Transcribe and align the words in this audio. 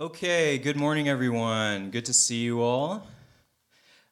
Okay, 0.00 0.58
good 0.58 0.76
morning, 0.76 1.08
everyone. 1.08 1.90
Good 1.90 2.04
to 2.04 2.12
see 2.12 2.36
you 2.36 2.62
all. 2.62 3.04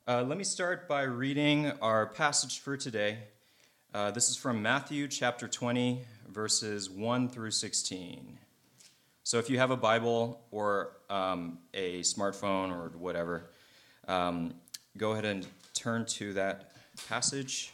Uh, 0.08 0.24
let 0.24 0.36
me 0.36 0.42
start 0.42 0.88
by 0.88 1.02
reading 1.02 1.70
our 1.80 2.06
passage 2.06 2.58
for 2.58 2.76
today. 2.76 3.19
Uh, 3.95 4.11
this 4.11 4.29
is 4.29 4.35
from 4.35 4.61
Matthew 4.61 5.07
chapter 5.07 5.46
20, 5.46 6.03
verses 6.29 6.91
1 6.91 7.29
through 7.29 7.53
16. 7.53 8.37
So 9.22 9.38
if 9.38 9.49
you 9.49 9.59
have 9.59 9.71
a 9.71 9.77
Bible 9.77 10.41
or 10.51 10.96
um, 11.09 11.59
a 11.72 12.00
smartphone 12.00 12.73
or 12.73 12.89
whatever, 12.98 13.50
um, 14.09 14.55
go 14.96 15.12
ahead 15.12 15.25
and 15.25 15.46
turn 15.73 16.05
to 16.07 16.32
that 16.32 16.73
passage 17.09 17.73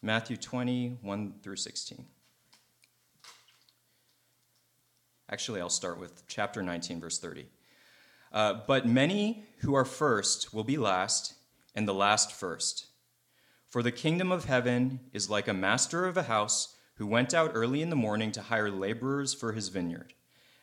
Matthew 0.00 0.38
20, 0.38 0.96
1 1.02 1.34
through 1.42 1.56
16. 1.56 2.02
Actually, 5.34 5.60
I'll 5.60 5.68
start 5.68 5.98
with 5.98 6.22
chapter 6.28 6.62
19, 6.62 7.00
verse 7.00 7.18
30. 7.18 7.46
Uh, 8.32 8.60
but 8.68 8.86
many 8.86 9.42
who 9.62 9.74
are 9.74 9.84
first 9.84 10.54
will 10.54 10.62
be 10.62 10.76
last, 10.76 11.34
and 11.74 11.88
the 11.88 11.92
last 11.92 12.30
first. 12.30 12.86
For 13.66 13.82
the 13.82 13.90
kingdom 13.90 14.30
of 14.30 14.44
heaven 14.44 15.00
is 15.12 15.28
like 15.28 15.48
a 15.48 15.52
master 15.52 16.06
of 16.06 16.16
a 16.16 16.22
house 16.22 16.76
who 16.98 17.08
went 17.08 17.34
out 17.34 17.50
early 17.52 17.82
in 17.82 17.90
the 17.90 17.96
morning 17.96 18.30
to 18.30 18.42
hire 18.42 18.70
laborers 18.70 19.34
for 19.34 19.54
his 19.54 19.70
vineyard. 19.70 20.14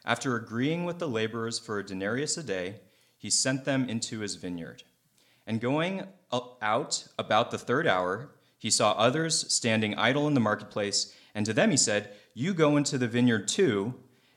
After 0.06 0.38
agreeing 0.38 0.86
with 0.86 1.00
the 1.00 1.10
laborers 1.10 1.60
for 1.60 1.78
a 1.78 1.86
denarius 1.86 2.38
a 2.38 2.44
day, 2.44 2.80
he 3.18 3.30
sent 3.30 3.66
them 3.66 3.90
into 3.90 4.20
his 4.20 4.36
vineyard. 4.36 4.84
And 5.46 5.60
going 5.60 6.08
out 6.62 7.08
about 7.20 7.52
the 7.52 7.58
third 7.58 7.88
hour, 7.88 8.30
he 8.58 8.70
saw 8.70 8.94
others 8.94 9.54
standing 9.54 9.96
idle 9.96 10.30
in 10.30 10.34
the 10.34 10.40
marketplace, 10.40 11.14
and 11.36 11.46
to 11.46 11.52
them 11.52 11.72
he 11.72 11.78
said, 11.78 12.12
You 12.34 12.54
go 12.54 12.78
into 12.78 12.98
the 12.98 13.10
vineyard 13.10 13.50
too 13.50 13.96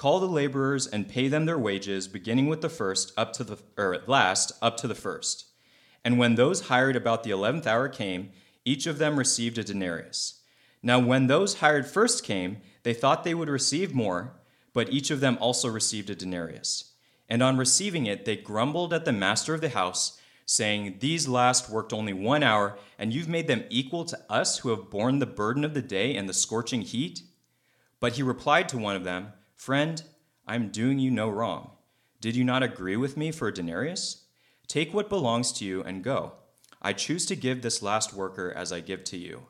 Call 0.00 0.18
the 0.18 0.26
laborers 0.26 0.86
and 0.86 1.10
pay 1.10 1.28
them 1.28 1.44
their 1.44 1.58
wages, 1.58 2.08
beginning 2.08 2.46
with 2.46 2.62
the 2.62 2.70
first 2.70 3.12
up 3.18 3.34
to 3.34 3.44
the 3.44 3.58
or 3.76 3.92
at 3.92 4.08
last 4.08 4.50
up 4.62 4.78
to 4.78 4.88
the 4.88 4.94
first. 4.94 5.44
And 6.02 6.18
when 6.18 6.36
those 6.36 6.68
hired 6.68 6.96
about 6.96 7.22
the 7.22 7.32
eleventh 7.32 7.66
hour 7.66 7.86
came, 7.86 8.30
each 8.64 8.86
of 8.86 8.96
them 8.96 9.18
received 9.18 9.58
a 9.58 9.62
denarius. 9.62 10.40
Now 10.82 10.98
when 10.98 11.26
those 11.26 11.56
hired 11.56 11.86
first 11.86 12.24
came, 12.24 12.62
they 12.82 12.94
thought 12.94 13.24
they 13.24 13.34
would 13.34 13.50
receive 13.50 13.92
more, 13.92 14.40
but 14.72 14.90
each 14.90 15.10
of 15.10 15.20
them 15.20 15.36
also 15.38 15.68
received 15.68 16.08
a 16.08 16.14
denarius. 16.14 16.92
And 17.28 17.42
on 17.42 17.58
receiving 17.58 18.06
it, 18.06 18.24
they 18.24 18.36
grumbled 18.36 18.94
at 18.94 19.04
the 19.04 19.12
master 19.12 19.52
of 19.52 19.60
the 19.60 19.68
house, 19.68 20.18
saying, 20.46 20.96
These 21.00 21.28
last 21.28 21.68
worked 21.68 21.92
only 21.92 22.14
one 22.14 22.42
hour, 22.42 22.78
and 22.98 23.12
you've 23.12 23.28
made 23.28 23.48
them 23.48 23.64
equal 23.68 24.06
to 24.06 24.18
us 24.30 24.60
who 24.60 24.70
have 24.70 24.88
borne 24.88 25.18
the 25.18 25.26
burden 25.26 25.62
of 25.62 25.74
the 25.74 25.82
day 25.82 26.16
and 26.16 26.26
the 26.26 26.32
scorching 26.32 26.80
heat? 26.80 27.20
But 28.00 28.14
he 28.14 28.22
replied 28.22 28.66
to 28.70 28.78
one 28.78 28.96
of 28.96 29.04
them, 29.04 29.34
Friend, 29.60 30.02
I 30.46 30.54
am 30.54 30.70
doing 30.70 30.98
you 30.98 31.10
no 31.10 31.28
wrong. 31.28 31.72
Did 32.18 32.34
you 32.34 32.44
not 32.44 32.62
agree 32.62 32.96
with 32.96 33.18
me 33.18 33.30
for 33.30 33.48
a 33.48 33.52
denarius? 33.52 34.24
Take 34.66 34.94
what 34.94 35.10
belongs 35.10 35.52
to 35.52 35.66
you 35.66 35.82
and 35.82 36.02
go. 36.02 36.32
I 36.80 36.94
choose 36.94 37.26
to 37.26 37.36
give 37.36 37.60
this 37.60 37.82
last 37.82 38.14
worker 38.14 38.50
as 38.56 38.72
I 38.72 38.80
give 38.80 39.04
to 39.04 39.18
you. 39.18 39.42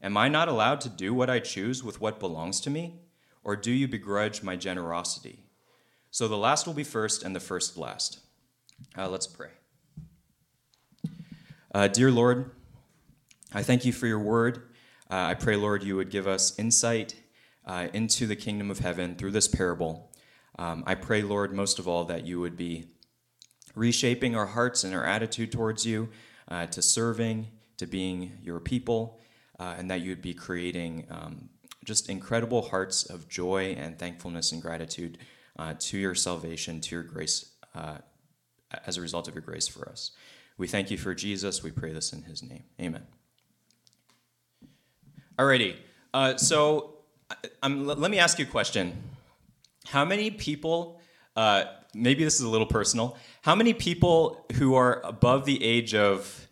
Am 0.00 0.16
I 0.16 0.28
not 0.28 0.46
allowed 0.46 0.80
to 0.82 0.88
do 0.88 1.12
what 1.12 1.28
I 1.28 1.40
choose 1.40 1.82
with 1.82 2.00
what 2.00 2.20
belongs 2.20 2.60
to 2.60 2.70
me? 2.70 3.00
Or 3.42 3.56
do 3.56 3.72
you 3.72 3.88
begrudge 3.88 4.40
my 4.40 4.54
generosity? 4.54 5.40
So 6.12 6.28
the 6.28 6.36
last 6.36 6.68
will 6.68 6.72
be 6.72 6.84
first 6.84 7.24
and 7.24 7.34
the 7.34 7.40
first 7.40 7.76
last. 7.76 8.20
Uh, 8.96 9.08
let's 9.08 9.26
pray. 9.26 9.50
Uh, 11.74 11.88
dear 11.88 12.12
Lord, 12.12 12.52
I 13.52 13.64
thank 13.64 13.84
you 13.84 13.92
for 13.92 14.06
your 14.06 14.20
word. 14.20 14.58
Uh, 15.10 15.14
I 15.16 15.34
pray, 15.34 15.56
Lord, 15.56 15.82
you 15.82 15.96
would 15.96 16.10
give 16.10 16.28
us 16.28 16.56
insight 16.56 17.16
uh, 17.66 17.88
into 17.92 18.26
the 18.26 18.36
kingdom 18.36 18.70
of 18.70 18.78
heaven 18.78 19.16
through 19.16 19.32
this 19.32 19.48
parable. 19.48 20.12
Um, 20.58 20.84
I 20.86 20.94
pray, 20.94 21.22
Lord, 21.22 21.52
most 21.52 21.78
of 21.78 21.88
all, 21.88 22.04
that 22.04 22.26
you 22.26 22.40
would 22.40 22.56
be 22.56 22.86
reshaping 23.74 24.34
our 24.34 24.46
hearts 24.46 24.84
and 24.84 24.94
our 24.94 25.04
attitude 25.04 25.52
towards 25.52 25.84
you, 25.84 26.08
uh, 26.48 26.66
to 26.66 26.80
serving, 26.80 27.48
to 27.76 27.86
being 27.86 28.38
your 28.42 28.60
people, 28.60 29.20
uh, 29.58 29.74
and 29.78 29.90
that 29.90 30.00
you 30.00 30.10
would 30.10 30.22
be 30.22 30.32
creating 30.32 31.06
um, 31.10 31.48
just 31.84 32.08
incredible 32.08 32.62
hearts 32.62 33.04
of 33.04 33.28
joy 33.28 33.76
and 33.78 33.98
thankfulness 33.98 34.52
and 34.52 34.62
gratitude 34.62 35.18
uh, 35.58 35.74
to 35.78 35.98
your 35.98 36.14
salvation, 36.14 36.80
to 36.80 36.94
your 36.94 37.04
grace, 37.04 37.52
uh, 37.74 37.98
as 38.86 38.96
a 38.96 39.00
result 39.00 39.28
of 39.28 39.34
your 39.34 39.42
grace 39.42 39.68
for 39.68 39.88
us. 39.88 40.12
We 40.58 40.66
thank 40.66 40.90
you 40.90 40.96
for 40.96 41.14
Jesus. 41.14 41.62
We 41.62 41.70
pray 41.70 41.92
this 41.92 42.12
in 42.12 42.22
his 42.22 42.42
name. 42.42 42.64
Amen. 42.80 43.06
Alrighty. 45.38 45.76
Uh, 46.14 46.36
so 46.36 46.95
I'm, 47.62 47.86
let 47.86 48.10
me 48.10 48.18
ask 48.18 48.38
you 48.38 48.44
a 48.44 48.48
question. 48.48 48.96
How 49.86 50.04
many 50.04 50.30
people, 50.30 51.00
uh, 51.34 51.64
maybe 51.94 52.24
this 52.24 52.36
is 52.36 52.42
a 52.42 52.48
little 52.48 52.66
personal, 52.66 53.16
how 53.42 53.54
many 53.54 53.74
people 53.74 54.44
who 54.54 54.74
are 54.74 55.00
above 55.04 55.44
the 55.44 55.62
age 55.62 55.94
of, 55.94 56.48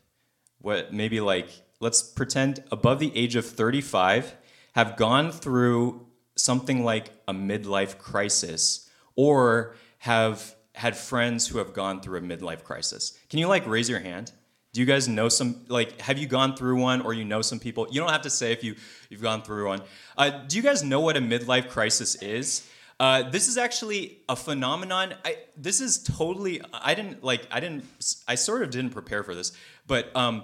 what, 0.58 0.92
maybe 0.92 1.20
like, 1.20 1.48
let's 1.80 2.02
pretend 2.02 2.62
above 2.72 2.98
the 2.98 3.16
age 3.16 3.36
of 3.36 3.44
35 3.44 4.34
have 4.74 4.96
gone 4.96 5.30
through 5.30 6.06
something 6.36 6.82
like 6.84 7.10
a 7.28 7.34
midlife 7.34 7.98
crisis 7.98 8.90
or 9.14 9.76
have 9.98 10.54
had 10.74 10.96
friends 10.96 11.46
who 11.46 11.58
have 11.58 11.72
gone 11.72 12.00
through 12.00 12.18
a 12.18 12.22
midlife 12.22 12.64
crisis? 12.64 13.16
Can 13.28 13.38
you 13.38 13.46
like 13.46 13.66
raise 13.66 13.88
your 13.88 14.00
hand? 14.00 14.32
Do 14.74 14.80
you 14.80 14.86
guys 14.86 15.06
know 15.06 15.28
some 15.28 15.64
like 15.68 16.00
have 16.00 16.18
you 16.18 16.26
gone 16.26 16.56
through 16.56 16.80
one 16.80 17.00
or 17.02 17.14
you 17.14 17.24
know 17.24 17.42
some 17.42 17.60
people? 17.60 17.86
You 17.92 18.00
don't 18.00 18.10
have 18.10 18.22
to 18.22 18.30
say 18.30 18.50
if 18.50 18.64
you 18.64 18.74
you've 19.08 19.22
gone 19.22 19.42
through 19.42 19.68
one. 19.68 19.82
Uh, 20.18 20.30
do 20.48 20.56
you 20.56 20.64
guys 20.64 20.82
know 20.82 21.00
what 21.00 21.16
a 21.16 21.20
midlife 21.20 21.68
crisis 21.68 22.20
is? 22.20 22.68
Uh, 22.98 23.22
this 23.30 23.46
is 23.46 23.56
actually 23.56 24.18
a 24.28 24.34
phenomenon. 24.34 25.14
I, 25.24 25.38
this 25.56 25.80
is 25.80 26.02
totally. 26.02 26.60
I 26.72 26.94
didn't 26.94 27.22
like. 27.22 27.46
I 27.52 27.60
didn't. 27.60 27.84
I 28.26 28.34
sort 28.34 28.62
of 28.62 28.70
didn't 28.70 28.90
prepare 28.90 29.22
for 29.22 29.32
this, 29.32 29.52
but 29.86 30.14
um, 30.16 30.42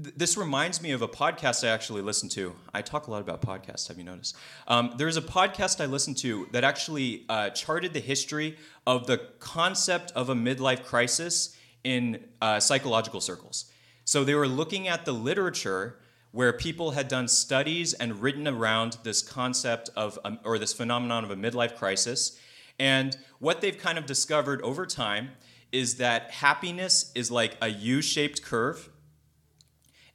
th- 0.00 0.14
this 0.16 0.36
reminds 0.36 0.80
me 0.80 0.92
of 0.92 1.02
a 1.02 1.08
podcast 1.08 1.66
I 1.66 1.72
actually 1.72 2.02
listened 2.02 2.30
to. 2.32 2.54
I 2.72 2.80
talk 2.80 3.08
a 3.08 3.10
lot 3.10 3.22
about 3.22 3.42
podcasts. 3.42 3.88
Have 3.88 3.98
you 3.98 4.04
noticed? 4.04 4.36
Um, 4.68 4.94
there's 4.98 5.16
a 5.16 5.22
podcast 5.22 5.82
I 5.82 5.86
listened 5.86 6.16
to 6.18 6.46
that 6.52 6.62
actually 6.62 7.24
uh, 7.28 7.50
charted 7.50 7.92
the 7.92 8.00
history 8.00 8.56
of 8.86 9.08
the 9.08 9.18
concept 9.40 10.12
of 10.12 10.28
a 10.28 10.34
midlife 10.34 10.84
crisis 10.84 11.56
in 11.84 12.24
uh, 12.42 12.58
psychological 12.58 13.20
circles. 13.20 13.66
So 14.04 14.24
they 14.24 14.34
were 14.34 14.48
looking 14.48 14.88
at 14.88 15.04
the 15.04 15.12
literature 15.12 15.98
where 16.32 16.52
people 16.52 16.90
had 16.90 17.06
done 17.06 17.28
studies 17.28 17.92
and 17.92 18.20
written 18.20 18.48
around 18.48 18.98
this 19.04 19.22
concept 19.22 19.88
of, 19.94 20.18
um, 20.24 20.40
or 20.44 20.58
this 20.58 20.72
phenomenon 20.72 21.22
of 21.22 21.30
a 21.30 21.36
midlife 21.36 21.76
crisis. 21.76 22.38
And 22.78 23.16
what 23.38 23.60
they've 23.60 23.78
kind 23.78 23.98
of 23.98 24.06
discovered 24.06 24.60
over 24.62 24.84
time 24.84 25.30
is 25.70 25.96
that 25.96 26.30
happiness 26.32 27.12
is 27.14 27.30
like 27.30 27.56
a 27.62 27.68
U 27.68 28.02
shaped 28.02 28.42
curve. 28.42 28.90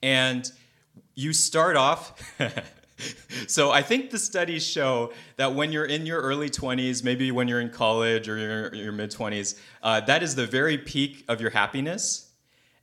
And 0.04 0.52
you 1.16 1.32
start 1.32 1.76
off. 1.76 2.22
so 3.48 3.72
I 3.72 3.82
think 3.82 4.10
the 4.10 4.20
studies 4.20 4.66
show 4.66 5.14
that 5.38 5.56
when 5.56 5.72
you're 5.72 5.86
in 5.86 6.06
your 6.06 6.22
early 6.22 6.50
20s, 6.50 7.04
maybe 7.04 7.32
when 7.32 7.48
you're 7.48 7.62
in 7.62 7.70
college 7.70 8.28
or 8.28 8.38
your, 8.38 8.76
your 8.76 8.92
mid 8.92 9.12
20s, 9.12 9.60
uh, 9.84 10.02
that 10.02 10.24
is 10.24 10.36
the 10.36 10.46
very 10.46 10.78
peak 10.78 11.26
of 11.28 11.42
your 11.42 11.52
happiness. 11.52 12.30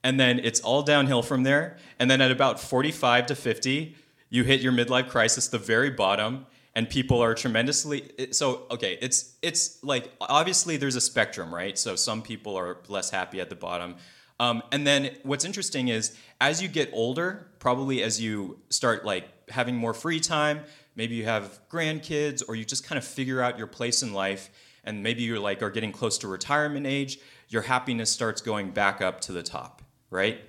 And 0.02 0.20
then 0.20 0.38
it's 0.38 0.60
all 0.60 0.82
downhill 0.82 1.22
from 1.22 1.42
there. 1.42 1.78
And 1.98 2.10
then 2.10 2.20
at 2.20 2.30
about 2.30 2.60
45 2.60 3.26
to 3.26 3.34
50, 3.34 3.96
you 4.30 4.44
hit 4.44 4.60
your 4.60 4.72
midlife 4.72 5.08
crisis, 5.08 5.48
the 5.48 5.58
very 5.58 5.90
bottom, 5.90 6.46
and 6.76 6.88
people 6.90 7.22
are 7.22 7.34
tremendously 7.34 8.12
so 8.30 8.66
okay 8.70 8.98
it's 9.00 9.34
it's 9.42 9.82
like 9.82 10.12
obviously 10.20 10.76
there's 10.76 10.94
a 10.94 11.00
spectrum 11.00 11.52
right 11.52 11.76
so 11.76 11.96
some 11.96 12.22
people 12.22 12.54
are 12.54 12.76
less 12.86 13.10
happy 13.10 13.40
at 13.40 13.48
the 13.48 13.56
bottom 13.56 13.96
um, 14.38 14.62
and 14.70 14.86
then 14.86 15.16
what's 15.22 15.46
interesting 15.46 15.88
is 15.88 16.16
as 16.40 16.62
you 16.62 16.68
get 16.68 16.90
older 16.92 17.48
probably 17.58 18.02
as 18.02 18.20
you 18.20 18.58
start 18.68 19.04
like 19.04 19.26
having 19.48 19.76
more 19.76 19.94
free 19.94 20.20
time, 20.20 20.60
maybe 20.94 21.14
you 21.14 21.24
have 21.24 21.60
grandkids, 21.70 22.42
or 22.46 22.54
you 22.54 22.64
just 22.64 22.84
kind 22.84 22.98
of 22.98 23.04
figure 23.04 23.40
out 23.40 23.58
your 23.58 23.66
place 23.66 24.02
in 24.02 24.12
life, 24.12 24.50
and 24.84 25.02
maybe 25.02 25.22
you're 25.22 25.38
like 25.38 25.62
are 25.62 25.70
getting 25.70 25.92
close 25.92 26.18
to 26.18 26.28
retirement 26.28 26.86
age, 26.86 27.18
your 27.48 27.62
happiness 27.62 28.10
starts 28.10 28.40
going 28.40 28.70
back 28.70 29.00
up 29.00 29.20
to 29.22 29.32
the 29.32 29.42
top, 29.42 29.82
right? 30.10 30.40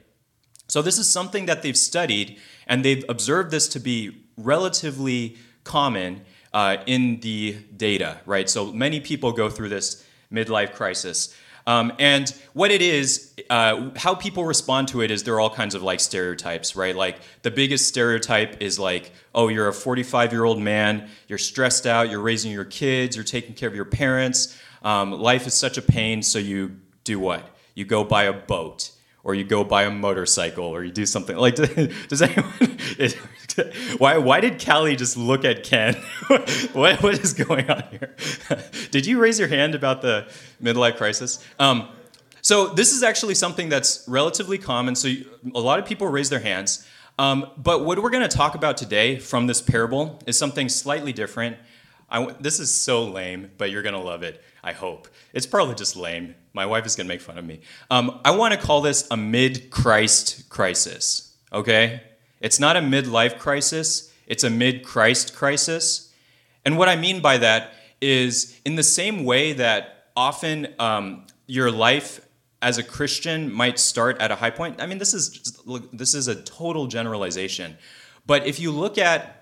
So 0.68 0.82
this 0.82 0.98
is 0.98 1.10
something 1.10 1.46
that 1.46 1.62
they've 1.62 1.78
studied, 1.78 2.38
and 2.68 2.84
they've 2.84 3.06
observed 3.08 3.52
this 3.52 3.68
to 3.70 3.80
be 3.80 4.26
relatively 4.36 5.38
common 5.64 6.22
uh, 6.54 6.78
in 6.86 7.20
the 7.20 7.58
data, 7.76 8.20
right? 8.26 8.50
So 8.50 8.72
many 8.72 9.00
people 9.00 9.32
go 9.32 9.50
through 9.50 9.70
this 9.70 10.06
midlife 10.32 10.74
crisis. 10.74 11.36
Um, 11.68 11.92
and 12.00 12.34
what 12.54 12.72
it 12.72 12.82
is, 12.82 13.34
uh, 13.50 13.90
how 13.98 14.16
people 14.16 14.46
respond 14.46 14.88
to 14.88 15.02
it 15.02 15.12
is 15.12 15.24
there 15.24 15.36
are 15.36 15.40
all 15.42 15.54
kinds 15.54 15.76
of 15.76 15.84
like 15.84 16.00
stereotypes, 16.00 16.78
right? 16.78 16.96
Like 16.96 17.20
the 17.42 17.52
biggest 17.52 17.90
stereotype 17.90 18.62
is 18.62 18.80
like, 18.80 19.12
oh, 19.36 19.50
you're 19.50 19.68
a 19.68 19.74
45 19.74 20.32
year 20.32 20.46
old 20.46 20.62
man, 20.62 21.10
you're 21.28 21.38
stressed 21.38 21.86
out, 21.86 22.10
you're 22.10 22.22
raising 22.22 22.54
your 22.54 22.66
kids, 22.66 23.18
you're 23.18 23.26
taking 23.26 23.54
care 23.54 23.68
of 23.68 23.76
your 23.76 23.86
parents. 23.86 24.58
Um, 24.82 25.12
life 25.12 25.46
is 25.46 25.54
such 25.54 25.78
a 25.78 25.82
pain, 25.82 26.24
so 26.24 26.40
you 26.40 26.78
do 27.04 27.20
what? 27.20 27.56
You 27.76 27.84
go 27.84 28.06
buy 28.06 28.24
a 28.24 28.34
boat 28.34 28.92
or 29.28 29.36
you 29.36 29.44
go 29.44 29.62
buy 29.62 29.84
a 29.84 29.92
motorcycle 29.92 30.64
or 30.64 30.86
you 30.86 30.92
do 30.92 31.06
something 31.06 31.36
like 31.36 31.56
does 32.08 32.22
anyone 32.22 32.78
why 33.98 34.18
why 34.18 34.40
did 34.40 34.64
Callie 34.66 34.96
just 34.96 35.18
look 35.18 35.44
at 35.44 35.64
Ken 35.64 35.94
what, 36.74 37.04
what 37.04 37.20
is 37.20 37.34
going 37.34 37.70
on 37.70 37.84
here 37.92 38.16
did 38.90 39.06
you 39.06 39.20
raise 39.20 39.38
your 39.38 39.50
hand 39.50 39.76
about 39.76 40.02
the 40.02 40.28
midlife 40.64 40.96
crisis 40.96 41.46
um, 41.60 41.90
so 42.42 42.70
this 42.70 42.94
is 42.94 43.04
actually 43.04 43.36
something 43.36 43.68
that's 43.68 44.06
relatively 44.08 44.58
common 44.58 44.96
so 44.96 45.10
you, 45.10 45.30
a 45.54 45.60
lot 45.60 45.78
of 45.78 45.86
people 45.86 46.08
raise 46.08 46.30
their 46.30 46.40
hands 46.40 46.88
um, 47.20 47.52
but 47.58 47.84
what 47.84 48.02
we're 48.02 48.12
going 48.12 48.28
to 48.28 48.36
talk 48.38 48.56
about 48.56 48.78
today 48.78 49.20
from 49.20 49.46
this 49.46 49.62
parable 49.62 50.20
is 50.26 50.40
something 50.40 50.70
slightly 50.70 51.12
different 51.12 51.58
I, 52.10 52.32
this 52.40 52.62
is 52.62 52.74
so 52.74 53.04
lame 53.04 53.52
but 53.58 53.72
you're 53.72 53.82
going 53.84 53.94
to 53.94 54.00
love 54.00 54.24
it 54.24 54.42
I 54.68 54.74
hope. 54.74 55.08
It's 55.34 55.46
probably 55.46 55.76
just 55.76 55.96
lame. 55.96 56.36
My 56.58 56.66
wife 56.66 56.88
is 56.88 56.96
going 56.96 57.06
to 57.06 57.14
make 57.14 57.22
fun 57.22 57.38
of 57.38 57.46
me. 57.46 57.60
Um, 57.92 58.20
I 58.26 58.32
want 58.32 58.52
to 58.56 58.60
call 58.60 58.82
this 58.82 59.08
a 59.12 59.16
mid 59.16 59.70
Christ 59.70 60.50
crisis, 60.50 61.36
okay? 61.54 62.02
It's 62.42 62.60
not 62.60 62.76
a 62.76 62.80
midlife 62.80 63.38
crisis, 63.38 64.12
it's 64.26 64.44
a 64.44 64.50
mid 64.50 64.84
Christ 64.84 65.36
crisis. 65.36 66.12
And 66.66 66.76
what 66.76 66.90
I 66.90 66.96
mean 66.96 67.22
by 67.22 67.38
that 67.38 67.74
is 68.02 68.60
in 68.66 68.76
the 68.76 68.82
same 68.82 69.24
way 69.24 69.54
that 69.54 70.08
often 70.16 70.74
um, 70.80 71.28
your 71.46 71.70
life 71.70 72.22
as 72.64 72.80
a 72.80 72.84
Christian 72.84 73.54
might 73.54 73.78
start 73.78 74.18
at 74.18 74.32
a 74.32 74.36
high 74.36 74.50
point. 74.50 74.82
I 74.82 74.88
mean, 74.88 74.98
this 74.98 75.14
is 75.14 75.30
just, 75.30 75.62
this 75.96 76.16
is 76.16 76.28
a 76.28 76.42
total 76.42 76.88
generalization. 76.88 77.78
But 78.26 78.48
if 78.48 78.60
you 78.60 78.72
look 78.72 78.98
at 78.98 79.36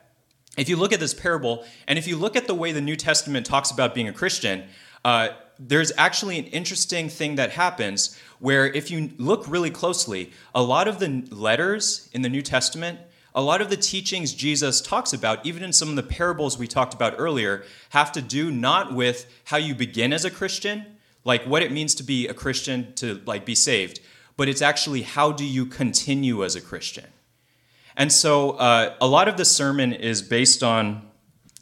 if 0.57 0.67
you 0.67 0.75
look 0.75 0.91
at 0.91 0.99
this 0.99 1.13
parable 1.13 1.65
and 1.87 1.97
if 1.97 2.07
you 2.07 2.17
look 2.17 2.35
at 2.35 2.45
the 2.45 2.53
way 2.53 2.73
the 2.73 2.81
New 2.81 2.97
Testament 2.97 3.45
talks 3.45 3.71
about 3.71 3.95
being 3.95 4.09
a 4.09 4.13
Christian, 4.13 4.65
uh, 5.05 5.29
there's 5.59 5.91
actually 5.97 6.37
an 6.39 6.45
interesting 6.45 7.09
thing 7.09 7.35
that 7.35 7.51
happens 7.51 8.17
where, 8.39 8.67
if 8.67 8.91
you 8.91 9.11
look 9.17 9.47
really 9.47 9.71
closely, 9.71 10.31
a 10.53 10.61
lot 10.61 10.87
of 10.87 10.99
the 10.99 11.25
letters 11.29 12.09
in 12.13 12.21
the 12.21 12.29
New 12.29 12.41
Testament, 12.41 12.99
a 13.33 13.41
lot 13.41 13.61
of 13.61 13.69
the 13.69 13.77
teachings 13.77 14.33
Jesus 14.33 14.81
talks 14.81 15.13
about, 15.13 15.45
even 15.45 15.63
in 15.63 15.73
some 15.73 15.89
of 15.89 15.95
the 15.95 16.03
parables 16.03 16.57
we 16.57 16.67
talked 16.67 16.93
about 16.93 17.15
earlier, 17.17 17.63
have 17.89 18.11
to 18.13 18.21
do 18.21 18.51
not 18.51 18.93
with 18.93 19.25
how 19.45 19.57
you 19.57 19.75
begin 19.75 20.13
as 20.13 20.25
a 20.25 20.31
Christian, 20.31 20.85
like 21.23 21.43
what 21.43 21.61
it 21.61 21.71
means 21.71 21.95
to 21.95 22.03
be 22.03 22.27
a 22.27 22.33
Christian 22.33 22.93
to 22.95 23.21
like 23.25 23.45
be 23.45 23.55
saved, 23.55 23.99
but 24.37 24.47
it's 24.47 24.61
actually 24.61 25.01
how 25.01 25.31
do 25.31 25.43
you 25.43 25.65
continue 25.65 26.43
as 26.43 26.55
a 26.55 26.61
Christian. 26.61 27.07
And 27.97 28.11
so 28.11 28.51
uh, 28.51 28.95
a 29.01 29.07
lot 29.07 29.27
of 29.27 29.37
the 29.37 29.45
sermon 29.45 29.93
is 29.93 30.21
based 30.21 30.63
on 30.63 31.01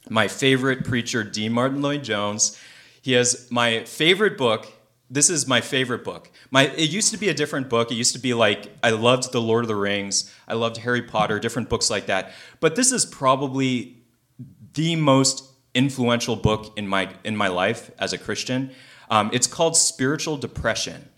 my 0.10 0.28
favorite 0.28 0.84
preacher, 0.84 1.24
D. 1.24 1.48
Martyn 1.50 1.82
Lloyd 1.82 2.04
Jones. 2.04 2.60
He 3.04 3.12
has 3.12 3.52
my 3.52 3.84
favorite 3.84 4.38
book. 4.38 4.72
This 5.10 5.30
is 5.30 5.46
my 5.46 5.60
favorite 5.60 6.06
book. 6.06 6.32
My 6.52 6.68
it 6.70 6.90
used 6.90 7.12
to 7.12 7.18
be 7.18 7.28
a 7.28 7.34
different 7.34 7.70
book. 7.70 7.92
It 7.92 7.96
used 7.96 8.14
to 8.14 8.20
be 8.20 8.34
like 8.34 8.74
I 8.82 8.92
loved 8.92 9.34
The 9.34 9.42
Lord 9.42 9.66
of 9.66 9.68
the 9.68 9.76
Rings. 9.76 10.34
I 10.48 10.54
loved 10.54 10.78
Harry 10.78 11.02
Potter, 11.02 11.38
different 11.38 11.68
books 11.68 11.90
like 11.90 12.06
that. 12.06 12.32
But 12.62 12.78
this 12.78 12.94
is 12.94 13.06
probably 13.06 13.98
the 14.74 14.96
most 14.96 15.44
influential 15.74 16.38
book 16.38 16.72
in 16.78 16.88
my 16.88 17.14
in 17.26 17.36
my 17.36 17.50
life 17.50 17.92
as 18.00 18.14
a 18.14 18.18
Christian. 18.18 18.72
Um, 19.10 19.30
it's 19.34 19.48
called 19.48 19.76
Spiritual 19.76 20.38
Depression, 20.38 21.10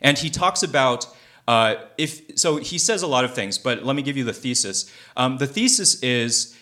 and 0.00 0.16
he 0.16 0.30
talks 0.30 0.62
about 0.62 1.08
uh, 1.48 1.74
if 1.98 2.38
so. 2.38 2.58
He 2.58 2.78
says 2.78 3.02
a 3.02 3.08
lot 3.08 3.24
of 3.24 3.34
things, 3.34 3.58
but 3.58 3.82
let 3.82 3.96
me 3.96 4.02
give 4.02 4.16
you 4.16 4.22
the 4.22 4.32
thesis. 4.32 4.88
Um, 5.16 5.38
the 5.38 5.48
thesis 5.48 6.00
is, 6.00 6.56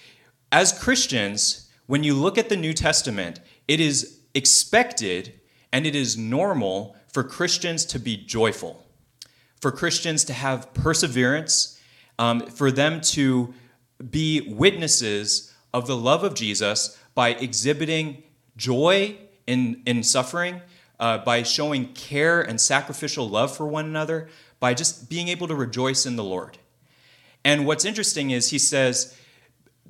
as 0.50 0.72
Christians, 0.72 1.68
when 1.86 2.02
you 2.02 2.14
look 2.14 2.38
at 2.38 2.48
the 2.48 2.56
New 2.56 2.72
Testament, 2.72 3.40
it 3.68 3.80
is 3.80 4.13
expected 4.34 5.40
and 5.72 5.86
it 5.86 5.94
is 5.94 6.16
normal 6.16 6.96
for 7.12 7.22
Christians 7.24 7.84
to 7.86 7.98
be 7.98 8.16
joyful, 8.16 8.84
for 9.60 9.70
Christians 9.70 10.24
to 10.24 10.32
have 10.32 10.72
perseverance, 10.74 11.80
um, 12.18 12.46
for 12.46 12.70
them 12.70 13.00
to 13.00 13.54
be 14.10 14.40
witnesses 14.40 15.52
of 15.72 15.86
the 15.86 15.96
love 15.96 16.22
of 16.22 16.34
Jesus 16.34 16.98
by 17.14 17.30
exhibiting 17.30 18.22
joy 18.56 19.16
in, 19.46 19.82
in 19.86 20.02
suffering, 20.02 20.60
uh, 21.00 21.18
by 21.18 21.42
showing 21.42 21.92
care 21.92 22.40
and 22.40 22.60
sacrificial 22.60 23.28
love 23.28 23.56
for 23.56 23.66
one 23.66 23.84
another, 23.84 24.28
by 24.60 24.74
just 24.74 25.08
being 25.10 25.28
able 25.28 25.48
to 25.48 25.54
rejoice 25.54 26.06
in 26.06 26.16
the 26.16 26.24
Lord. 26.24 26.58
And 27.44 27.66
what's 27.66 27.84
interesting 27.84 28.30
is 28.30 28.50
he 28.50 28.58
says, 28.58 29.18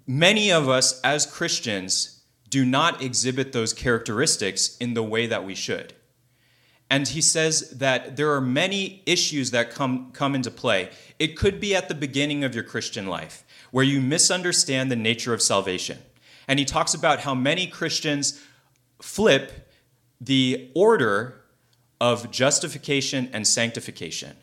many 0.07 0.51
of 0.51 0.69
us 0.69 1.01
as 1.03 1.27
Christians 1.27 2.14
do 2.55 2.65
not 2.65 3.03
exhibit 3.03 3.51
those 3.51 3.73
characteristics 3.73 4.77
in 4.77 4.95
the 4.95 5.03
way 5.03 5.27
that 5.27 5.45
we 5.45 5.57
should. 5.57 5.93
And 6.89 7.09
he 7.09 7.21
says 7.21 7.71
that 7.71 8.15
there 8.15 8.33
are 8.33 8.41
many 8.41 9.03
issues 9.07 9.51
that 9.51 9.73
come, 9.73 10.13
come 10.13 10.37
into 10.37 10.53
play. 10.53 10.91
It 11.19 11.37
could 11.37 11.59
be 11.59 11.75
at 11.75 11.89
the 11.89 11.97
beginning 11.97 12.45
of 12.45 12.55
your 12.55 12.63
Christian 12.63 13.09
life, 13.09 13.45
where 13.73 13.85
you 13.85 14.01
misunderstand 14.01 14.89
the 14.89 14.95
nature 14.95 15.35
of 15.35 15.43
salvation. 15.43 15.99
And 16.47 16.61
he 16.61 16.65
talks 16.65 16.95
about 16.95 17.19
how 17.23 17.35
many 17.35 17.67
Christians 17.67 18.41
flip 19.03 19.69
the 20.21 20.71
order 20.77 21.43
of 22.01 22.31
justification 22.31 23.31
and 23.33 23.49
sanctification, 23.49 24.37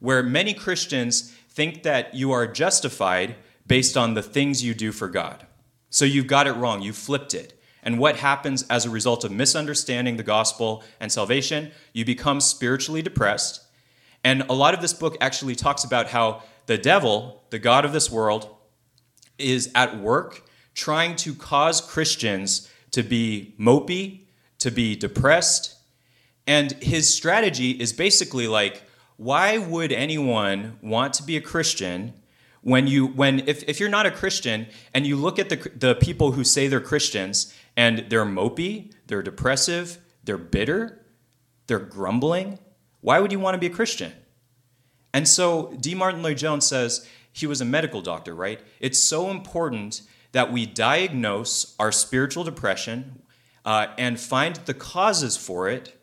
where 0.00 0.24
many 0.24 0.52
Christians 0.52 1.32
think 1.48 1.84
that 1.84 2.12
you 2.12 2.32
are 2.32 2.48
justified 2.48 3.36
based 3.68 3.96
on 3.96 4.14
the 4.14 4.22
things 4.22 4.64
you 4.64 4.74
do 4.74 4.90
for 4.90 5.06
God. 5.06 5.46
So 5.92 6.06
you've 6.06 6.26
got 6.26 6.46
it 6.46 6.52
wrong. 6.52 6.80
You 6.80 6.92
flipped 6.92 7.34
it. 7.34 7.60
And 7.82 7.98
what 7.98 8.16
happens 8.16 8.64
as 8.70 8.86
a 8.86 8.90
result 8.90 9.24
of 9.24 9.30
misunderstanding 9.30 10.16
the 10.16 10.22
gospel 10.22 10.82
and 10.98 11.12
salvation? 11.12 11.70
You 11.92 12.04
become 12.04 12.40
spiritually 12.40 13.02
depressed. 13.02 13.60
And 14.24 14.42
a 14.48 14.54
lot 14.54 14.72
of 14.72 14.80
this 14.80 14.94
book 14.94 15.18
actually 15.20 15.54
talks 15.54 15.84
about 15.84 16.08
how 16.08 16.42
the 16.66 16.78
devil, 16.78 17.42
the 17.50 17.58
God 17.58 17.84
of 17.84 17.92
this 17.92 18.10
world, 18.10 18.48
is 19.38 19.70
at 19.74 19.98
work 19.98 20.48
trying 20.74 21.14
to 21.16 21.34
cause 21.34 21.82
Christians 21.82 22.70
to 22.92 23.02
be 23.02 23.54
mopey, 23.60 24.20
to 24.60 24.70
be 24.70 24.96
depressed. 24.96 25.76
And 26.46 26.72
his 26.72 27.12
strategy 27.12 27.72
is 27.72 27.92
basically 27.92 28.48
like, 28.48 28.82
why 29.18 29.58
would 29.58 29.92
anyone 29.92 30.78
want 30.80 31.12
to 31.14 31.22
be 31.22 31.36
a 31.36 31.42
Christian 31.42 32.14
when 32.62 32.86
you 32.86 33.06
when 33.06 33.40
if, 33.48 33.62
if 33.64 33.78
you're 33.78 33.88
not 33.88 34.06
a 34.06 34.10
christian 34.10 34.66
and 34.94 35.06
you 35.06 35.16
look 35.16 35.38
at 35.38 35.48
the, 35.48 35.70
the 35.74 35.94
people 35.96 36.32
who 36.32 36.44
say 36.44 36.68
they're 36.68 36.80
christians 36.80 37.52
and 37.76 38.06
they're 38.08 38.24
mopey 38.24 38.92
they're 39.06 39.22
depressive 39.22 39.98
they're 40.24 40.38
bitter 40.38 41.04
they're 41.66 41.78
grumbling 41.78 42.58
why 43.02 43.18
would 43.18 43.32
you 43.32 43.40
want 43.40 43.54
to 43.54 43.58
be 43.58 43.66
a 43.66 43.70
christian? 43.70 44.12
And 45.12 45.28
so 45.28 45.76
d. 45.78 45.94
Martyn 45.94 46.22
lloyd 46.22 46.38
jones 46.38 46.66
says 46.66 47.06
he 47.32 47.46
was 47.46 47.60
a 47.60 47.64
medical 47.64 48.00
doctor 48.00 48.34
right? 48.34 48.60
It's 48.80 49.02
so 49.02 49.30
important 49.30 50.02
that 50.32 50.50
we 50.50 50.64
diagnose 50.64 51.74
our 51.78 51.92
spiritual 51.92 52.44
depression 52.44 53.22
uh, 53.64 53.88
and 53.98 54.18
find 54.18 54.56
the 54.56 54.74
causes 54.74 55.36
for 55.36 55.68
it 55.68 55.98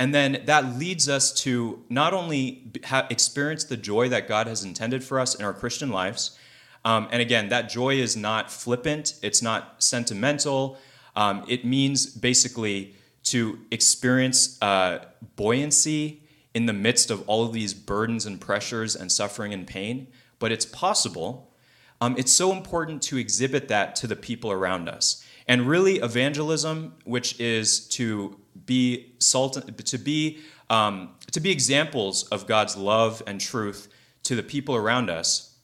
and 0.00 0.14
then 0.14 0.42
that 0.46 0.78
leads 0.78 1.10
us 1.10 1.30
to 1.42 1.84
not 1.90 2.14
only 2.14 2.72
ha- 2.86 3.06
experience 3.10 3.64
the 3.64 3.76
joy 3.76 4.08
that 4.08 4.26
God 4.26 4.46
has 4.46 4.64
intended 4.64 5.04
for 5.04 5.20
us 5.20 5.34
in 5.34 5.44
our 5.44 5.52
Christian 5.52 5.90
lives. 5.90 6.38
Um, 6.86 7.06
and 7.12 7.20
again, 7.20 7.50
that 7.50 7.68
joy 7.68 7.96
is 7.96 8.16
not 8.16 8.50
flippant, 8.50 9.16
it's 9.22 9.42
not 9.42 9.82
sentimental. 9.82 10.78
Um, 11.14 11.44
it 11.48 11.66
means 11.66 12.06
basically 12.06 12.94
to 13.24 13.58
experience 13.70 14.56
uh, 14.62 15.04
buoyancy 15.36 16.22
in 16.54 16.64
the 16.64 16.72
midst 16.72 17.10
of 17.10 17.28
all 17.28 17.44
of 17.44 17.52
these 17.52 17.74
burdens 17.74 18.24
and 18.24 18.40
pressures 18.40 18.96
and 18.96 19.12
suffering 19.12 19.52
and 19.52 19.66
pain. 19.66 20.06
But 20.38 20.50
it's 20.50 20.64
possible. 20.64 21.52
Um, 22.00 22.14
it's 22.16 22.32
so 22.32 22.52
important 22.52 23.02
to 23.02 23.18
exhibit 23.18 23.68
that 23.68 23.96
to 23.96 24.06
the 24.06 24.16
people 24.16 24.50
around 24.50 24.88
us. 24.88 25.22
And 25.46 25.68
really, 25.68 25.96
evangelism, 25.96 26.94
which 27.04 27.38
is 27.38 27.86
to 27.88 28.38
be 28.66 29.14
salt, 29.18 29.58
to 29.86 29.98
be 29.98 30.40
um, 30.68 31.10
to 31.32 31.40
be 31.40 31.50
examples 31.50 32.24
of 32.28 32.46
God's 32.46 32.76
love 32.76 33.22
and 33.26 33.40
truth 33.40 33.88
to 34.22 34.36
the 34.36 34.42
people 34.42 34.76
around 34.76 35.10
us, 35.10 35.56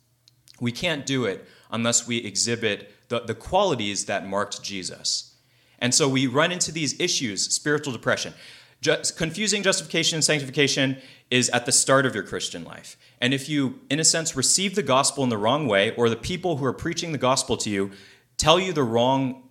we 0.61 0.73
can't 0.73 1.07
do 1.07 1.25
it 1.25 1.47
unless 1.71 2.07
we 2.07 2.19
exhibit 2.19 2.93
the, 3.09 3.21
the 3.21 3.35
qualities 3.35 4.07
that 4.07 4.27
marked 4.27 4.63
Jesus. 4.63 5.35
And 5.79 5.95
so 5.95 6.09
we 6.09 6.27
run 6.27 6.51
into 6.51 6.73
these 6.73 6.99
issues 6.99 7.55
spiritual 7.55 7.93
depression. 7.93 8.35
Just 8.81 9.17
confusing 9.17 9.63
justification 9.63 10.17
and 10.17 10.25
sanctification 10.25 10.99
is 11.31 11.49
at 11.51 11.67
the 11.67 11.73
start 11.73 12.07
of 12.07 12.15
your 12.15 12.25
Christian 12.25 12.65
life. 12.65 12.97
And 13.21 13.33
if 13.33 13.49
you, 13.49 13.81
in 13.91 14.01
a 14.01 14.05
sense, 14.05 14.37
receive 14.37 14.75
the 14.75 14.83
gospel 14.83 15.25
in 15.25 15.31
the 15.31 15.39
wrong 15.39 15.67
way, 15.67 15.95
or 15.97 16.09
the 16.09 16.17
people 16.17 16.57
who 16.57 16.65
are 16.65 16.73
preaching 16.73 17.13
the 17.13 17.19
gospel 17.19 17.57
to 17.59 17.71
you 17.71 17.91
tell 18.37 18.61
you 18.61 18.73
the 18.73 18.83
wrong 18.83 19.43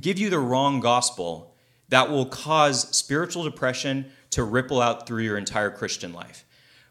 give 0.00 0.18
you 0.18 0.28
the 0.28 0.38
wrong 0.38 0.80
gospel 0.80 1.53
that 1.88 2.10
will 2.10 2.26
cause 2.26 2.88
spiritual 2.96 3.44
depression 3.44 4.06
to 4.30 4.42
ripple 4.42 4.80
out 4.80 5.06
through 5.06 5.22
your 5.22 5.38
entire 5.38 5.70
Christian 5.70 6.12
life. 6.12 6.44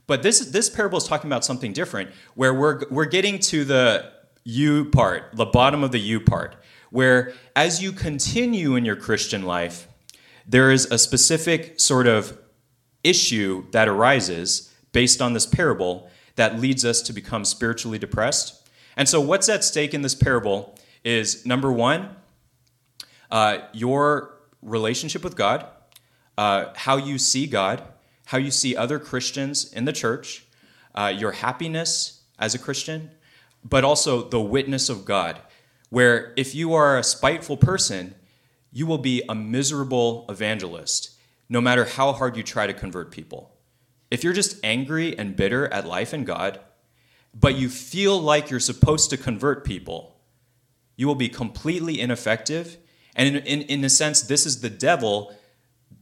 But 0.08 0.24
this, 0.24 0.40
this 0.40 0.70
parable 0.70 0.98
is 0.98 1.06
talking 1.06 1.30
about 1.30 1.46
something 1.46 1.74
different, 1.74 2.12
where 2.36 2.54
we're, 2.54 2.84
we're 2.90 3.06
getting 3.06 3.40
to 3.40 3.64
the 3.64 4.12
you 4.44 4.86
part, 4.86 5.36
the 5.36 5.46
bottom 5.46 5.84
of 5.84 5.92
the 5.92 6.00
U 6.00 6.20
part, 6.20 6.56
where 6.90 7.34
as 7.56 7.82
U 7.82 7.92
continue 7.92 8.76
in 8.76 8.86
your 8.86 8.96
Christian 8.96 9.44
life, 9.44 9.88
there 10.46 10.72
is 10.72 10.86
a 10.92 10.98
specific 10.98 11.80
sort 11.80 12.08
of 12.08 12.38
issue 13.04 13.66
that 13.72 13.88
arises 13.88 14.74
based 14.92 15.22
on 15.22 15.34
this 15.34 15.46
parable 15.46 16.10
that 16.36 16.60
leads 16.60 16.84
us 16.84 17.02
to 17.02 17.14
become 17.14 17.46
spiritually 17.46 17.98
depressed. 17.98 18.68
And 18.98 19.08
so, 19.08 19.22
what's 19.22 19.50
at 19.50 19.64
stake 19.64 19.94
in 19.94 20.02
this 20.02 20.16
parable 20.16 20.76
is 21.04 21.46
number 21.46 21.72
one, 21.72 22.10
uh, 23.32 23.60
your 23.74 24.33
relationship 24.64 25.24
with 25.24 25.36
God, 25.36 25.66
uh, 26.38 26.74
how 26.76 26.98
you 26.98 27.18
see 27.18 27.48
God, 27.48 27.84
how 28.26 28.38
you 28.38 28.52
see 28.52 28.76
other 28.76 29.00
Christians 29.00 29.72
in 29.72 29.86
the 29.86 29.94
church, 29.94 30.46
uh, 30.96 31.14
your 31.16 31.32
happiness 31.34 32.22
as 32.40 32.56
a 32.56 32.60
Christian, 32.60 33.12
but 33.64 33.84
also 33.84 34.28
the 34.28 34.42
witness 34.42 34.90
of 34.90 35.06
God. 35.06 35.40
Where 35.90 36.34
if 36.36 36.56
you 36.56 36.74
are 36.74 36.98
a 36.98 37.04
spiteful 37.04 37.58
person, 37.58 38.16
you 38.72 38.88
will 38.88 38.98
be 38.98 39.22
a 39.30 39.36
miserable 39.36 40.26
evangelist, 40.28 41.12
no 41.48 41.62
matter 41.62 41.86
how 41.86 42.14
hard 42.14 42.36
you 42.36 42.42
try 42.42 42.66
to 42.66 42.74
convert 42.74 43.12
people. 43.12 43.56
If 44.10 44.24
you're 44.24 44.34
just 44.34 44.58
angry 44.64 45.18
and 45.18 45.36
bitter 45.36 45.72
at 45.72 45.88
life 45.88 46.14
and 46.14 46.26
God, 46.26 46.60
but 47.34 47.56
you 47.56 47.70
feel 47.70 48.20
like 48.20 48.50
you're 48.50 48.60
supposed 48.60 49.10
to 49.12 49.18
convert 49.18 49.64
people, 49.64 50.16
you 50.96 51.08
will 51.08 51.16
be 51.16 51.30
completely 51.30 52.00
ineffective. 52.00 52.78
And 53.16 53.36
in, 53.36 53.44
in, 53.44 53.62
in 53.62 53.84
a 53.84 53.90
sense, 53.90 54.22
this 54.22 54.46
is 54.46 54.62
the 54.62 54.70
devil 54.70 55.36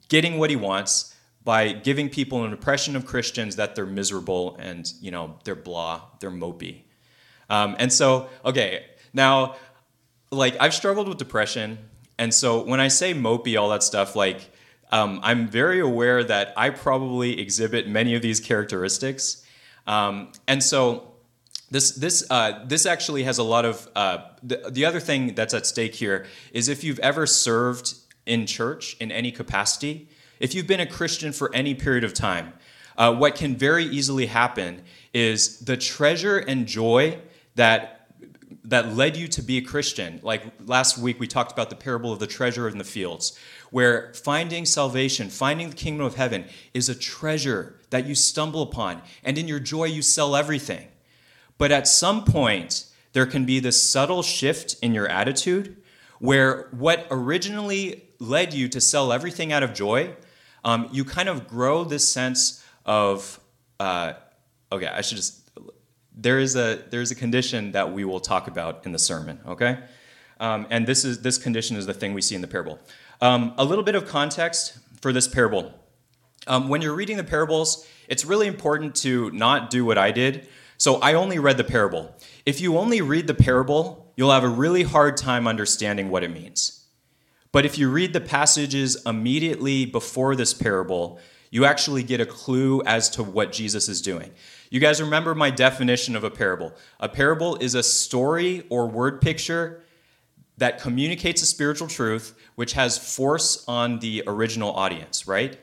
getting 0.08 0.38
what 0.38 0.50
he 0.50 0.56
wants 0.56 1.16
by 1.44 1.72
giving 1.72 2.10
people 2.10 2.44
an 2.44 2.52
impression 2.52 2.96
of 2.96 3.06
Christians 3.06 3.56
that 3.56 3.76
they're 3.76 3.86
miserable 3.86 4.56
and, 4.60 4.92
you 5.02 5.12
know, 5.12 5.38
they're 5.44 5.56
blah, 5.56 6.02
they're 6.20 6.32
mopey. 6.32 6.84
Um, 7.50 7.76
and 7.80 7.92
so, 7.92 8.30
okay, 8.46 8.86
now, 9.14 9.56
like, 10.32 10.56
I've 10.60 10.74
struggled 10.74 11.08
with 11.08 11.18
depression. 11.18 11.80
And 12.18 12.34
so 12.34 12.64
when 12.64 12.80
I 12.80 12.88
say 12.88 13.14
mopey, 13.14 13.60
all 13.60 13.70
that 13.70 13.84
stuff, 13.84 14.16
like, 14.16 14.52
um, 14.92 15.20
I'm 15.24 15.48
very 15.48 15.80
aware 15.80 16.24
that 16.24 16.54
I 16.56 16.70
probably 16.70 17.40
exhibit 17.40 17.88
many 17.88 18.14
of 18.14 18.22
these 18.22 18.40
characteristics. 18.40 19.46
Um, 19.88 20.32
and 20.48 20.64
so, 20.64 21.11
this 21.72 21.92
this 21.92 22.30
uh, 22.30 22.64
this 22.66 22.86
actually 22.86 23.24
has 23.24 23.38
a 23.38 23.44
lot 23.44 23.66
of 23.66 23.88
uh, 23.96 24.20
the, 24.44 24.70
the 24.70 24.86
other 24.86 25.00
thing 25.00 25.34
that's 25.34 25.54
at 25.54 25.66
stake 25.66 25.96
here 25.96 26.28
is 26.52 26.68
if 26.68 26.84
you've 26.84 27.00
ever 27.00 27.26
served 27.26 27.96
in 28.26 28.46
church 28.46 28.98
in 29.00 29.12
any 29.12 29.32
capacity, 29.32 30.10
if 30.40 30.54
you've 30.54 30.68
been 30.68 30.82
a 30.82 30.86
Christian 30.86 31.32
for 31.32 31.50
any 31.56 31.74
period 31.74 32.04
of 32.04 32.14
time, 32.14 32.54
uh, 32.98 33.16
what 33.16 33.36
can 33.36 33.56
very 33.56 33.86
easily 33.86 34.26
happen 34.26 34.84
is 35.14 35.60
the 35.60 35.78
treasure 35.78 36.38
and 36.38 36.68
joy 36.68 37.18
that 37.56 38.10
that 38.66 38.94
led 38.94 39.16
you 39.16 39.28
to 39.30 39.42
be 39.42 39.58
a 39.58 39.62
Christian. 39.62 40.20
Like 40.22 40.44
last 40.66 40.98
week, 40.98 41.20
we 41.22 41.28
talked 41.28 41.54
about 41.54 41.70
the 41.70 41.76
parable 41.78 42.12
of 42.12 42.20
the 42.20 42.28
treasure 42.28 42.68
in 42.68 42.78
the 42.78 42.84
fields, 42.84 43.38
where 43.70 44.14
finding 44.14 44.66
salvation, 44.66 45.30
finding 45.30 45.70
the 45.70 45.76
kingdom 45.76 46.06
of 46.06 46.16
heaven, 46.16 46.46
is 46.74 46.90
a 46.90 46.96
treasure 46.96 47.80
that 47.92 48.06
you 48.06 48.14
stumble 48.14 48.62
upon, 48.62 49.02
and 49.24 49.38
in 49.38 49.48
your 49.48 49.60
joy, 49.60 49.86
you 49.86 50.02
sell 50.02 50.36
everything. 50.36 50.91
But 51.62 51.72
at 51.72 51.88
some 51.88 52.24
point, 52.24 52.86
there 53.14 53.28
can 53.28 53.46
be 53.46 53.60
this 53.60 53.88
subtle 53.88 54.24
shift 54.24 54.78
in 54.82 54.96
your 54.96 55.08
attitude 55.08 55.78
where 56.18 56.68
what 56.72 57.06
originally 57.12 58.02
led 58.18 58.52
you 58.56 58.68
to 58.70 58.82
sell 58.82 59.14
everything 59.14 59.54
out 59.54 59.62
of 59.62 59.72
joy, 59.72 60.16
um, 60.66 60.90
you 60.92 61.06
kind 61.06 61.30
of 61.30 61.48
grow 61.48 61.84
this 61.84 62.12
sense 62.12 62.66
of, 62.84 63.40
uh, 63.80 64.14
okay, 64.72 64.88
I 64.88 65.02
should 65.02 65.18
just, 65.18 65.52
there 66.18 66.40
is 66.40 66.56
a 66.56 66.82
there 66.90 67.02
is 67.02 67.12
a 67.12 67.16
condition 67.16 67.74
that 67.74 67.94
we 67.94 68.06
will 68.06 68.20
talk 68.20 68.48
about 68.48 68.84
in 68.88 68.92
the 68.92 69.00
sermon, 69.00 69.40
okay? 69.46 69.84
Um, 70.40 70.66
and 70.72 70.88
this 70.88 71.06
is 71.06 71.22
this 71.22 71.38
condition 71.38 71.78
is 71.78 71.86
the 71.86 71.94
thing 71.94 72.16
we 72.16 72.24
see 72.24 72.34
in 72.34 72.42
the 72.42 72.48
parable. 72.48 72.80
Um, 73.22 73.54
a 73.60 73.64
little 73.64 73.84
bit 73.84 73.94
of 73.94 74.08
context 74.08 74.80
for 75.00 75.14
this 75.14 75.28
parable. 75.28 75.72
Um, 76.48 76.70
when 76.70 76.82
you're 76.82 76.96
reading 76.96 77.18
the 77.18 77.24
parables, 77.24 77.86
it's 78.08 78.26
really 78.26 78.48
important 78.48 78.96
to 79.04 79.30
not 79.30 79.70
do 79.70 79.86
what 79.86 80.00
I 80.00 80.10
did, 80.10 80.48
so 80.82 80.96
I 80.96 81.14
only 81.14 81.38
read 81.38 81.58
the 81.58 81.64
parable. 81.64 82.12
If 82.44 82.60
you 82.60 82.76
only 82.76 83.04
read 83.04 83.28
the 83.28 83.36
parable, 83.36 84.12
you'll 84.16 84.32
have 84.32 84.44
a 84.44 84.50
really 84.50 84.82
hard 84.82 85.16
time 85.16 85.48
understanding 85.48 86.10
what 86.10 86.24
it 86.24 86.32
means. 86.32 86.88
But 87.52 87.68
if 87.68 87.78
you 87.78 87.88
read 87.88 88.14
the 88.14 88.20
passages 88.20 89.00
immediately 89.06 89.86
before 89.86 90.36
this 90.36 90.56
parable, 90.56 91.20
you 91.52 91.66
actually 91.66 92.02
get 92.02 92.20
a 92.20 92.26
clue 92.26 92.82
as 92.88 93.12
to 93.12 93.22
what 93.22 93.52
Jesus 93.52 93.88
is 93.88 94.02
doing. 94.02 94.32
You 94.72 94.80
guys 94.80 95.00
remember 95.00 95.36
my 95.36 95.52
definition 95.52 96.16
of 96.16 96.24
a 96.24 96.32
parable? 96.32 96.74
A 97.00 97.08
parable 97.08 97.58
is 97.58 97.76
a 97.76 97.84
story 97.84 98.66
or 98.72 98.88
word 98.88 99.22
picture 99.22 99.84
that 100.58 100.82
communicates 100.82 101.44
a 101.44 101.46
spiritual 101.46 101.90
truth 101.90 102.34
which 102.56 102.74
has 102.74 102.98
force 102.98 103.64
on 103.68 104.00
the 104.00 104.24
original 104.26 104.74
audience, 104.74 105.28
right? 105.28 105.60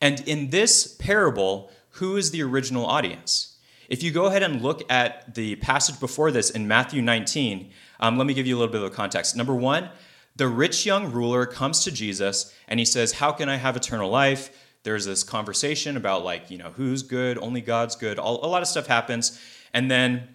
And 0.00 0.26
in 0.26 0.48
this 0.48 0.96
parable, 0.96 1.70
who 1.90 2.16
is 2.16 2.30
the 2.30 2.42
original 2.42 2.86
audience? 2.86 3.55
If 3.88 4.02
you 4.02 4.10
go 4.10 4.26
ahead 4.26 4.42
and 4.42 4.62
look 4.62 4.82
at 4.90 5.34
the 5.34 5.56
passage 5.56 6.00
before 6.00 6.30
this 6.30 6.50
in 6.50 6.66
Matthew 6.66 7.02
19, 7.02 7.70
um, 8.00 8.18
let 8.18 8.26
me 8.26 8.34
give 8.34 8.46
you 8.46 8.56
a 8.56 8.58
little 8.58 8.72
bit 8.72 8.82
of 8.82 8.92
context. 8.92 9.36
Number 9.36 9.54
one, 9.54 9.90
the 10.34 10.48
rich 10.48 10.84
young 10.84 11.12
ruler 11.12 11.46
comes 11.46 11.84
to 11.84 11.92
Jesus 11.92 12.54
and 12.68 12.78
he 12.78 12.84
says, 12.84 13.12
How 13.12 13.32
can 13.32 13.48
I 13.48 13.56
have 13.56 13.76
eternal 13.76 14.10
life? 14.10 14.50
There's 14.82 15.04
this 15.04 15.24
conversation 15.24 15.96
about, 15.96 16.24
like, 16.24 16.50
you 16.50 16.58
know, 16.58 16.70
who's 16.70 17.02
good, 17.02 17.38
only 17.38 17.60
God's 17.60 17.96
good. 17.96 18.18
All, 18.18 18.44
a 18.44 18.48
lot 18.48 18.62
of 18.62 18.68
stuff 18.68 18.86
happens. 18.86 19.40
And 19.72 19.90
then 19.90 20.28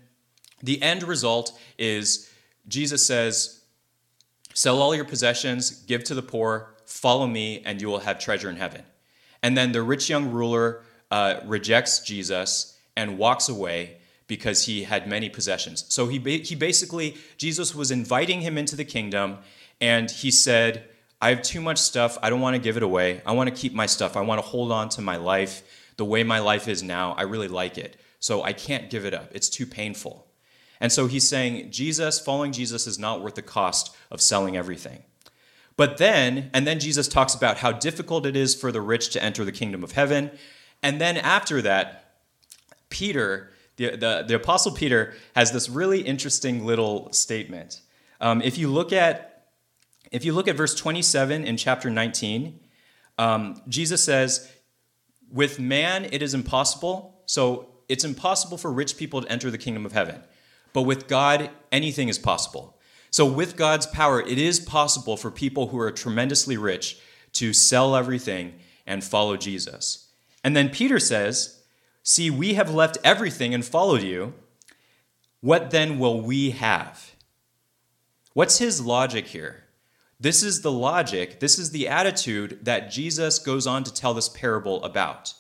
the 0.64 0.82
end 0.82 1.04
result 1.04 1.58
is 1.78 2.30
Jesus 2.68 3.06
says, 3.06 3.62
Sell 4.54 4.82
all 4.82 4.94
your 4.94 5.06
possessions, 5.06 5.72
give 5.72 6.04
to 6.06 6.16
the 6.16 6.22
poor, 6.22 6.76
follow 6.86 7.28
me, 7.28 7.62
and 7.66 7.82
you 7.82 7.88
will 7.88 8.00
have 8.00 8.20
treasure 8.20 8.50
in 8.50 8.58
heaven. 8.58 8.84
And 9.42 9.58
then 9.58 9.72
the 9.72 9.82
rich 9.82 10.10
young 10.10 10.32
ruler 10.32 10.84
uh, 11.10 11.40
rejects 11.46 12.00
Jesus 12.00 12.78
and 13.02 13.18
walks 13.18 13.50
away 13.50 13.98
because 14.28 14.66
he 14.66 14.84
had 14.84 15.08
many 15.08 15.30
possessions. 15.30 15.86
So 15.90 16.08
he, 16.08 16.20
he 16.40 16.56
basically, 16.56 17.18
Jesus 17.38 17.76
was 17.76 17.92
inviting 17.92 18.42
him 18.42 18.58
into 18.58 18.76
the 18.76 18.86
kingdom, 18.86 19.40
and 19.82 20.10
he 20.10 20.32
said, 20.32 20.86
I 21.22 21.30
have 21.30 21.42
too 21.42 21.62
much 21.62 21.78
stuff. 21.78 22.18
I 22.22 22.30
don't 22.30 22.42
want 22.42 22.56
to 22.56 22.62
give 22.62 22.78
it 22.78 22.84
away. 22.84 23.22
I 23.26 23.34
want 23.34 23.50
to 23.50 23.56
keep 23.56 23.74
my 23.74 23.86
stuff. 23.86 24.16
I 24.16 24.22
want 24.22 24.42
to 24.42 24.48
hold 24.48 24.72
on 24.72 24.90
to 24.90 25.02
my 25.02 25.18
life 25.18 25.64
the 25.98 26.06
way 26.06 26.24
my 26.24 26.40
life 26.40 26.68
is 26.68 26.82
now. 26.82 27.14
I 27.14 27.24
really 27.24 27.48
like 27.48 27.78
it. 27.78 28.00
So 28.20 28.44
I 28.44 28.54
can't 28.54 28.90
give 28.90 29.06
it 29.06 29.14
up. 29.14 29.30
It's 29.34 29.50
too 29.50 29.66
painful. 29.66 30.28
And 30.80 30.92
so 30.92 31.08
he's 31.08 31.28
saying, 31.28 31.72
Jesus, 31.72 32.20
following 32.20 32.52
Jesus 32.52 32.88
is 32.88 32.98
not 32.98 33.22
worth 33.22 33.36
the 33.36 33.42
cost 33.42 33.96
of 34.10 34.22
selling 34.22 34.58
everything. 34.58 35.04
But 35.78 35.98
then, 35.98 36.50
and 36.54 36.66
then 36.66 36.80
Jesus 36.80 37.08
talks 37.08 37.36
about 37.36 37.58
how 37.58 37.72
difficult 37.72 38.26
it 38.26 38.36
is 38.36 38.56
for 38.56 38.72
the 38.72 38.82
rich 38.82 39.10
to 39.10 39.24
enter 39.24 39.46
the 39.46 39.52
kingdom 39.52 39.84
of 39.84 39.92
heaven. 39.92 40.32
And 40.82 41.00
then 41.00 41.18
after 41.18 41.62
that, 41.62 42.11
Peter, 42.92 43.52
the, 43.78 43.96
the, 43.98 44.26
the 44.28 44.36
Apostle 44.36 44.74
Peter, 44.74 45.16
has 45.36 45.52
this 45.52 45.68
really 45.68 46.02
interesting 46.02 46.66
little 46.66 47.12
statement. 47.12 47.82
Um, 48.20 48.42
if 48.44 48.60
you 48.60 48.68
look 48.68 48.94
at 48.94 49.28
if 50.12 50.26
you 50.26 50.34
look 50.34 50.50
at 50.50 50.58
verse 50.58 50.76
27 50.76 51.46
in 51.46 51.56
chapter 51.56 51.90
19, 51.90 52.60
um, 53.18 53.62
Jesus 53.68 54.04
says, 54.04 54.52
"With 55.32 55.60
man 55.60 56.06
it 56.12 56.22
is 56.22 56.34
impossible." 56.34 57.24
So 57.26 57.70
it's 57.88 58.04
impossible 58.04 58.58
for 58.58 58.72
rich 58.72 58.98
people 58.98 59.22
to 59.22 59.32
enter 59.32 59.50
the 59.50 59.58
kingdom 59.58 59.86
of 59.86 59.94
heaven, 59.94 60.22
but 60.74 60.84
with 60.84 61.08
God 61.08 61.50
anything 61.72 62.10
is 62.10 62.20
possible. 62.20 62.78
So 63.10 63.26
with 63.26 63.58
God's 63.58 63.88
power, 63.88 64.22
it 64.22 64.38
is 64.38 64.60
possible 64.60 65.18
for 65.18 65.32
people 65.32 65.68
who 65.68 65.80
are 65.80 65.92
tremendously 65.92 66.58
rich 66.58 66.98
to 67.34 67.54
sell 67.54 67.96
everything 67.96 68.54
and 68.86 69.04
follow 69.04 69.38
Jesus. 69.38 70.08
And 70.44 70.56
then 70.56 70.70
Peter 70.70 71.00
says, 71.00 71.61
See, 72.04 72.30
we 72.30 72.56
have 72.56 72.74
left 72.74 72.98
everything 73.04 73.54
and 73.54 73.64
followed 73.64 74.02
you. 74.02 74.34
What 75.40 75.72
then 75.72 76.00
will 76.00 76.22
we 76.22 76.52
have? 76.52 77.16
What's 78.34 78.60
his 78.60 78.82
logic 78.82 79.28
here? 79.28 79.64
This 80.20 80.44
is 80.44 80.62
the 80.62 80.72
logic, 80.72 81.40
this 81.40 81.58
is 81.58 81.72
the 81.72 81.88
attitude 81.88 82.60
that 82.64 82.92
Jesus 82.92 83.40
goes 83.40 83.66
on 83.66 83.84
to 83.84 83.94
tell 83.94 84.14
this 84.14 84.30
parable 84.30 84.84
about. 84.84 85.34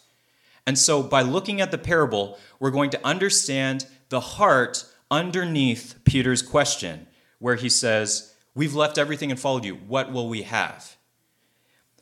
And 0.65 0.77
so, 0.77 1.03
by 1.03 1.22
looking 1.22 1.62
at 1.62 1.70
the 1.70 1.77
parable, 1.77 2.39
we're 2.60 2.72
going 2.72 2.89
to 2.91 3.06
understand 3.06 3.86
the 4.10 4.20
heart 4.20 4.86
underneath 5.12 6.00
Peter's 6.03 6.41
question, 6.41 7.08
where 7.38 7.56
he 7.56 7.70
says, 7.70 8.34
We've 8.53 8.74
left 8.75 8.98
everything 8.98 9.32
and 9.32 9.39
followed 9.39 9.65
you. 9.65 9.75
What 9.75 10.12
will 10.12 10.27
we 10.27 10.41
have? 10.44 10.98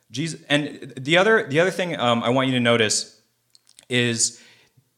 Jesus, 0.10 0.42
and 0.50 0.94
the 0.98 1.18
other, 1.18 1.48
the 1.48 1.60
other 1.60 1.72
thing 1.72 2.00
um, 2.00 2.24
I 2.24 2.30
want 2.30 2.48
you 2.48 2.54
to 2.54 2.60
notice 2.60 3.22
is 3.90 4.42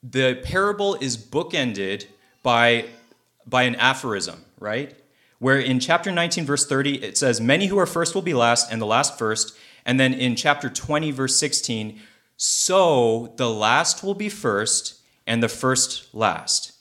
the 0.04 0.40
parable 0.44 0.96
is 0.96 1.18
bookended 1.18 2.06
by, 2.44 2.86
by 3.46 3.64
an 3.64 3.76
aphorism, 3.76 4.46
right? 4.60 4.96
Where 5.40 5.60
in 5.60 5.80
chapter 5.80 6.12
19, 6.12 6.46
verse 6.46 6.66
30, 6.66 7.04
it 7.04 7.18
says, 7.18 7.42
Many 7.42 7.68
who 7.68 7.80
are 7.80 7.86
first 7.86 8.14
will 8.14 8.22
be 8.22 8.34
last, 8.34 8.72
and 8.72 8.82
the 8.82 8.86
last 8.86 9.18
first. 9.18 9.58
And 9.86 10.00
then 10.00 10.14
in 10.14 10.36
chapter 10.36 10.70
20, 10.70 11.12
verse 11.12 11.36
16, 11.38 12.00
so 12.38 13.34
the 13.38 13.50
last 13.50 14.04
will 14.04 14.14
be 14.14 14.30
first 14.30 15.00
and 15.28 15.42
the 15.42 15.50
first 15.50 16.14
last. 16.14 16.74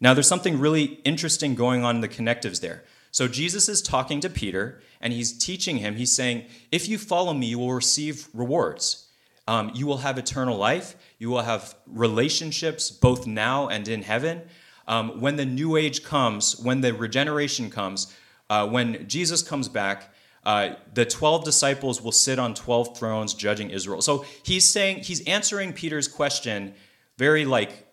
Now, 0.00 0.14
there's 0.14 0.28
something 0.28 0.58
really 0.58 1.00
interesting 1.04 1.54
going 1.54 1.84
on 1.84 1.96
in 1.96 2.00
the 2.00 2.08
connectives 2.08 2.60
there. 2.60 2.84
So, 3.10 3.28
Jesus 3.28 3.68
is 3.68 3.80
talking 3.80 4.20
to 4.20 4.28
Peter 4.28 4.80
and 5.00 5.12
he's 5.12 5.36
teaching 5.36 5.78
him. 5.78 5.96
He's 5.96 6.14
saying, 6.14 6.44
If 6.72 6.88
you 6.88 6.98
follow 6.98 7.32
me, 7.32 7.46
you 7.46 7.58
will 7.58 7.72
receive 7.72 8.28
rewards. 8.34 9.08
Um, 9.46 9.70
you 9.74 9.86
will 9.86 9.98
have 9.98 10.18
eternal 10.18 10.56
life. 10.56 10.96
You 11.24 11.30
will 11.30 11.40
have 11.40 11.74
relationships 11.86 12.90
both 12.90 13.26
now 13.26 13.68
and 13.68 13.88
in 13.88 14.02
heaven. 14.02 14.42
Um, 14.86 15.22
when 15.22 15.36
the 15.36 15.46
new 15.46 15.78
age 15.78 16.04
comes, 16.04 16.60
when 16.60 16.82
the 16.82 16.92
regeneration 16.92 17.70
comes, 17.70 18.14
uh, 18.50 18.68
when 18.68 19.08
Jesus 19.08 19.40
comes 19.40 19.66
back, 19.70 20.14
uh, 20.44 20.74
the 20.92 21.06
12 21.06 21.42
disciples 21.42 22.02
will 22.02 22.12
sit 22.12 22.38
on 22.38 22.52
12 22.52 22.98
thrones 22.98 23.32
judging 23.32 23.70
Israel. 23.70 24.02
So 24.02 24.26
he's 24.42 24.68
saying, 24.68 24.98
he's 24.98 25.26
answering 25.26 25.72
Peter's 25.72 26.08
question 26.08 26.74
very 27.16 27.46
like 27.46 27.86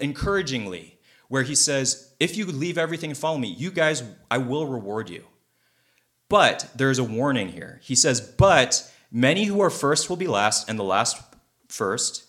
encouragingly, 0.00 0.98
where 1.28 1.42
he 1.42 1.54
says, 1.54 2.14
If 2.18 2.38
you 2.38 2.46
leave 2.46 2.78
everything 2.78 3.10
and 3.10 3.18
follow 3.18 3.36
me, 3.36 3.48
you 3.48 3.70
guys, 3.70 4.02
I 4.30 4.38
will 4.38 4.64
reward 4.64 5.10
you. 5.10 5.24
But 6.30 6.70
there's 6.74 6.98
a 6.98 7.04
warning 7.04 7.48
here. 7.48 7.80
He 7.82 7.94
says, 7.94 8.22
But 8.22 8.90
many 9.12 9.44
who 9.44 9.60
are 9.60 9.68
first 9.68 10.08
will 10.08 10.16
be 10.16 10.26
last, 10.26 10.70
and 10.70 10.78
the 10.78 10.84
last 10.84 11.22
first. 11.68 12.24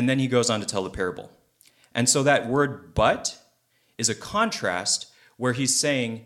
And 0.00 0.08
then 0.08 0.18
he 0.18 0.28
goes 0.28 0.48
on 0.48 0.60
to 0.60 0.66
tell 0.66 0.82
the 0.82 0.88
parable. 0.88 1.30
And 1.94 2.08
so 2.08 2.22
that 2.22 2.48
word 2.48 2.94
but 2.94 3.38
is 3.98 4.08
a 4.08 4.14
contrast 4.14 5.12
where 5.36 5.52
he's 5.52 5.78
saying, 5.78 6.24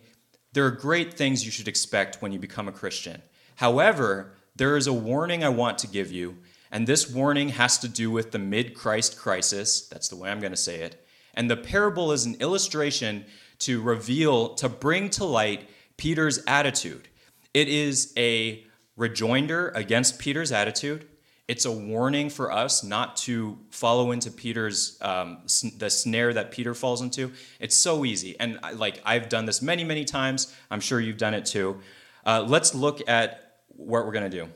there 0.52 0.64
are 0.64 0.70
great 0.70 1.14
things 1.14 1.44
you 1.44 1.50
should 1.50 1.66
expect 1.66 2.22
when 2.22 2.30
you 2.30 2.38
become 2.38 2.68
a 2.68 2.72
Christian. 2.72 3.20
However, 3.56 4.36
there 4.54 4.76
is 4.76 4.86
a 4.86 4.92
warning 4.92 5.42
I 5.42 5.48
want 5.48 5.78
to 5.78 5.88
give 5.88 6.12
you, 6.12 6.38
and 6.70 6.86
this 6.86 7.10
warning 7.10 7.48
has 7.48 7.76
to 7.78 7.88
do 7.88 8.12
with 8.12 8.30
the 8.30 8.38
mid 8.38 8.74
Christ 8.74 9.18
crisis. 9.18 9.88
That's 9.88 10.06
the 10.06 10.14
way 10.14 10.30
I'm 10.30 10.38
going 10.38 10.52
to 10.52 10.56
say 10.56 10.82
it. 10.82 11.04
And 11.34 11.50
the 11.50 11.56
parable 11.56 12.12
is 12.12 12.26
an 12.26 12.36
illustration 12.36 13.24
to 13.58 13.82
reveal, 13.82 14.54
to 14.54 14.68
bring 14.68 15.10
to 15.10 15.24
light 15.24 15.68
Peter's 15.96 16.38
attitude. 16.46 17.08
It 17.52 17.66
is 17.66 18.12
a 18.16 18.64
rejoinder 18.96 19.70
against 19.70 20.20
Peter's 20.20 20.52
attitude. 20.52 21.08
It's 21.46 21.66
a 21.66 21.72
warning 21.72 22.30
for 22.30 22.50
us 22.50 22.82
not 22.82 23.16
to 23.18 23.58
follow 23.70 24.12
into 24.12 24.30
Peter's 24.30 24.96
um, 25.02 25.42
the 25.76 25.90
snare 25.90 26.32
that 26.32 26.50
Peter 26.50 26.74
falls 26.74 27.02
into. 27.02 27.32
It's 27.60 27.76
so 27.76 28.06
easy, 28.06 28.38
and 28.40 28.58
like 28.76 29.02
I've 29.04 29.28
done 29.28 29.44
this 29.44 29.60
many, 29.60 29.84
many 29.84 30.06
times. 30.06 30.54
I'm 30.70 30.80
sure 30.80 31.00
you've 31.00 31.18
done 31.18 31.34
it 31.34 31.44
too. 31.44 31.80
Uh, 32.24 32.44
let's 32.48 32.74
look 32.74 33.06
at 33.08 33.60
what 33.68 34.06
we're 34.06 34.12
to 34.30 34.44
do. 34.44 34.48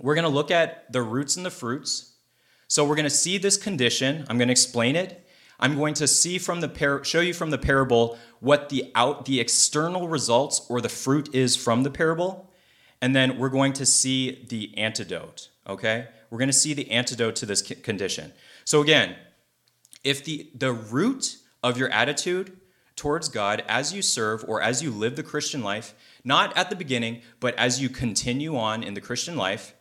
We're 0.00 0.14
to 0.24 0.30
look 0.30 0.50
at 0.50 0.90
the 0.90 1.02
roots 1.02 1.36
and 1.36 1.44
the 1.44 1.50
fruits. 1.50 2.14
So 2.68 2.84
we're 2.84 2.96
to 3.04 3.10
see 3.10 3.38
this 3.38 3.56
condition. 3.56 4.24
I'm 4.28 4.38
to 4.48 4.52
explain 4.52 4.96
it. 4.96 5.26
I'm 5.58 5.76
going 5.76 5.94
to 5.94 6.06
see 6.06 6.38
from 6.38 6.60
the 6.60 6.68
par- 6.68 7.04
show 7.04 7.20
you 7.20 7.32
from 7.32 7.50
the 7.50 7.58
parable 7.58 8.18
what 8.40 8.68
the 8.68 8.90
out 8.94 9.24
the 9.24 9.40
external 9.40 10.08
results 10.08 10.66
or 10.68 10.80
the 10.80 10.88
fruit 10.88 11.34
is 11.34 11.56
from 11.56 11.82
the 11.82 11.90
parable, 11.90 12.45
and 13.06 13.14
then 13.14 13.38
we're 13.38 13.48
going 13.48 13.72
to 13.72 13.86
see 13.86 14.44
the 14.48 14.76
antidote 14.76 15.48
okay? 15.68 16.08
We're 16.30 16.38
going 16.38 16.48
to 16.48 16.52
see 16.52 16.74
the 16.74 16.90
antidote 16.90 17.36
to 17.36 17.46
this 17.46 17.62
condition. 17.62 18.32
So 18.64 18.80
again, 18.80 19.16
if 20.04 20.24
the, 20.24 20.50
the 20.54 20.72
root 20.72 21.38
of 21.62 21.78
your 21.78 21.90
attitude 21.90 22.56
towards 22.94 23.28
God 23.28 23.62
as 23.68 23.92
you 23.92 24.02
serve 24.02 24.44
or 24.48 24.62
as 24.62 24.82
you 24.82 24.90
live 24.90 25.16
the 25.16 25.22
Christian 25.22 25.62
life, 25.62 25.94
not 26.24 26.56
at 26.56 26.70
the 26.70 26.76
beginning, 26.76 27.22
but 27.40 27.54
as 27.56 27.80
you 27.80 27.88
continue 27.88 28.56
on 28.56 28.82
in 28.82 28.94
the 28.94 29.00
Christian 29.00 29.36
life, 29.36 29.74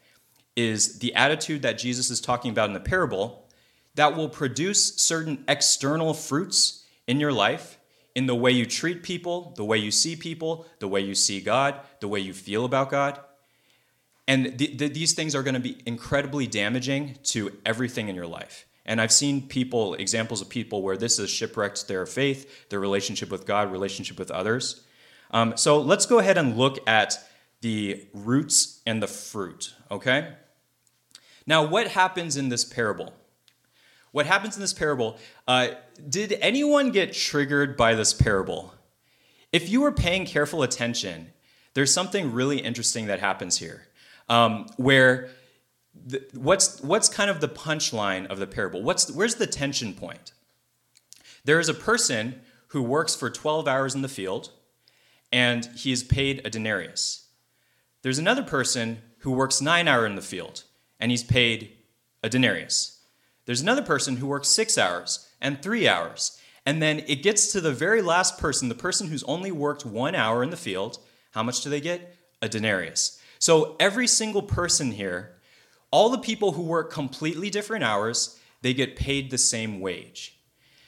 is 0.56 1.00
the 1.00 1.14
attitude 1.16 1.62
that 1.62 1.78
Jesus 1.78 2.10
is 2.10 2.22
talking 2.22 2.52
about 2.52 2.70
in 2.70 2.74
the 2.74 2.80
parable 2.80 3.48
that 3.96 4.16
will 4.16 4.30
produce 4.30 4.96
certain 4.96 5.44
external 5.48 6.14
fruits 6.14 6.86
in 7.08 7.20
your 7.20 7.32
life, 7.32 7.78
in 8.16 8.26
the 8.26 8.36
way 8.36 8.52
you 8.52 8.66
treat 8.66 9.04
people, 9.04 9.54
the 9.58 9.66
way 9.66 9.78
you 9.78 9.92
see 9.92 10.16
people, 10.16 10.66
the 10.80 10.88
way 10.88 11.02
you 11.02 11.14
see 11.14 11.42
God, 11.42 11.80
the 12.00 12.08
way 12.08 12.20
you 12.20 12.34
feel 12.34 12.66
about 12.66 12.90
God. 12.90 13.20
And 14.28 14.58
th- 14.58 14.78
th- 14.78 14.94
these 14.94 15.14
things 15.14 15.36
are 15.36 15.44
going 15.44 15.54
to 15.54 15.60
be 15.60 15.78
incredibly 15.86 16.48
damaging 16.48 17.18
to 17.26 17.52
everything 17.66 18.08
in 18.08 18.16
your 18.16 18.26
life. 18.26 18.66
And 18.86 19.02
I've 19.02 19.12
seen 19.12 19.48
people, 19.48 19.96
examples 19.96 20.42
of 20.42 20.50
people 20.50 20.82
where 20.82 20.98
this 20.98 21.18
has 21.18 21.30
shipwrecked 21.30 21.88
their 21.88 22.06
faith, 22.06 22.70
their 22.70 22.80
relationship 22.80 23.30
with 23.30 23.46
God, 23.46 23.72
relationship 23.72 24.18
with 24.18 24.32
others. 24.32 24.82
Um, 25.32 25.58
so 25.58 25.80
let's 25.80 26.06
go 26.06 26.20
ahead 26.20 26.38
and 26.38 26.58
look 26.58 26.88
at 26.88 27.18
the 27.62 28.06
roots 28.14 28.82
and 28.86 29.02
the 29.02 29.08
fruit, 29.08 29.74
okay? 29.90 30.34
Now, 31.48 31.66
what 31.66 31.90
happens 31.90 32.38
in 32.38 32.50
this 32.50 32.64
parable? 32.64 33.14
What 34.16 34.28
happens 34.28 34.56
in 34.56 34.62
this 34.62 34.72
parable? 34.72 35.18
Uh, 35.46 35.72
did 36.08 36.38
anyone 36.40 36.92
get 36.92 37.12
triggered 37.12 37.76
by 37.76 37.96
this 37.96 38.14
parable? 38.14 38.74
If 39.52 39.68
you 39.68 39.82
were 39.82 39.92
paying 39.92 40.26
careful 40.26 40.64
attention, 40.64 41.34
there's 41.74 41.94
something 41.94 42.32
really 42.32 42.60
interesting 42.60 43.08
that 43.08 43.20
happens 43.20 43.58
here 43.58 43.88
um, 44.30 44.68
where 44.78 45.32
the, 45.94 46.26
what's 46.34 46.82
what's 46.82 47.10
kind 47.10 47.30
of 47.30 47.42
the 47.42 47.50
punchline 47.50 48.26
of 48.28 48.40
the 48.40 48.48
parable? 48.48 48.82
What's 48.82 49.12
where's 49.12 49.36
the 49.36 49.48
tension 49.48 49.94
point? 49.94 50.32
There 51.44 51.60
is 51.60 51.68
a 51.68 51.74
person 51.74 52.40
who 52.68 52.82
works 52.84 53.16
for 53.16 53.30
12 53.30 53.68
hours 53.68 53.96
in 53.96 54.02
the 54.02 54.08
field, 54.08 54.50
and 55.30 55.66
he 55.76 55.92
is 55.92 56.06
paid 56.06 56.40
a 56.46 56.50
denarius. 56.50 57.28
There's 58.02 58.18
another 58.18 58.44
person 58.44 59.00
who 59.18 59.32
works 59.32 59.60
nine 59.60 59.90
hours 59.90 60.10
in 60.10 60.16
the 60.16 60.22
field, 60.22 60.64
and 61.02 61.12
he's 61.12 61.22
paid 61.22 61.74
a 62.24 62.30
denarius. 62.30 62.95
There's 63.46 63.62
another 63.62 63.82
person 63.82 64.18
who 64.18 64.28
works 64.28 64.50
six 64.50 64.78
hours 64.78 65.30
and 65.42 65.62
three 65.62 65.88
hours. 65.88 66.40
And 66.66 66.82
then 66.82 67.04
it 67.08 67.22
gets 67.22 67.52
to 67.52 67.62
the 67.62 67.72
very 67.72 68.02
last 68.02 68.40
person, 68.40 68.70
the 68.70 68.76
person 68.76 69.08
who's 69.08 69.24
only 69.24 69.52
worked 69.52 69.86
one 69.86 70.16
hour 70.16 70.42
in 70.44 70.50
the 70.50 70.58
field. 70.58 70.98
How 71.32 71.44
much 71.44 71.62
do 71.62 71.70
they 71.70 71.82
get? 71.82 72.16
A 72.42 72.50
denarius. 72.50 73.22
So 73.38 73.76
every 73.80 74.08
single 74.08 74.42
person 74.42 74.92
here, 74.92 75.36
all 75.92 76.10
the 76.10 76.18
people 76.18 76.54
who 76.54 76.64
work 76.64 76.92
completely 76.92 77.50
different 77.50 77.84
hours, 77.84 78.40
they 78.62 78.74
get 78.74 78.96
paid 78.96 79.30
the 79.30 79.38
same 79.38 79.80
wage. 79.80 80.40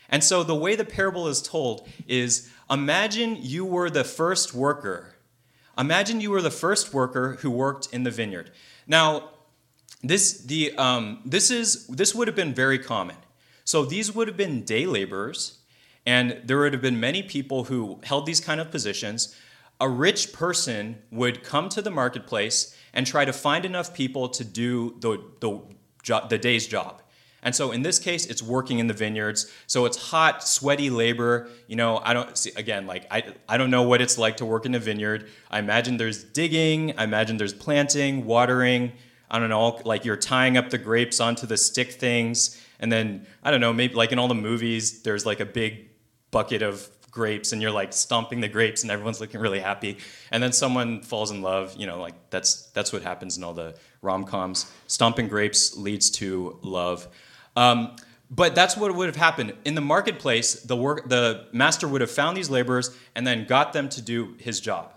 And 0.10 0.24
so 0.24 0.43
the 0.43 0.56
way 0.56 0.76
the 0.76 0.86
parable 0.86 1.28
is 1.28 1.41
told 1.41 1.88
is 2.08 2.50
imagine 2.70 3.38
you 3.39 3.65
were 3.65 3.89
the 3.89 4.04
first 4.04 4.54
worker. 4.54 5.15
Imagine 5.78 6.22
you 6.22 6.32
were 6.32 6.41
the 6.41 6.50
first 6.50 6.93
worker 6.93 7.38
who 7.41 7.52
worked 7.52 7.93
in 7.93 8.04
the 8.04 8.10
vineyard. 8.10 8.52
Now, 8.88 9.30
this, 10.03 10.39
the, 10.39 10.75
um, 10.77 11.21
this, 11.25 11.51
is, 11.51 11.88
this 11.88 12.13
would 12.13 12.27
have 12.27 12.36
been 12.36 12.53
very 12.53 12.79
common. 12.79 13.15
So 13.65 13.83
these 13.83 14.13
would 14.13 14.27
have 14.27 14.38
been 14.38 14.63
day 14.63 14.86
laborers, 14.86 15.60
and 16.05 16.41
there 16.45 16.60
would 16.60 16.73
have 16.73 16.81
been 16.81 16.99
many 16.99 17.23
people 17.23 17.65
who 17.65 17.99
held 18.03 18.25
these 18.25 18.39
kind 18.39 18.62
of 18.62 18.71
positions 18.71 19.36
a 19.79 19.89
rich 19.89 20.33
person 20.33 20.97
would 21.12 21.43
come 21.43 21.69
to 21.69 21.81
the 21.81 21.91
marketplace 21.91 22.75
and 22.93 23.05
try 23.05 23.25
to 23.25 23.33
find 23.33 23.65
enough 23.65 23.93
people 23.93 24.29
to 24.29 24.43
do 24.43 24.95
the, 24.99 25.21
the, 25.39 25.62
jo- 26.01 26.25
the 26.29 26.38
day's 26.38 26.67
job. 26.67 27.01
And 27.43 27.55
so 27.55 27.71
in 27.71 27.83
this 27.83 27.99
case, 27.99 28.25
it's 28.25 28.41
working 28.41 28.79
in 28.79 28.88
the 28.88 28.93
vineyards. 28.93 29.51
So 29.67 29.86
it's 29.86 29.97
hot, 30.10 30.43
sweaty 30.43 30.89
labor. 30.89 31.49
You 31.67 31.75
know, 31.75 32.01
I 32.03 32.13
don't 32.13 32.36
see, 32.36 32.51
again, 32.55 32.88
like, 32.88 33.05
I, 33.12 33.36
I 33.47 33.57
don't 33.57 33.69
know 33.69 33.83
what 33.83 34.01
it's 34.01 34.17
like 34.17 34.38
to 34.38 34.45
work 34.45 34.65
in 34.65 34.73
a 34.73 34.79
vineyard. 34.79 35.29
I 35.51 35.60
imagine 35.60 35.97
there's 35.97 36.23
digging, 36.23 36.97
I 36.97 37.03
imagine 37.03 37.38
there's 37.38 37.53
planting, 37.53 38.25
watering. 38.25 38.93
I 39.30 39.40
don't 39.40 39.50
know, 39.50 39.80
like 39.84 40.06
you're 40.06 40.18
tying 40.18 40.58
up 40.58 40.70
the 40.70 40.78
grapes 40.78 41.20
onto 41.20 41.46
the 41.46 41.58
stick 41.58 41.94
things. 41.94 42.62
And 42.80 42.92
then, 42.92 43.26
I 43.44 43.52
don't 43.52 43.62
know, 43.62 43.74
maybe 43.74 43.96
like 43.96 44.12
in 44.12 44.20
all 44.20 44.28
the 44.28 44.36
movies, 44.36 45.02
there's 45.04 45.26
like 45.26 45.40
a 45.40 45.46
big 45.46 45.90
bucket 46.32 46.62
of 46.62 46.90
grapes 47.18 47.52
and 47.52 47.62
you're 47.62 47.72
like 47.72 47.92
stomping 47.94 48.42
the 48.42 48.48
grapes 48.48 48.84
and 48.84 48.92
everyone's 48.92 49.20
looking 49.20 49.42
really 49.42 49.60
happy. 49.60 49.98
And 50.32 50.42
then 50.42 50.54
someone 50.54 51.02
falls 51.02 51.32
in 51.32 51.42
love 51.42 51.76
you 51.76 51.88
know 51.88 52.00
like 52.00 52.13
that's 52.30 52.68
that's 52.68 52.94
what 52.94 53.02
happens 53.02 53.38
in 53.38 53.44
all 53.44 53.54
the 53.54 53.76
rom-coms. 54.04 54.72
Stomping 54.86 55.28
grapes 55.28 55.76
leads 55.76 56.12
to 56.12 56.60
love. 56.62 57.08
Um, 57.56 57.96
but 58.30 58.54
that's 58.54 58.78
what 58.78 58.94
would 58.94 59.08
have 59.08 59.16
happened. 59.16 59.54
In 59.66 59.74
the 59.74 59.82
marketplace 59.82 60.62
the 60.62 60.76
work 60.76 61.10
the 61.10 61.48
master 61.52 61.88
would 61.88 62.02
have 62.02 62.12
found 62.12 62.38
these 62.38 62.52
laborers 62.52 62.96
and 63.16 63.26
then 63.26 63.46
got 63.46 63.74
them 63.74 63.90
to 63.90 64.02
do 64.02 64.36
his 64.38 64.60
job 64.60 64.94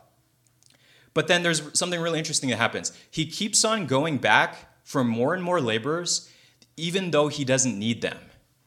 but 1.15 1.29
then 1.29 1.43
there's 1.43 1.77
something 1.79 2.01
really 2.01 2.19
interesting 2.19 2.51
that 2.51 2.57
happens 2.57 2.93
he 3.11 3.27
keeps 3.27 3.65
on 3.65 3.87
going 3.87 4.19
back 4.19 4.57
for 4.85 5.05
more 5.05 5.35
and 5.35 5.43
more 5.43 5.61
laborers 5.61 6.31
even 6.77 7.11
though 7.11 7.29
he 7.29 7.45
doesn't 7.45 7.79
need 7.79 8.03
them 8.03 8.19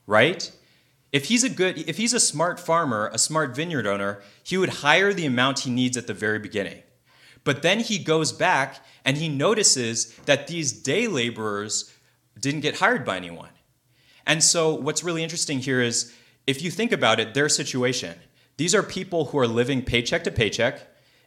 right 0.05 0.51
if 1.13 1.25
he's 1.25 1.43
a 1.43 1.49
good, 1.49 1.77
if 1.87 1.97
he's 1.97 2.13
a 2.13 2.19
smart 2.19 2.59
farmer, 2.59 3.09
a 3.13 3.19
smart 3.19 3.55
vineyard 3.55 3.85
owner, 3.85 4.23
he 4.41 4.57
would 4.57 4.69
hire 4.81 5.13
the 5.13 5.27
amount 5.27 5.59
he 5.59 5.69
needs 5.69 5.95
at 5.95 6.07
the 6.07 6.13
very 6.13 6.39
beginning. 6.39 6.81
But 7.43 7.61
then 7.61 7.81
he 7.81 7.99
goes 7.99 8.31
back 8.31 8.83
and 9.05 9.17
he 9.17 9.29
notices 9.29 10.15
that 10.25 10.47
these 10.47 10.73
day 10.73 11.07
laborers 11.07 11.93
didn't 12.39 12.61
get 12.61 12.77
hired 12.77 13.05
by 13.05 13.17
anyone. 13.17 13.51
And 14.25 14.43
so 14.43 14.73
what's 14.73 15.03
really 15.03 15.21
interesting 15.21 15.59
here 15.59 15.81
is 15.81 16.11
if 16.47 16.63
you 16.63 16.71
think 16.71 16.91
about 16.91 17.19
it, 17.19 17.35
their 17.35 17.47
situation. 17.47 18.17
These 18.57 18.73
are 18.73 18.83
people 18.83 19.25
who 19.25 19.37
are 19.37 19.47
living 19.47 19.83
paycheck 19.83 20.23
to 20.23 20.31
paycheck. 20.31 20.81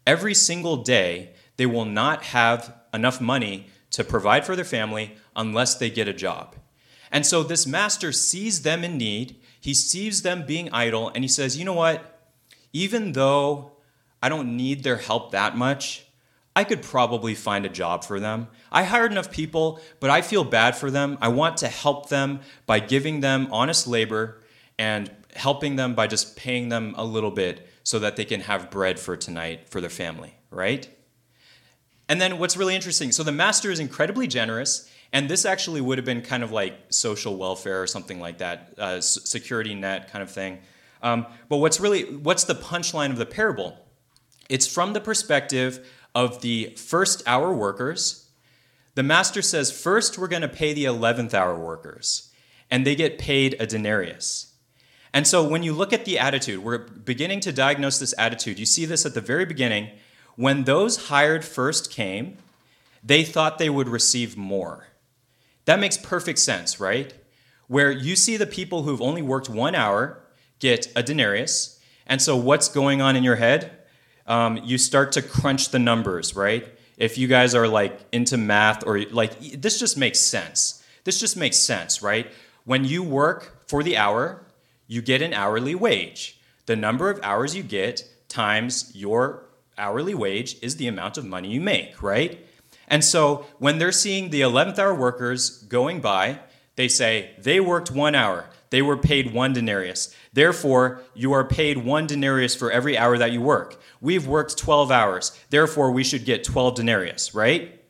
Every 0.07 0.35
single 0.35 0.79
day, 0.79 1.33
they 1.57 1.67
will 1.67 1.85
not 1.85 2.23
have 2.25 2.75
enough 2.95 3.21
money 3.21 3.67
to 3.91 4.05
provide 4.05 4.47
for 4.47 4.55
their 4.55 4.65
family 4.65 5.17
unless 5.35 5.75
they 5.75 5.91
get 5.91 6.09
a 6.09 6.13
job. 6.13 6.55
And 7.11 7.25
so 7.25 7.43
this 7.43 7.67
master 7.67 8.13
sees 8.13 8.63
them 8.63 8.85
in 8.85 8.97
need, 8.97 9.37
he 9.61 9.75
sees 9.75 10.23
them 10.23 10.47
being 10.47 10.71
idle, 10.73 11.11
and 11.15 11.25
he 11.25 11.29
says, 11.29 11.57
You 11.57 11.65
know 11.65 11.73
what? 11.73 12.31
Even 12.73 13.13
though 13.13 13.73
I 14.23 14.29
don't 14.29 14.57
need 14.57 14.83
their 14.83 14.97
help 14.97 15.33
that 15.33 15.57
much, 15.57 16.07
I 16.55 16.65
could 16.65 16.83
probably 16.83 17.35
find 17.35 17.67
a 17.67 17.71
job 17.71 18.05
for 18.05 18.19
them. 18.19 18.49
I 18.73 18.85
hired 18.85 19.13
enough 19.13 19.31
people, 19.31 19.81
but 20.01 20.11
I 20.11 20.23
feel 20.23 20.45
bad 20.45 20.75
for 20.75 20.91
them. 20.91 21.19
I 21.21 21.29
want 21.29 21.59
to 21.59 21.69
help 21.69 22.09
them 22.09 22.41
by 22.65 22.81
giving 22.81 23.21
them 23.21 23.49
honest 23.51 23.87
labor 23.87 24.43
and 24.79 25.11
helping 25.35 25.77
them 25.77 25.95
by 25.95 26.07
just 26.07 26.37
paying 26.37 26.71
them 26.71 26.95
a 26.97 27.05
little 27.05 27.31
bit 27.31 27.69
so 27.87 28.01
that 28.01 28.17
they 28.17 28.25
can 28.25 28.41
have 28.41 28.69
bread 28.69 28.99
for 28.99 29.17
tonight 29.17 29.69
for 29.71 29.81
their 29.81 29.89
family, 29.89 30.35
right? 30.51 30.89
And 32.09 32.21
then 32.21 32.41
what's 32.41 32.57
really 32.57 32.75
interesting 32.75 33.13
so 33.13 33.23
the 33.23 33.31
master 33.31 33.71
is 33.71 33.79
incredibly 33.79 34.27
generous, 34.27 34.91
and 35.13 35.29
this 35.29 35.45
actually 35.45 35.81
would 35.81 35.97
have 35.97 36.05
been 36.05 36.23
kind 36.23 36.43
of 36.43 36.51
like 36.51 36.75
social 36.89 37.37
welfare 37.37 37.81
or 37.81 37.87
something 37.87 38.19
like 38.19 38.39
that, 38.39 38.75
uh, 38.77 39.01
security 39.01 39.73
net 39.73 40.11
kind 40.11 40.21
of 40.21 40.33
thing. 40.33 40.59
Um, 41.01 41.27
but 41.49 41.59
what's 41.59 41.79
really 41.79 42.03
what's 42.17 42.43
the 42.43 42.57
punchline 42.57 43.11
of 43.11 43.19
the 43.19 43.27
parable? 43.27 43.79
It's 44.49 44.67
from 44.67 44.93
the 44.93 45.01
perspective 45.01 45.89
of 46.13 46.41
the 46.41 46.75
first 46.77 47.23
hour 47.25 47.55
workers. 47.55 48.29
The 48.97 49.05
master 49.05 49.43
says, 49.43 49.71
first 49.71 50.19
we're 50.19 50.27
going 50.27 50.43
to 50.43 50.49
pay 50.49 50.73
the 50.73 50.87
11th 50.87 51.35
hour 51.35 51.57
workers, 51.57 52.33
and 52.69 52.85
they 52.85 52.97
get 52.97 53.17
paid 53.17 53.55
a 53.61 53.67
denarius. 53.69 54.55
And 55.17 55.27
so 55.27 55.43
when 55.43 55.63
you 55.63 55.73
look 55.73 55.95
at 55.95 56.05
the 56.05 56.19
attitude, 56.19 56.63
we're 56.63 56.77
beginning 56.77 57.41
to 57.41 57.51
diagnose 57.51 57.99
this 57.99 58.13
attitude. 58.19 58.59
You 58.59 58.67
see 58.67 58.85
this 58.85 59.07
at 59.07 59.15
the 59.15 59.23
very 59.23 59.47
beginning 59.47 59.89
when 60.35 60.65
those 60.65 61.07
hired 61.09 61.43
first 61.43 61.91
came, 61.91 62.37
they 63.03 63.25
thought 63.25 63.57
they 63.57 63.71
would 63.71 63.89
receive 63.89 64.37
more. 64.37 64.89
That 65.65 65.81
makes 65.81 65.97
perfect 65.97 66.39
sense, 66.39 66.79
right? 66.79 67.15
Where 67.67 67.91
you 67.91 68.15
see 68.15 68.37
the 68.37 68.47
people 68.47 68.83
who've 68.83 69.01
only 69.01 69.23
worked 69.23 69.49
one 69.49 69.75
hour 69.75 70.19
get 70.59 70.93
a 70.95 71.03
denarius. 71.03 71.81
And 72.07 72.21
so, 72.21 72.37
what's 72.37 72.69
going 72.69 73.01
on 73.01 73.17
in 73.17 73.25
your 73.25 73.37
head? 73.37 73.73
Um, 74.27 74.59
you 74.65 74.77
start 74.77 75.13
to 75.13 75.23
crunch 75.23 75.71
the 75.71 75.79
numbers, 75.79 76.37
right? 76.37 76.69
If 76.99 77.17
you 77.17 77.27
guys 77.27 77.55
are 77.55 77.67
like 77.67 77.99
into 78.13 78.37
math 78.37 78.87
or 78.87 79.01
like, 79.07 79.41
this 79.63 79.81
just 79.81 79.97
makes 79.97 80.21
sense. 80.21 80.85
This 81.05 81.19
just 81.19 81.39
makes 81.39 81.57
sense, 81.57 82.03
right? 82.03 82.31
When 82.67 82.85
you 82.85 83.03
work 83.03 83.67
for 83.67 83.83
the 83.83 83.97
hour, 83.97 84.43
you 84.87 85.03
get 85.03 85.23
an 85.23 85.33
hourly 85.33 85.75
wage. 85.75 86.41
The 86.67 86.77
number 86.77 87.11
of 87.11 87.21
hours 87.23 87.55
you 87.55 87.63
get 87.63 88.05
times 88.29 88.93
your 88.95 89.47
hourly 89.79 90.15
wage 90.15 90.57
is 90.63 90.77
the 90.77 90.87
amount 90.87 91.19
of 91.19 91.25
money 91.25 91.51
you 91.51 91.61
make, 91.61 92.03
right? 92.03 92.45
And 92.89 93.05
so 93.05 93.47
when 93.59 93.79
they're 93.79 93.93
seeing 93.93 94.31
the 94.31 94.41
11th 94.41 94.79
hour 94.79 94.95
workers 94.95 95.63
going 95.65 96.01
by, 96.01 96.41
they 96.77 96.89
say, 96.89 97.31
they 97.39 97.61
worked 97.61 97.91
one 97.91 98.15
hour. 98.15 98.49
They 98.71 98.83
were 98.83 98.97
paid 98.97 99.33
one 99.33 99.53
denarius. 99.53 100.15
Therefore, 100.33 101.01
you 101.15 101.33
are 101.33 101.45
paid 101.45 101.79
one 101.79 102.07
denarius 102.07 102.55
for 102.55 102.71
every 102.71 102.99
hour 102.99 103.17
that 103.17 103.33
you 103.33 103.41
work. 103.41 103.81
We've 104.01 104.27
worked 104.27 104.59
12 104.59 104.91
hours. 104.91 105.39
Therefore, 105.51 105.91
we 105.93 106.05
should 106.05 106.25
get 106.25 106.45
12 106.45 106.77
denarius, 106.77 107.35
right? 107.35 107.81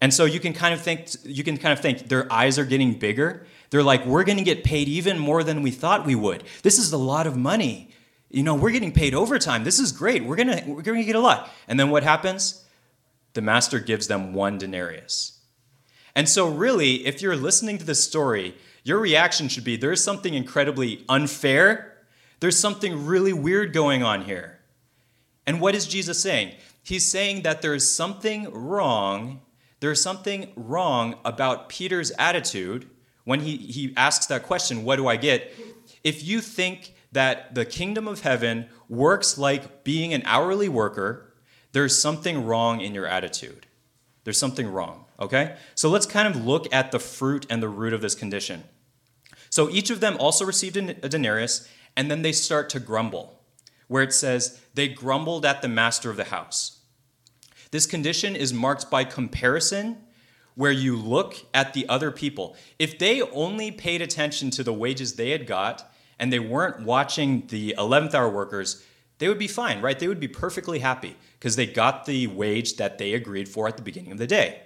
And 0.00 0.12
so 0.12 0.24
you 0.24 0.40
can 0.40 0.52
kind 0.52 0.74
of 0.74 0.80
think 0.80 1.08
you 1.24 1.44
can 1.44 1.56
kind 1.56 1.72
of 1.72 1.80
think 1.80 2.08
their 2.08 2.30
eyes 2.32 2.58
are 2.58 2.64
getting 2.64 2.94
bigger. 2.94 3.46
They're 3.70 3.82
like, 3.82 4.04
we're 4.04 4.24
going 4.24 4.38
to 4.38 4.44
get 4.44 4.64
paid 4.64 4.88
even 4.88 5.18
more 5.18 5.42
than 5.42 5.62
we 5.62 5.70
thought 5.70 6.04
we 6.04 6.14
would. 6.14 6.44
This 6.62 6.78
is 6.78 6.92
a 6.92 6.98
lot 6.98 7.26
of 7.26 7.36
money 7.36 7.90
you 8.30 8.44
know, 8.44 8.54
we're 8.54 8.70
getting 8.70 8.92
paid 8.92 9.12
overtime. 9.12 9.64
This 9.64 9.80
is 9.80 9.90
great. 9.90 10.24
We're 10.24 10.36
gonna 10.36 10.62
we're 10.66 10.82
gonna 10.82 11.02
get 11.02 11.16
a 11.16 11.20
lot. 11.20 11.50
And 11.66 11.78
then 11.78 11.90
what 11.90 12.04
happens? 12.04 12.64
The 13.34 13.42
master 13.42 13.80
gives 13.80 14.06
them 14.06 14.32
one 14.32 14.56
denarius. 14.56 15.40
And 16.14 16.28
so, 16.28 16.48
really, 16.48 17.06
if 17.06 17.22
you're 17.22 17.36
listening 17.36 17.78
to 17.78 17.84
this 17.84 18.02
story, 18.02 18.54
your 18.84 18.98
reaction 18.98 19.48
should 19.48 19.64
be 19.64 19.76
there's 19.76 20.02
something 20.02 20.34
incredibly 20.34 21.04
unfair. 21.08 21.98
There's 22.38 22.58
something 22.58 23.04
really 23.04 23.32
weird 23.32 23.72
going 23.72 24.02
on 24.02 24.22
here. 24.22 24.60
And 25.46 25.60
what 25.60 25.74
is 25.74 25.86
Jesus 25.86 26.22
saying? 26.22 26.54
He's 26.82 27.06
saying 27.06 27.42
that 27.42 27.62
there's 27.62 27.88
something 27.88 28.50
wrong. 28.52 29.40
There's 29.80 30.00
something 30.00 30.52
wrong 30.56 31.16
about 31.24 31.68
Peter's 31.68 32.12
attitude 32.12 32.88
when 33.24 33.40
he, 33.40 33.56
he 33.56 33.92
asks 33.96 34.26
that 34.26 34.44
question, 34.44 34.84
What 34.84 34.96
do 34.96 35.06
I 35.06 35.16
get? 35.16 35.52
If 36.02 36.24
you 36.24 36.40
think 36.40 36.94
that 37.12 37.54
the 37.54 37.64
kingdom 37.64 38.06
of 38.06 38.20
heaven 38.20 38.66
works 38.88 39.36
like 39.36 39.84
being 39.84 40.14
an 40.14 40.22
hourly 40.24 40.68
worker, 40.68 41.34
there's 41.72 42.00
something 42.00 42.44
wrong 42.44 42.80
in 42.80 42.94
your 42.94 43.06
attitude. 43.06 43.66
There's 44.24 44.38
something 44.38 44.70
wrong, 44.70 45.06
okay? 45.18 45.56
So 45.74 45.88
let's 45.88 46.06
kind 46.06 46.28
of 46.28 46.44
look 46.44 46.72
at 46.72 46.92
the 46.92 46.98
fruit 46.98 47.46
and 47.48 47.62
the 47.62 47.68
root 47.68 47.92
of 47.92 48.00
this 48.00 48.14
condition. 48.14 48.64
So 49.48 49.70
each 49.70 49.90
of 49.90 50.00
them 50.00 50.16
also 50.18 50.44
received 50.44 50.76
a 50.76 51.08
denarius, 51.08 51.68
and 51.96 52.10
then 52.10 52.22
they 52.22 52.32
start 52.32 52.68
to 52.70 52.80
grumble, 52.80 53.42
where 53.88 54.02
it 54.02 54.12
says, 54.12 54.60
they 54.74 54.88
grumbled 54.88 55.44
at 55.44 55.62
the 55.62 55.68
master 55.68 56.10
of 56.10 56.16
the 56.16 56.24
house. 56.24 56.80
This 57.70 57.86
condition 57.86 58.36
is 58.36 58.52
marked 58.52 58.90
by 58.90 59.04
comparison, 59.04 59.98
where 60.60 60.70
you 60.70 60.94
look 60.94 61.36
at 61.54 61.72
the 61.72 61.88
other 61.88 62.10
people. 62.10 62.54
If 62.78 62.98
they 62.98 63.22
only 63.22 63.70
paid 63.70 64.02
attention 64.02 64.50
to 64.50 64.62
the 64.62 64.74
wages 64.74 65.14
they 65.14 65.30
had 65.30 65.46
got, 65.46 65.90
and 66.18 66.30
they 66.30 66.38
weren't 66.38 66.84
watching 66.84 67.46
the 67.46 67.74
11th 67.78 68.12
hour 68.12 68.28
workers, 68.28 68.84
they 69.16 69.28
would 69.28 69.38
be 69.38 69.48
fine, 69.48 69.80
right? 69.80 69.98
They 69.98 70.06
would 70.06 70.20
be 70.20 70.28
perfectly 70.28 70.80
happy 70.80 71.16
because 71.38 71.56
they 71.56 71.64
got 71.64 72.04
the 72.04 72.26
wage 72.26 72.76
that 72.76 72.98
they 72.98 73.14
agreed 73.14 73.48
for 73.48 73.68
at 73.68 73.78
the 73.78 73.82
beginning 73.82 74.12
of 74.12 74.18
the 74.18 74.26
day. 74.26 74.60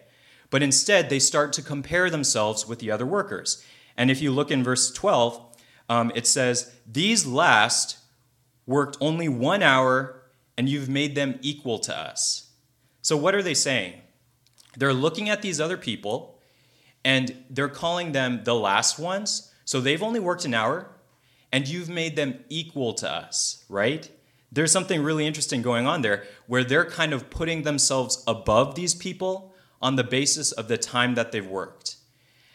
But 0.51 0.65
instead, 0.65 1.11
they 1.11 1.21
start 1.21 1.53
to 1.53 1.63
compare 1.63 2.11
themselves 2.11 2.67
with 2.67 2.81
the 2.81 2.91
other 2.91 3.07
workers. 3.07 3.65
And 3.97 4.11
if 4.11 4.21
you 4.21 4.33
look 4.33 4.51
in 4.51 4.65
verse 4.65 4.91
12, 4.91 5.41
um, 5.89 6.11
it 6.17 6.27
says, 6.27 6.75
These 6.91 7.25
last 7.25 7.99
worked 8.67 8.97
only 9.01 9.29
one 9.29 9.63
hour, 9.63 10.25
and 10.59 10.69
you've 10.69 10.89
made 10.89 11.15
them 11.15 11.39
equal 11.41 11.79
to 11.79 11.97
us. 11.97 12.51
So, 13.01 13.17
what 13.17 13.37
are 13.37 13.45
they 13.45 13.55
saying? 13.55 14.01
They're 14.77 14.95
looking 14.95 15.29
at 15.29 15.43
these 15.43 15.61
other 15.61 15.77
people, 15.77 16.39
and 17.05 17.45
they're 17.51 17.69
calling 17.69 18.13
them 18.13 18.43
the 18.45 18.55
last 18.55 18.99
ones. 18.99 19.53
So, 19.65 19.81
they've 19.81 20.03
only 20.03 20.21
worked 20.21 20.45
an 20.45 20.55
hour, 20.55 20.91
and 21.53 21.69
you've 21.69 21.89
made 21.89 22.17
them 22.17 22.45
equal 22.49 22.95
to 22.95 23.11
us, 23.11 23.65
right? 23.69 24.11
There's 24.51 24.73
something 24.73 25.03
really 25.03 25.27
interesting 25.27 25.63
going 25.63 25.87
on 25.87 26.03
there 26.03 26.25
where 26.47 26.63
they're 26.63 26.85
kind 26.85 27.13
of 27.13 27.29
putting 27.29 27.63
themselves 27.63 28.23
above 28.27 28.77
these 28.77 28.95
people 28.95 29.53
on 29.83 29.97
the 29.97 30.05
basis 30.05 30.53
of 30.53 30.69
the 30.69 30.79
time 30.79 31.15
that 31.17 31.33
they've 31.33 31.47
worked. 31.47 31.97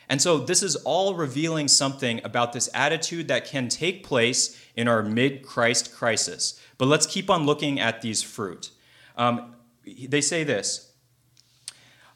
And 0.09 0.21
so 0.21 0.39
this 0.39 0.63
is 0.63 0.75
all 0.77 1.13
revealing 1.13 1.67
something 1.67 2.19
about 2.23 2.51
this 2.51 2.67
attitude 2.73 3.27
that 3.27 3.45
can 3.45 3.69
take 3.69 4.03
place 4.03 4.59
in 4.75 4.87
our 4.87 5.03
mid 5.03 5.43
Christ 5.43 5.93
crisis. 5.93 6.59
But 6.79 6.87
let's 6.87 7.05
keep 7.05 7.29
on 7.29 7.45
looking 7.45 7.79
at 7.79 8.01
these 8.01 8.23
fruit. 8.23 8.71
Um, 9.15 9.55
they 9.85 10.21
say 10.21 10.43
this 10.43 10.88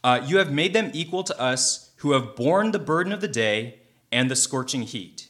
uh, 0.03 0.21
You 0.25 0.37
have 0.37 0.51
made 0.51 0.73
them 0.73 0.91
equal 0.93 1.23
to 1.23 1.39
us 1.39 1.91
who 1.97 2.11
have 2.11 2.35
borne 2.35 2.71
the 2.71 2.79
burden 2.79 3.13
of 3.13 3.21
the 3.21 3.27
day 3.27 3.79
and 4.11 4.29
the 4.29 4.35
scorching 4.35 4.83
heat. 4.83 5.29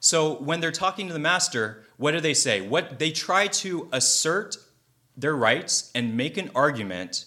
So 0.00 0.34
when 0.34 0.60
they're 0.60 0.70
talking 0.72 1.08
to 1.08 1.12
the 1.12 1.18
master, 1.18 1.84
what 1.96 2.12
do 2.12 2.20
they 2.20 2.34
say? 2.34 2.60
What 2.60 2.98
they 2.98 3.10
try 3.10 3.46
to 3.48 3.88
assert 3.92 4.56
their 5.16 5.34
rights 5.34 5.90
and 5.94 6.16
make 6.16 6.36
an 6.36 6.50
argument 6.54 7.24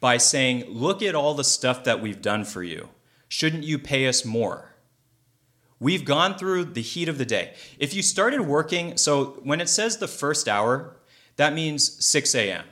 by 0.00 0.16
saying, 0.16 0.64
"Look 0.68 1.02
at 1.02 1.14
all 1.14 1.34
the 1.34 1.44
stuff 1.44 1.84
that 1.84 2.00
we've 2.00 2.22
done 2.22 2.44
for 2.44 2.62
you. 2.62 2.88
Shouldn't 3.28 3.64
you 3.64 3.78
pay 3.78 4.06
us 4.06 4.24
more?" 4.24 4.74
We've 5.80 6.04
gone 6.04 6.36
through 6.36 6.64
the 6.66 6.82
heat 6.82 7.08
of 7.08 7.18
the 7.18 7.24
day. 7.24 7.54
If 7.78 7.94
you 7.94 8.02
started 8.02 8.40
working, 8.40 8.96
so 8.96 9.40
when 9.44 9.60
it 9.60 9.68
says 9.68 9.98
the 9.98 10.08
first 10.08 10.48
hour, 10.48 10.96
that 11.36 11.54
means 11.54 12.04
6 12.04 12.34
a.m. 12.34 12.64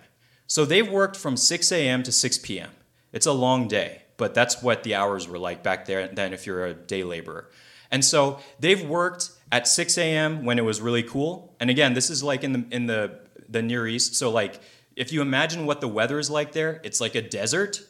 So 0.49 0.65
they've 0.65 0.89
worked 0.89 1.17
from 1.17 1.37
6 1.37 1.71
a.m. 1.71 2.03
to 2.03 2.11
6 2.11 2.39
p.m. 2.39 2.71
It's 3.13 3.27
a 3.27 3.33
long 3.33 3.69
day, 3.69 4.03
but 4.17 4.35
that's 4.35 4.63
what 4.63 4.83
the 4.83 4.95
hours 4.95 5.29
were 5.29 5.39
like 5.39 5.63
back 5.63 5.87
there 5.87 6.09
then 6.09 6.33
if 6.33 6.47
you're 6.47 6.67
a 6.67 6.75
day 6.75 7.05
laborer. 7.05 7.51
And 7.91 8.05
so 8.05 8.41
they've 8.59 8.83
worked 8.83 9.31
at 9.53 9.69
6 9.69 9.97
a.m. 9.99 10.45
when 10.45 10.59
it 10.59 10.65
was 10.65 10.81
really 10.81 11.03
cool. 11.03 11.55
And 11.61 11.71
again, 11.71 11.95
this 11.95 12.11
is 12.11 12.23
like 12.23 12.43
in 12.45 12.53
the 12.53 12.67
in 12.71 12.87
the 12.87 13.21
the 13.49 13.63
Near 13.63 13.87
East. 13.87 14.17
So 14.17 14.31
like 14.31 14.61
if 14.97 15.13
you 15.13 15.21
imagine 15.23 15.67
what 15.67 15.81
the 15.81 15.89
weather 15.89 16.19
is 16.19 16.31
like 16.31 16.53
there, 16.53 16.81
it's 16.83 17.01
like 17.01 17.15
a 17.15 17.23
desert. 17.23 17.81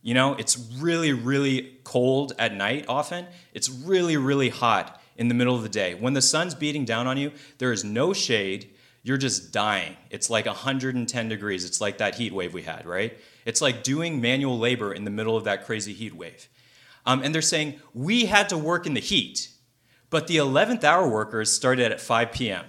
You 0.00 0.14
know, 0.14 0.34
it's 0.34 0.58
really, 0.78 1.12
really 1.12 1.78
cold 1.84 2.32
at 2.38 2.54
night 2.54 2.86
often. 2.88 3.26
It's 3.52 3.68
really, 3.68 4.16
really 4.16 4.48
hot 4.48 5.00
in 5.16 5.28
the 5.28 5.34
middle 5.34 5.54
of 5.54 5.62
the 5.62 5.68
day. 5.68 5.94
When 5.94 6.14
the 6.14 6.22
sun's 6.22 6.54
beating 6.54 6.84
down 6.84 7.06
on 7.06 7.16
you, 7.16 7.32
there 7.58 7.72
is 7.72 7.84
no 7.84 8.12
shade. 8.12 8.70
You're 9.02 9.18
just 9.18 9.52
dying. 9.52 9.96
It's 10.10 10.30
like 10.30 10.46
110 10.46 11.28
degrees. 11.28 11.64
It's 11.64 11.80
like 11.80 11.98
that 11.98 12.14
heat 12.14 12.32
wave 12.32 12.54
we 12.54 12.62
had, 12.62 12.86
right? 12.86 13.16
It's 13.44 13.60
like 13.60 13.82
doing 13.82 14.20
manual 14.20 14.58
labor 14.58 14.92
in 14.92 15.04
the 15.04 15.10
middle 15.10 15.36
of 15.36 15.44
that 15.44 15.64
crazy 15.64 15.92
heat 15.92 16.14
wave. 16.14 16.48
Um, 17.04 17.22
and 17.22 17.34
they're 17.34 17.42
saying, 17.42 17.80
we 17.94 18.26
had 18.26 18.48
to 18.50 18.58
work 18.58 18.86
in 18.86 18.94
the 18.94 19.00
heat. 19.00 19.48
But 20.10 20.26
the 20.26 20.36
11th 20.36 20.84
hour 20.84 21.08
workers 21.08 21.50
started 21.50 21.90
at 21.90 22.00
5 22.00 22.32
p.m. 22.32 22.66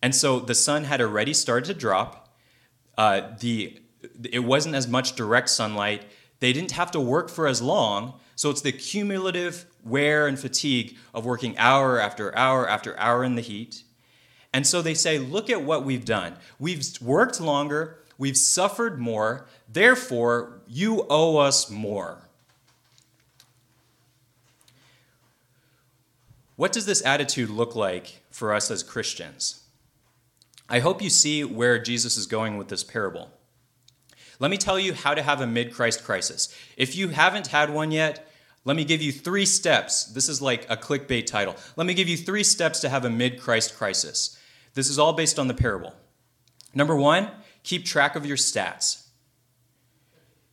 And 0.00 0.14
so 0.14 0.40
the 0.40 0.54
sun 0.54 0.84
had 0.84 1.00
already 1.00 1.34
started 1.34 1.66
to 1.66 1.74
drop. 1.74 2.34
Uh, 2.98 3.22
the, 3.38 3.80
it 4.30 4.40
wasn't 4.40 4.74
as 4.74 4.88
much 4.88 5.14
direct 5.14 5.50
sunlight. 5.50 6.04
They 6.40 6.52
didn't 6.52 6.72
have 6.72 6.90
to 6.92 7.00
work 7.00 7.30
for 7.30 7.46
as 7.46 7.62
long, 7.62 8.14
so 8.34 8.50
it's 8.50 8.62
the 8.62 8.72
cumulative 8.72 9.66
wear 9.84 10.26
and 10.26 10.38
fatigue 10.38 10.96
of 11.14 11.24
working 11.24 11.56
hour 11.56 12.00
after 12.00 12.36
hour 12.36 12.68
after 12.68 12.98
hour 12.98 13.22
in 13.22 13.36
the 13.36 13.42
heat. 13.42 13.84
And 14.52 14.66
so 14.66 14.82
they 14.82 14.94
say, 14.94 15.18
look 15.18 15.48
at 15.48 15.62
what 15.62 15.84
we've 15.84 16.04
done. 16.04 16.36
We've 16.58 16.84
worked 17.00 17.40
longer, 17.40 18.01
we've 18.18 18.36
suffered 18.36 18.98
more, 18.98 19.46
therefore, 19.68 20.60
you 20.66 21.06
owe 21.08 21.38
us 21.38 21.70
more. 21.70 22.28
What 26.56 26.72
does 26.72 26.86
this 26.86 27.04
attitude 27.04 27.50
look 27.50 27.74
like 27.74 28.22
for 28.30 28.54
us 28.54 28.70
as 28.70 28.82
Christians? 28.82 29.64
I 30.68 30.78
hope 30.78 31.02
you 31.02 31.10
see 31.10 31.44
where 31.44 31.78
Jesus 31.78 32.16
is 32.16 32.26
going 32.26 32.56
with 32.56 32.68
this 32.68 32.84
parable. 32.84 33.30
Let 34.38 34.50
me 34.50 34.56
tell 34.56 34.78
you 34.78 34.94
how 34.94 35.14
to 35.14 35.22
have 35.22 35.40
a 35.40 35.46
mid 35.46 35.72
Christ 35.72 36.04
crisis. 36.04 36.54
If 36.76 36.96
you 36.96 37.08
haven't 37.08 37.48
had 37.48 37.70
one 37.70 37.90
yet, 37.90 38.28
let 38.64 38.76
me 38.76 38.84
give 38.84 39.02
you 39.02 39.12
three 39.12 39.44
steps. 39.44 40.04
This 40.04 40.28
is 40.28 40.40
like 40.40 40.70
a 40.70 40.76
clickbait 40.76 41.26
title. 41.26 41.56
Let 41.76 41.86
me 41.86 41.94
give 41.94 42.08
you 42.08 42.16
three 42.16 42.44
steps 42.44 42.80
to 42.80 42.88
have 42.88 43.04
a 43.04 43.10
mid 43.10 43.40
Christ 43.40 43.76
crisis. 43.76 44.38
This 44.74 44.88
is 44.88 44.98
all 44.98 45.12
based 45.12 45.38
on 45.38 45.48
the 45.48 45.54
parable. 45.54 45.94
Number 46.74 46.96
one, 46.96 47.30
keep 47.62 47.84
track 47.84 48.16
of 48.16 48.26
your 48.26 48.36
stats. 48.36 49.06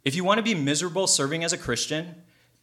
If 0.04 0.15
you 0.15 0.24
want 0.24 0.38
to 0.38 0.43
be 0.43 0.56
miserable 0.56 1.08
serving 1.08 1.43
as 1.43 1.54
a 1.54 1.58
Christian, 1.58 2.15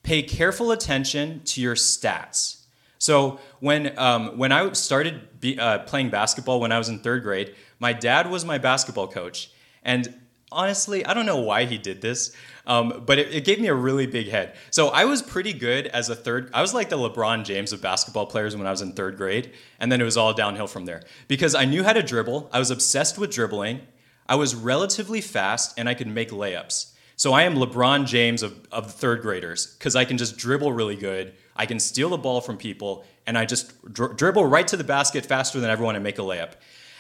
pay 0.03 0.23
careful 0.23 0.71
attention 0.71 1.43
to 1.45 1.61
your 1.61 1.75
stats. 1.75 2.63
So 2.99 3.41
when 3.61 3.99
um, 3.99 4.39
when 4.39 4.53
I 4.53 4.73
started 4.73 5.41
be, 5.41 5.59
uh, 5.59 5.81
playing 5.81 6.11
basketball 6.11 6.61
when 6.61 6.73
I 6.73 6.79
was 6.79 6.89
in 6.89 7.01
third 7.01 7.23
grade, 7.23 7.55
my 7.79 7.93
dad 7.93 8.31
was 8.31 8.45
my 8.45 8.59
basketball 8.59 9.09
coach, 9.09 9.51
and 9.83 10.15
honestly, 10.51 11.05
I 11.05 11.13
don't 11.13 11.27
know 11.27 11.41
why 11.41 11.67
he 11.67 11.77
did 11.77 12.01
this, 12.01 12.35
um, 12.67 13.03
but 13.05 13.19
it, 13.19 13.35
it, 13.35 13.45
gave 13.45 13.61
me 13.61 13.69
a 13.69 13.75
really 13.75 14.07
big 14.07 14.29
head. 14.29 14.57
So 14.71 14.89
I 14.89 15.05
was 15.05 15.21
pretty 15.21 15.53
good 15.53 15.87
as 15.89 16.09
a 16.09 16.17
third. 16.17 16.51
I 16.55 16.63
was 16.63 16.73
like 16.73 16.89
the 16.89 16.97
LeBron 16.97 17.45
James 17.45 17.73
of 17.73 17.83
basketball 17.83 18.27
players 18.27 18.57
when 18.57 18.67
I 18.67 18.71
was 18.71 18.81
in 18.81 18.93
third 18.93 19.17
grade, 19.17 19.53
and 19.79 19.93
then 19.93 20.01
it 20.01 20.05
was 20.05 20.17
all 20.17 20.33
downhill 20.33 20.67
from 20.67 20.87
there 20.87 21.03
because 21.29 21.55
I 21.55 21.65
knew 21.65 21.85
how 21.85 21.93
to 21.93 22.03
dribble. 22.03 22.49
I 22.53 22.59
was 22.59 22.71
obsessed 22.71 23.19
with 23.19 23.31
dribbling. 23.31 23.83
I 24.29 24.35
was 24.35 24.55
relatively 24.55 25.21
fast, 25.21 25.79
and 25.79 25.89
I 25.89 25.95
could 25.95 26.09
make 26.09 26.31
layups. 26.31 26.93
So 27.17 27.33
I 27.33 27.43
am 27.43 27.55
LeBron 27.55 28.07
James 28.07 28.43
of, 28.43 28.67
of 28.71 28.87
the 28.87 28.93
third 28.93 29.23
graders 29.23 29.75
because 29.79 29.97
I 29.97 30.05
can 30.05 30.19
just 30.19 30.37
dribble 30.37 30.73
really 30.73 30.97
good. 30.97 31.33
I 31.57 31.65
can 31.65 31.81
steal 31.81 32.11
the 32.11 32.19
ball 32.19 32.41
from 32.41 32.59
people, 32.59 33.05
and 33.27 33.39
I 33.39 33.47
just 33.47 33.73
dri- 33.93 34.15
dribble 34.15 34.45
right 34.45 34.69
to 34.69 34.77
the 34.77 34.85
basket 34.85 35.25
faster 35.25 35.59
than 35.59 35.71
everyone 35.71 35.95
and 35.95 36.05
make 36.05 36.19
a 36.19 36.23
layup. 36.23 36.53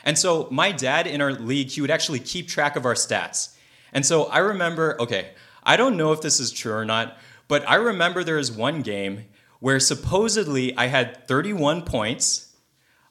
And 0.04 0.16
so 0.16 0.48
my 0.50 0.72
dad 0.72 1.06
in 1.06 1.20
our 1.20 1.32
league, 1.32 1.68
he 1.68 1.80
would 1.80 1.90
actually 1.90 2.20
keep 2.20 2.48
track 2.48 2.76
of 2.76 2.86
our 2.86 2.94
stats. 2.94 3.54
And 3.92 4.06
so 4.06 4.24
I 4.24 4.38
remember, 4.38 4.96
okay, 5.00 5.30
I 5.62 5.76
don't 5.76 5.96
know 5.96 6.12
if 6.12 6.22
this 6.22 6.40
is 6.40 6.52
true 6.52 6.72
or 6.72 6.84
not, 6.84 7.18
but 7.48 7.68
I 7.68 7.74
remember 7.74 8.24
there 8.24 8.36
was 8.36 8.52
one 8.52 8.82
game 8.82 9.24
where 9.60 9.80
supposedly 9.80 10.76
I 10.76 10.86
had 10.86 11.26
31 11.26 11.82
points, 11.82 12.54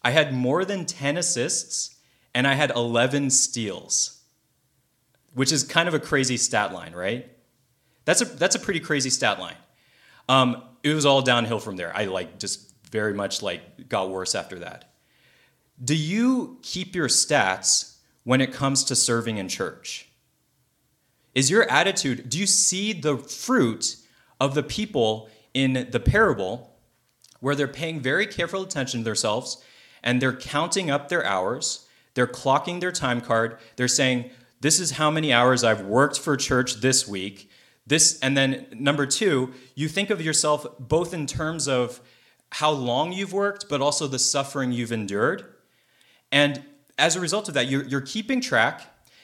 I 0.03 0.11
had 0.11 0.33
more 0.33 0.63
than 0.63 0.85
10 0.85 1.17
assists, 1.17 1.94
and 2.35 2.45
I 2.45 2.53
had 2.53 2.69
11 2.69 3.31
steals 3.31 4.15
which 5.35 5.51
is 5.51 5.63
kind 5.63 5.87
of 5.87 5.93
a 5.93 5.99
crazy 5.99 6.37
stat 6.37 6.73
line, 6.73 6.93
right? 6.93 7.29
That's 8.05 8.21
a 8.21 8.25
that's 8.25 8.55
a 8.55 8.59
pretty 8.59 8.79
crazy 8.79 9.09
stat 9.09 9.39
line. 9.39 9.57
Um, 10.27 10.63
it 10.81 10.93
was 10.93 11.05
all 11.05 11.21
downhill 11.21 11.59
from 11.59 11.75
there. 11.75 11.95
I 11.95 12.05
like 12.05 12.39
just 12.39 12.73
very 12.89 13.13
much 13.13 13.43
like 13.43 13.89
got 13.89 14.09
worse 14.09 14.33
after 14.33 14.59
that. 14.59 14.93
Do 15.83 15.95
you 15.95 16.57
keep 16.61 16.95
your 16.95 17.09
stats 17.09 17.97
when 18.23 18.39
it 18.41 18.53
comes 18.53 18.85
to 18.85 18.95
serving 18.95 19.37
in 19.37 19.49
church? 19.49 20.07
Is 21.35 21.51
your 21.51 21.69
attitude, 21.69 22.29
do 22.29 22.39
you 22.39 22.47
see 22.47 22.93
the 22.93 23.17
fruit 23.17 23.97
of 24.39 24.55
the 24.55 24.63
people 24.63 25.29
in 25.53 25.87
the 25.91 25.99
parable 25.99 26.77
where 27.41 27.55
they're 27.55 27.67
paying 27.67 27.99
very 27.99 28.25
careful 28.25 28.63
attention 28.63 29.01
to 29.01 29.03
themselves 29.03 29.61
and 30.01 30.21
they're 30.21 30.35
counting 30.35 30.89
up 30.89 31.09
their 31.09 31.25
hours, 31.25 31.84
they're 32.15 32.27
clocking 32.27 32.79
their 32.79 32.91
time 32.91 33.21
card, 33.21 33.59
they're 33.75 33.87
saying, 33.87 34.31
this 34.61 34.79
is 34.79 34.91
how 34.91 35.11
many 35.11 35.31
hours 35.31 35.63
I've 35.63 35.81
worked 35.81 36.19
for 36.19 36.35
church 36.35 36.75
this 36.75 37.07
week. 37.07 37.51
This 37.85 38.19
and 38.21 38.35
then 38.35 38.65
number 38.73 39.05
2, 39.05 39.53
you 39.75 39.87
think 39.87 40.09
of 40.09 40.19
yourself 40.19 40.65
both 40.79 41.13
in 41.13 41.27
terms 41.27 41.67
of 41.67 42.01
how 42.53 42.71
long 42.71 43.11
you've 43.11 43.33
worked 43.33 43.69
but 43.69 43.81
also 43.81 44.07
the 44.07 44.17
suffering 44.17 44.71
you've 44.71 44.91
endured. 44.91 45.45
And 46.31 46.63
as 46.97 47.15
a 47.15 47.19
result 47.19 47.47
of 47.47 47.53
that, 47.53 47.67
you're, 47.67 47.83
you're 47.83 48.01
keeping 48.01 48.41
track 48.41 48.81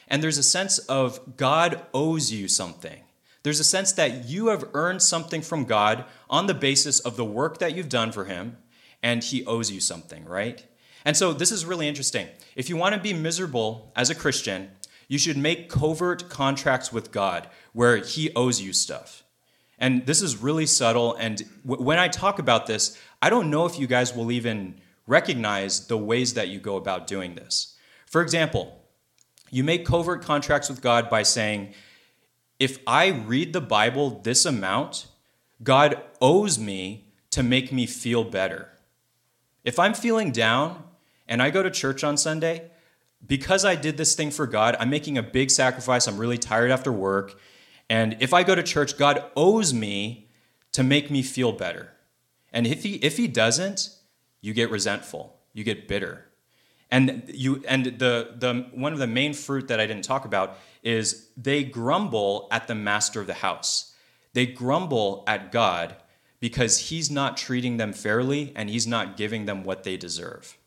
and 0.07 0.21
there's 0.21 0.37
a 0.37 0.43
sense 0.43 0.77
of 0.77 1.37
God 1.37 1.81
owes 1.93 2.31
you 2.31 2.47
something. 2.47 3.01
There's 3.43 3.59
a 3.59 3.63
sense 3.63 3.91
that 3.93 4.25
you 4.25 4.47
have 4.47 4.69
earned 4.73 5.01
something 5.01 5.41
from 5.41 5.65
God 5.65 6.05
on 6.29 6.47
the 6.47 6.53
basis 6.53 6.99
of 6.99 7.15
the 7.15 7.25
work 7.25 7.57
that 7.57 7.75
you've 7.75 7.89
done 7.89 8.11
for 8.11 8.25
Him, 8.25 8.57
and 9.01 9.23
He 9.23 9.45
owes 9.45 9.71
you 9.71 9.79
something, 9.79 10.25
right? 10.25 10.65
And 11.05 11.17
so 11.17 11.33
this 11.33 11.51
is 11.51 11.65
really 11.65 11.87
interesting. 11.87 12.27
If 12.55 12.69
you 12.69 12.77
want 12.77 12.95
to 12.95 13.01
be 13.01 13.13
miserable 13.13 13.91
as 13.95 14.09
a 14.09 14.15
Christian, 14.15 14.71
you 15.07 15.17
should 15.17 15.37
make 15.37 15.69
covert 15.69 16.29
contracts 16.29 16.93
with 16.93 17.11
God 17.11 17.49
where 17.73 17.97
He 17.97 18.33
owes 18.33 18.61
you 18.61 18.73
stuff. 18.73 19.23
And 19.77 20.05
this 20.05 20.21
is 20.21 20.37
really 20.37 20.67
subtle. 20.67 21.15
And 21.15 21.43
w- 21.65 21.83
when 21.83 21.97
I 21.97 22.07
talk 22.07 22.37
about 22.39 22.67
this, 22.67 22.97
I 23.21 23.29
don't 23.29 23.49
know 23.49 23.65
if 23.65 23.79
you 23.79 23.87
guys 23.87 24.15
will 24.15 24.31
even 24.31 24.79
recognize 25.07 25.87
the 25.87 25.97
ways 25.97 26.35
that 26.35 26.49
you 26.49 26.59
go 26.59 26.75
about 26.75 27.07
doing 27.07 27.35
this. 27.35 27.75
For 28.05 28.21
example, 28.21 28.79
you 29.49 29.63
make 29.63 29.85
covert 29.85 30.21
contracts 30.21 30.69
with 30.69 30.81
God 30.81 31.09
by 31.09 31.23
saying, 31.23 31.73
if 32.59 32.77
I 32.85 33.07
read 33.07 33.53
the 33.53 33.61
Bible 33.61 34.21
this 34.23 34.45
amount, 34.45 35.07
God 35.63 35.99
owes 36.21 36.59
me 36.59 37.07
to 37.31 37.41
make 37.41 37.71
me 37.71 37.85
feel 37.85 38.23
better. 38.23 38.69
If 39.63 39.79
I'm 39.79 39.93
feeling 39.93 40.31
down 40.31 40.83
and 41.31 41.41
I 41.41 41.49
go 41.49 41.63
to 41.63 41.71
church 41.71 42.03
on 42.03 42.17
Sunday, 42.17 42.69
because 43.25 43.63
I 43.63 43.75
did 43.75 43.95
this 43.95 44.15
thing 44.15 44.31
for 44.31 44.45
God, 44.45 44.75
I'm 44.79 44.89
making 44.89 45.17
a 45.17 45.23
big 45.23 45.49
sacrifice. 45.49 46.05
I'm 46.05 46.17
really 46.17 46.37
tired 46.37 46.71
after 46.71 46.91
work. 46.91 47.39
And 47.89 48.17
if 48.19 48.33
I 48.33 48.43
go 48.43 48.53
to 48.53 48.61
church, 48.61 48.97
God 48.97 49.23
owes 49.35 49.73
me 49.73 50.29
to 50.73 50.83
make 50.83 51.09
me 51.09 51.21
feel 51.21 51.53
better. 51.53 51.93
And 52.51 52.67
if 52.67 52.83
he 52.83 52.95
if 52.95 53.15
he 53.15 53.27
doesn't, 53.27 53.89
you 54.41 54.53
get 54.53 54.69
resentful. 54.69 55.39
You 55.53 55.63
get 55.63 55.87
bitter. 55.87 56.25
And 56.89 57.23
you 57.27 57.63
and 57.65 57.85
the 57.85 58.35
the 58.35 58.67
one 58.73 58.91
of 58.91 58.99
the 58.99 59.07
main 59.07 59.33
fruit 59.33 59.69
that 59.69 59.79
I 59.79 59.87
didn't 59.87 60.03
talk 60.03 60.25
about 60.25 60.57
is 60.83 61.29
they 61.37 61.63
grumble 61.63 62.49
at 62.51 62.67
the 62.67 62.75
master 62.75 63.21
of 63.21 63.27
the 63.27 63.35
house. 63.35 63.95
They 64.33 64.45
grumble 64.45 65.23
at 65.27 65.51
God 65.53 65.95
because 66.41 66.89
he's 66.89 67.09
not 67.09 67.37
treating 67.37 67.77
them 67.77 67.93
fairly 67.93 68.51
and 68.53 68.69
he's 68.69 68.87
not 68.87 69.15
giving 69.15 69.45
them 69.45 69.63
what 69.63 69.83
they 69.83 69.95
deserve. 69.95 70.57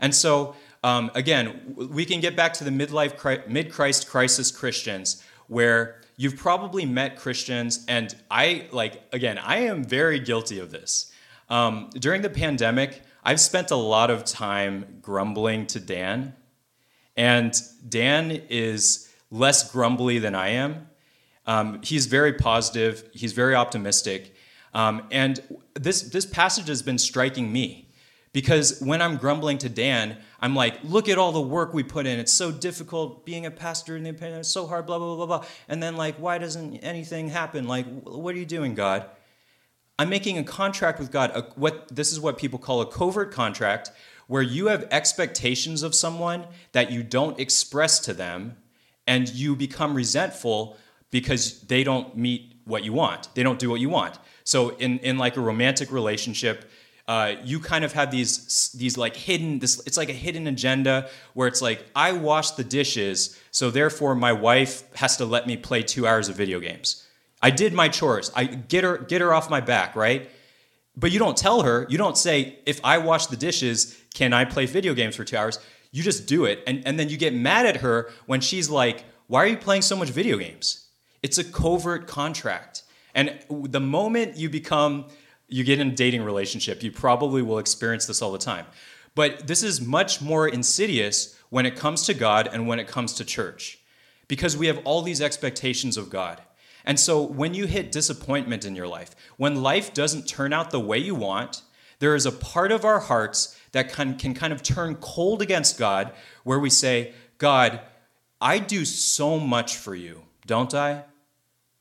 And 0.00 0.14
so 0.14 0.56
um, 0.82 1.10
again, 1.14 1.74
we 1.76 2.04
can 2.04 2.20
get 2.20 2.34
back 2.34 2.54
to 2.54 2.64
the 2.64 2.70
midlife, 2.70 3.46
mid 3.48 3.70
Christ 3.70 4.08
crisis 4.08 4.50
Christians 4.50 5.22
where 5.46 6.00
you've 6.16 6.36
probably 6.36 6.86
met 6.86 7.16
Christians, 7.16 7.84
and 7.88 8.14
I, 8.30 8.68
like, 8.70 9.02
again, 9.12 9.36
I 9.36 9.58
am 9.58 9.82
very 9.82 10.20
guilty 10.20 10.60
of 10.60 10.70
this. 10.70 11.10
Um, 11.48 11.90
during 11.94 12.22
the 12.22 12.30
pandemic, 12.30 13.02
I've 13.24 13.40
spent 13.40 13.72
a 13.72 13.76
lot 13.76 14.10
of 14.10 14.24
time 14.24 14.98
grumbling 15.02 15.66
to 15.68 15.80
Dan, 15.80 16.34
and 17.16 17.52
Dan 17.88 18.30
is 18.48 19.08
less 19.30 19.70
grumbly 19.72 20.20
than 20.20 20.36
I 20.36 20.50
am. 20.50 20.86
Um, 21.46 21.80
he's 21.82 22.06
very 22.06 22.34
positive, 22.34 23.08
he's 23.12 23.32
very 23.32 23.56
optimistic. 23.56 24.34
Um, 24.72 25.08
and 25.10 25.42
this, 25.74 26.02
this 26.02 26.26
passage 26.26 26.68
has 26.68 26.80
been 26.80 26.98
striking 26.98 27.52
me 27.52 27.89
because 28.32 28.80
when 28.80 29.02
I'm 29.02 29.16
grumbling 29.16 29.58
to 29.58 29.68
Dan, 29.68 30.16
I'm 30.40 30.54
like, 30.54 30.78
look 30.84 31.08
at 31.08 31.18
all 31.18 31.32
the 31.32 31.40
work 31.40 31.74
we 31.74 31.82
put 31.82 32.06
in. 32.06 32.18
It's 32.18 32.32
so 32.32 32.52
difficult 32.52 33.26
being 33.26 33.44
a 33.44 33.50
pastor 33.50 33.96
in 33.96 34.04
the 34.04 34.10
opinion. 34.10 34.40
It's 34.40 34.48
so 34.48 34.66
hard, 34.66 34.86
blah, 34.86 34.98
blah, 34.98 35.16
blah, 35.16 35.26
blah. 35.26 35.44
And 35.68 35.82
then, 35.82 35.96
like, 35.96 36.16
why 36.16 36.38
doesn't 36.38 36.78
anything 36.78 37.28
happen? 37.28 37.66
Like, 37.66 37.86
what 38.04 38.34
are 38.34 38.38
you 38.38 38.46
doing, 38.46 38.74
God? 38.74 39.06
I'm 39.98 40.08
making 40.08 40.38
a 40.38 40.44
contract 40.44 40.98
with 40.98 41.10
God. 41.10 41.30
A, 41.34 41.42
what 41.56 41.94
This 41.94 42.12
is 42.12 42.20
what 42.20 42.38
people 42.38 42.58
call 42.58 42.80
a 42.80 42.86
covert 42.86 43.32
contract, 43.32 43.90
where 44.28 44.42
you 44.42 44.68
have 44.68 44.86
expectations 44.92 45.82
of 45.82 45.94
someone 45.94 46.46
that 46.72 46.92
you 46.92 47.02
don't 47.02 47.38
express 47.40 47.98
to 48.00 48.14
them, 48.14 48.56
and 49.06 49.28
you 49.28 49.56
become 49.56 49.92
resentful 49.92 50.76
because 51.10 51.62
they 51.62 51.82
don't 51.82 52.16
meet 52.16 52.54
what 52.64 52.84
you 52.84 52.92
want. 52.92 53.34
They 53.34 53.42
don't 53.42 53.58
do 53.58 53.68
what 53.68 53.80
you 53.80 53.88
want. 53.88 54.18
So, 54.44 54.70
in, 54.76 55.00
in 55.00 55.18
like 55.18 55.36
a 55.36 55.40
romantic 55.40 55.90
relationship, 55.90 56.70
uh, 57.10 57.34
you 57.42 57.58
kind 57.58 57.84
of 57.84 57.92
have 57.92 58.12
these 58.12 58.70
these 58.78 58.96
like 58.96 59.16
hidden 59.16 59.58
this 59.58 59.84
it's 59.84 59.96
like 59.96 60.08
a 60.08 60.18
hidden 60.26 60.46
agenda 60.46 61.10
where 61.34 61.48
it's 61.48 61.60
like 61.60 61.84
I 61.96 62.12
wash 62.12 62.52
the 62.52 62.62
dishes, 62.62 63.36
so 63.50 63.68
therefore 63.68 64.14
my 64.14 64.32
wife 64.32 64.84
has 64.94 65.16
to 65.16 65.24
let 65.24 65.44
me 65.44 65.56
play 65.56 65.82
two 65.82 66.06
hours 66.06 66.28
of 66.28 66.36
video 66.36 66.60
games. 66.60 67.04
I 67.42 67.50
did 67.50 67.72
my 67.72 67.88
chores. 67.88 68.30
I 68.36 68.44
get 68.44 68.84
her 68.84 68.96
get 68.96 69.20
her 69.22 69.34
off 69.34 69.50
my 69.50 69.60
back, 69.60 69.96
right? 69.96 70.30
But 70.96 71.10
you 71.10 71.18
don't 71.18 71.36
tell 71.36 71.62
her. 71.62 71.84
You 71.90 71.98
don't 71.98 72.16
say 72.16 72.60
if 72.64 72.80
I 72.84 72.98
wash 72.98 73.26
the 73.26 73.36
dishes, 73.36 74.00
can 74.14 74.32
I 74.32 74.44
play 74.44 74.66
video 74.66 74.94
games 74.94 75.16
for 75.16 75.24
two 75.24 75.36
hours? 75.36 75.58
You 75.90 76.04
just 76.04 76.28
do 76.28 76.44
it, 76.44 76.62
and 76.68 76.86
and 76.86 76.96
then 76.96 77.08
you 77.08 77.16
get 77.16 77.34
mad 77.34 77.66
at 77.66 77.78
her 77.78 78.12
when 78.26 78.40
she's 78.40 78.70
like, 78.70 79.02
"Why 79.26 79.42
are 79.42 79.48
you 79.48 79.56
playing 79.56 79.82
so 79.82 79.96
much 79.96 80.10
video 80.10 80.36
games?" 80.36 80.86
It's 81.24 81.38
a 81.38 81.44
covert 81.44 82.06
contract. 82.06 82.84
And 83.16 83.36
the 83.50 83.80
moment 83.80 84.36
you 84.36 84.48
become, 84.48 85.06
you 85.50 85.64
get 85.64 85.80
in 85.80 85.88
a 85.88 85.94
dating 85.94 86.22
relationship, 86.22 86.82
you 86.82 86.90
probably 86.90 87.42
will 87.42 87.58
experience 87.58 88.06
this 88.06 88.22
all 88.22 88.32
the 88.32 88.38
time. 88.38 88.66
But 89.14 89.46
this 89.46 89.62
is 89.62 89.80
much 89.80 90.20
more 90.20 90.48
insidious 90.48 91.36
when 91.50 91.66
it 91.66 91.76
comes 91.76 92.06
to 92.06 92.14
God 92.14 92.48
and 92.52 92.66
when 92.66 92.78
it 92.78 92.86
comes 92.86 93.12
to 93.14 93.24
church 93.24 93.78
because 94.28 94.56
we 94.56 94.68
have 94.68 94.80
all 94.84 95.02
these 95.02 95.20
expectations 95.20 95.96
of 95.96 96.08
God. 96.08 96.40
And 96.84 96.98
so 96.98 97.20
when 97.20 97.52
you 97.52 97.66
hit 97.66 97.92
disappointment 97.92 98.64
in 98.64 98.76
your 98.76 98.86
life, 98.86 99.10
when 99.36 99.62
life 99.62 99.92
doesn't 99.92 100.28
turn 100.28 100.52
out 100.52 100.70
the 100.70 100.80
way 100.80 100.98
you 100.98 101.16
want, 101.16 101.62
there 101.98 102.14
is 102.14 102.26
a 102.26 102.32
part 102.32 102.72
of 102.72 102.84
our 102.84 103.00
hearts 103.00 103.58
that 103.72 103.92
can, 103.92 104.16
can 104.16 104.32
kind 104.32 104.52
of 104.52 104.62
turn 104.62 104.94
cold 104.96 105.42
against 105.42 105.78
God 105.78 106.12
where 106.44 106.58
we 106.58 106.70
say, 106.70 107.12
God, 107.38 107.80
I 108.40 108.58
do 108.58 108.84
so 108.84 109.38
much 109.38 109.76
for 109.76 109.94
you, 109.94 110.22
don't 110.46 110.72
I? 110.74 111.04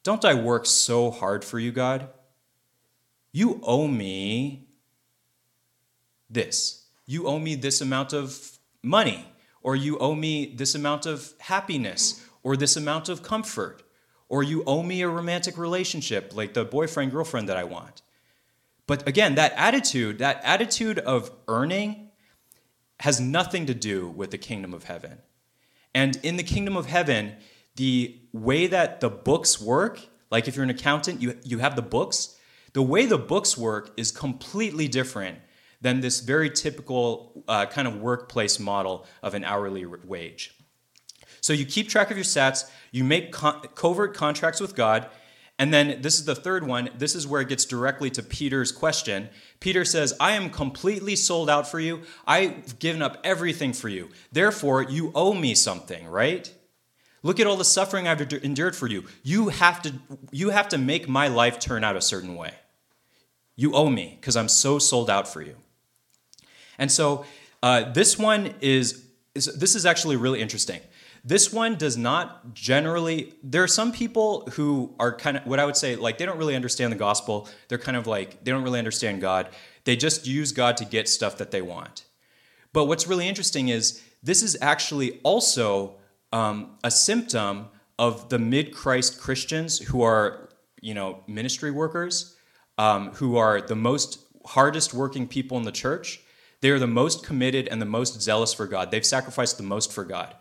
Don't 0.04 0.26
I 0.26 0.34
work 0.34 0.66
so 0.66 1.12
hard 1.12 1.46
for 1.46 1.60
you, 1.60 1.72
God? 1.72 2.10
You 3.32 3.60
owe 3.63 3.88
me 3.88 4.68
this. 6.30 6.86
You 7.06 7.28
owe 7.28 7.39
me 7.39 7.56
this 7.56 7.82
amount 7.82 8.13
of 8.13 8.58
money, 8.84 9.26
or 9.62 9.76
you 9.76 9.98
owe 9.98 10.15
me 10.15 10.54
this 10.56 10.76
amount 10.76 11.06
of 11.06 11.34
happiness, 11.39 12.26
or 12.44 12.56
this 12.56 12.76
amount 12.76 13.10
of 13.10 13.24
comfort 13.24 13.84
or 14.30 14.44
you 14.44 14.63
owe 14.65 14.84
me 14.84 15.02
a 15.02 15.10
romantic 15.10 15.58
relationship 15.58 16.36
like 16.36 16.54
the 16.54 16.63
boyfriend 16.63 17.12
girlfriend 17.12 17.50
that 17.50 17.58
I 17.58 17.63
want. 17.63 18.04
But 18.88 19.08
again, 19.08 19.36
that 19.36 19.54
attitude, 19.56 20.20
that 20.20 20.42
attitude 20.44 21.00
of 21.00 21.32
earning 21.48 22.10
has 23.00 23.20
nothing 23.20 23.65
to 23.65 23.74
do 23.74 24.08
with 24.08 24.32
the 24.32 24.38
kingdom 24.38 24.74
of 24.74 24.84
heaven. 24.86 25.20
And 25.94 26.18
in 26.24 26.38
the 26.38 26.44
kingdom 26.44 26.78
of 26.78 26.86
heaven, 26.86 27.36
the 27.76 28.20
way 28.32 28.68
that 28.68 29.00
the 29.00 29.10
books 29.10 29.60
work, 29.60 30.00
like 30.30 30.48
if 30.48 30.56
you're 30.56 30.63
an 30.63 30.70
accountant, 30.70 31.22
you, 31.22 31.38
you 31.44 31.58
have 31.60 31.76
the 31.76 31.82
books, 31.82 32.36
the 32.74 32.82
way 32.82 33.06
the 33.06 33.18
books 33.18 33.58
work 33.58 33.92
is 33.98 34.12
completely 34.12 34.88
different 34.88 35.40
than 35.82 36.02
this 36.02 36.20
very 36.20 36.50
typical 36.50 37.44
uh, 37.48 37.66
kind 37.66 37.88
of 37.88 37.98
workplace 37.98 38.60
model 38.60 39.06
of 39.24 39.34
an 39.34 39.44
hourly 39.44 39.86
wage. 39.86 40.56
So 41.42 41.54
you 41.54 41.66
keep 41.66 41.88
track 41.88 42.12
of 42.12 42.18
your 42.18 42.26
stats, 42.26 42.70
you 42.92 43.04
make 43.04 43.32
co- 43.32 43.62
covert 43.76 44.14
contracts 44.14 44.60
with 44.60 44.76
God, 44.76 45.08
and 45.58 45.74
then 45.74 46.02
this 46.02 46.18
is 46.18 46.26
the 46.26 46.36
third 46.36 46.66
one. 46.66 46.90
This 46.98 47.16
is 47.16 47.28
where 47.28 47.42
it 47.42 47.50
gets 47.50 47.66
directly 47.66 48.10
to 48.12 48.24
Peter's 48.24 48.72
question. 48.72 49.30
Peter 49.60 49.84
says, 49.84 50.14
I 50.20 50.32
am 50.32 50.50
completely 50.50 51.18
sold 51.18 51.50
out 51.50 51.70
for 51.70 51.82
you. 51.82 52.04
I've 52.26 52.80
given 52.80 53.02
up 53.02 53.18
everything 53.26 53.74
for 53.74 53.90
you. 53.90 54.10
Therefore, 54.32 54.84
you 54.84 55.12
owe 55.14 55.34
me 55.34 55.54
something, 55.56 56.08
right? 56.08 56.54
Look 57.22 57.40
at 57.40 57.48
all 57.48 57.58
the 57.58 57.66
suffering 57.66 58.08
I've 58.08 58.22
endured 58.34 58.76
for 58.76 58.88
you. 58.88 59.06
You 59.24 59.50
have 59.50 59.82
to, 59.82 59.94
you 60.32 60.50
have 60.50 60.70
to 60.70 60.78
make 60.78 61.10
my 61.10 61.28
life 61.28 61.60
turn 61.60 61.84
out 61.84 61.96
a 61.96 62.02
certain 62.02 62.36
way. 62.36 62.54
You 63.56 63.74
owe 63.74 63.90
me 63.90 64.18
because 64.20 64.38
I'm 64.38 64.48
so 64.48 64.80
sold 64.80 65.10
out 65.10 65.28
for 65.28 65.42
you. 65.42 65.56
And 66.78 66.90
so 66.92 67.26
uh, 67.62 67.92
this 67.92 68.18
one 68.18 68.54
is, 68.62 69.06
is, 69.36 69.46
this 69.58 69.76
is 69.76 69.86
actually 69.86 70.16
really 70.16 70.40
interesting. 70.40 70.80
This 71.26 71.52
one 71.52 71.76
does 71.76 71.98
not 71.98 72.54
generally, 72.54 73.34
there 73.44 73.62
are 73.62 73.68
some 73.68 73.92
people 73.92 74.48
who 74.54 74.96
are 74.98 75.14
kind 75.14 75.36
of 75.36 75.46
what 75.46 75.60
I 75.60 75.66
would 75.66 75.76
say, 75.76 75.98
like, 75.98 76.18
they 76.18 76.26
don't 76.26 76.38
really 76.38 76.56
understand 76.56 76.94
the 76.94 76.98
gospel. 76.98 77.50
They're 77.68 77.78
kind 77.78 77.98
of 77.98 78.08
like, 78.08 78.46
they 78.46 78.52
don't 78.52 78.64
really 78.64 78.80
understand 78.80 79.20
God. 79.20 79.50
They 79.84 79.98
just 79.98 80.26
use 80.26 80.54
God 80.54 80.78
to 80.78 80.86
get 80.86 81.10
stuff 81.10 81.38
that 81.40 81.52
they 81.52 81.62
want. 81.62 82.06
But 82.72 82.86
what's 82.86 83.08
really 83.08 83.28
interesting 83.28 83.68
is 83.68 84.02
this 84.24 84.42
is 84.42 84.58
actually 84.62 85.20
also 85.24 85.96
um, 86.32 86.78
a 86.84 86.92
symptom 86.92 87.68
of 87.98 88.30
the 88.30 88.39
mid 88.39 88.74
Christ 88.74 89.20
Christians 89.20 89.80
who 89.80 90.02
are, 90.02 90.50
you 90.82 90.94
know, 90.94 91.24
ministry 91.28 91.72
workers, 91.72 92.36
um, 92.78 93.12
who 93.15 93.38
are 93.38 93.62
the 93.62 93.76
most 93.76 94.20
hardest 94.46 94.94
working 94.94 95.28
people 95.28 95.58
in 95.58 95.63
the 95.63 95.72
church. 95.72 96.22
They 96.62 96.70
are 96.72 96.80
the 96.80 96.88
most 96.88 97.26
committed 97.26 97.68
and 97.68 97.82
the 97.82 97.86
most 97.86 98.22
zealous 98.22 98.54
for 98.54 98.68
God. 98.68 98.92
They've 98.92 99.06
sacrificed 99.06 99.58
the 99.58 99.63
most 99.63 99.92
for 99.92 100.04
God. 100.04 100.36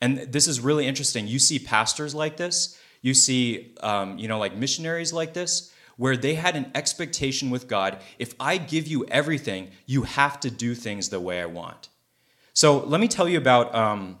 And 0.00 0.18
this 0.18 0.46
is 0.46 0.60
really 0.60 0.86
interesting. 0.86 1.26
You 1.26 1.38
see 1.38 1.58
pastors 1.58 2.14
like 2.14 2.36
this, 2.36 2.78
you 3.00 3.14
see, 3.14 3.74
um, 3.82 4.18
you 4.18 4.28
know, 4.28 4.38
like 4.38 4.56
missionaries 4.56 5.12
like 5.12 5.32
this, 5.32 5.72
where 5.96 6.16
they 6.16 6.34
had 6.34 6.56
an 6.56 6.70
expectation 6.74 7.48
with 7.48 7.68
God 7.68 7.98
if 8.18 8.34
I 8.38 8.58
give 8.58 8.86
you 8.86 9.06
everything, 9.06 9.70
you 9.86 10.02
have 10.02 10.40
to 10.40 10.50
do 10.50 10.74
things 10.74 11.08
the 11.08 11.20
way 11.20 11.40
I 11.40 11.46
want. 11.46 11.88
So 12.52 12.78
let 12.84 13.00
me 13.00 13.08
tell 13.08 13.28
you 13.28 13.38
about. 13.38 13.74
Um, 13.74 14.18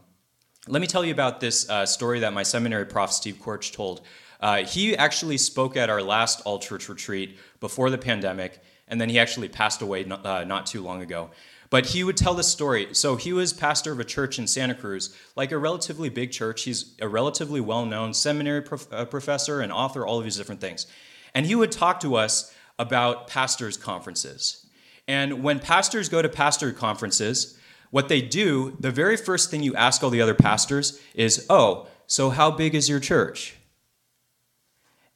let 0.68 0.80
me 0.80 0.86
tell 0.86 1.04
you 1.04 1.12
about 1.12 1.40
this 1.40 1.68
uh, 1.70 1.86
story 1.86 2.20
that 2.20 2.32
my 2.32 2.42
seminary 2.42 2.86
prof, 2.86 3.12
Steve 3.12 3.36
Korch, 3.36 3.72
told. 3.72 4.00
Uh, 4.40 4.64
he 4.64 4.96
actually 4.96 5.38
spoke 5.38 5.76
at 5.76 5.88
our 5.88 6.02
last 6.02 6.42
all 6.44 6.58
church 6.58 6.88
retreat 6.88 7.38
before 7.60 7.88
the 7.88 7.98
pandemic, 7.98 8.60
and 8.88 9.00
then 9.00 9.08
he 9.08 9.18
actually 9.18 9.48
passed 9.48 9.80
away 9.80 10.04
not, 10.04 10.26
uh, 10.26 10.44
not 10.44 10.66
too 10.66 10.82
long 10.82 11.02
ago. 11.02 11.30
But 11.70 11.86
he 11.86 12.04
would 12.04 12.16
tell 12.16 12.34
this 12.34 12.48
story. 12.48 12.88
So 12.92 13.16
he 13.16 13.32
was 13.32 13.52
pastor 13.52 13.92
of 13.92 13.98
a 13.98 14.04
church 14.04 14.38
in 14.38 14.46
Santa 14.46 14.74
Cruz, 14.74 15.16
like 15.34 15.50
a 15.52 15.58
relatively 15.58 16.08
big 16.08 16.30
church. 16.30 16.62
He's 16.62 16.94
a 17.00 17.08
relatively 17.08 17.60
well 17.60 17.86
known 17.86 18.14
seminary 18.14 18.62
prof- 18.62 18.92
uh, 18.92 19.04
professor 19.04 19.60
and 19.60 19.72
author, 19.72 20.06
all 20.06 20.18
of 20.18 20.24
these 20.24 20.36
different 20.36 20.60
things. 20.60 20.86
And 21.34 21.46
he 21.46 21.54
would 21.54 21.72
talk 21.72 22.00
to 22.00 22.14
us 22.16 22.54
about 22.78 23.26
pastors' 23.26 23.76
conferences. 23.76 24.66
And 25.08 25.42
when 25.42 25.60
pastors 25.60 26.08
go 26.08 26.22
to 26.22 26.28
pastor 26.28 26.72
conferences, 26.72 27.58
what 27.96 28.10
they 28.10 28.20
do, 28.20 28.76
the 28.78 28.90
very 28.90 29.16
first 29.16 29.50
thing 29.50 29.62
you 29.62 29.74
ask 29.74 30.04
all 30.04 30.10
the 30.10 30.20
other 30.20 30.34
pastors 30.34 31.00
is, 31.14 31.46
Oh, 31.48 31.86
so 32.06 32.28
how 32.28 32.50
big 32.50 32.74
is 32.74 32.90
your 32.90 33.00
church? 33.00 33.56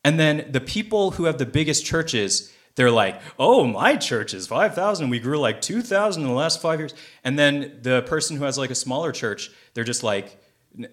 And 0.03 0.19
then 0.19 0.49
the 0.51 0.63
people 0.63 1.11
who 1.11 1.25
have 1.25 1.37
the 1.37 1.45
biggest 1.45 1.85
churches, 1.85 2.51
they're 2.77 2.91
like, 2.91 3.21
oh, 3.39 3.67
my 3.67 3.97
church 3.97 4.33
is 4.33 4.47
5,000. 4.47 5.11
We 5.11 5.19
grew 5.21 5.39
like 5.39 5.61
2,000 5.61 6.23
in 6.23 6.29
the 6.31 6.35
last 6.35 6.63
five 6.63 6.79
years. 6.79 6.95
And 7.23 7.39
then 7.39 7.81
the 7.83 8.01
person 8.01 8.39
who 8.39 8.45
has 8.45 8.57
like 8.57 8.71
a 8.71 8.75
smaller 8.75 9.13
church, 9.13 9.51
they're 9.75 9.85
just 9.85 10.03
like, 10.03 10.43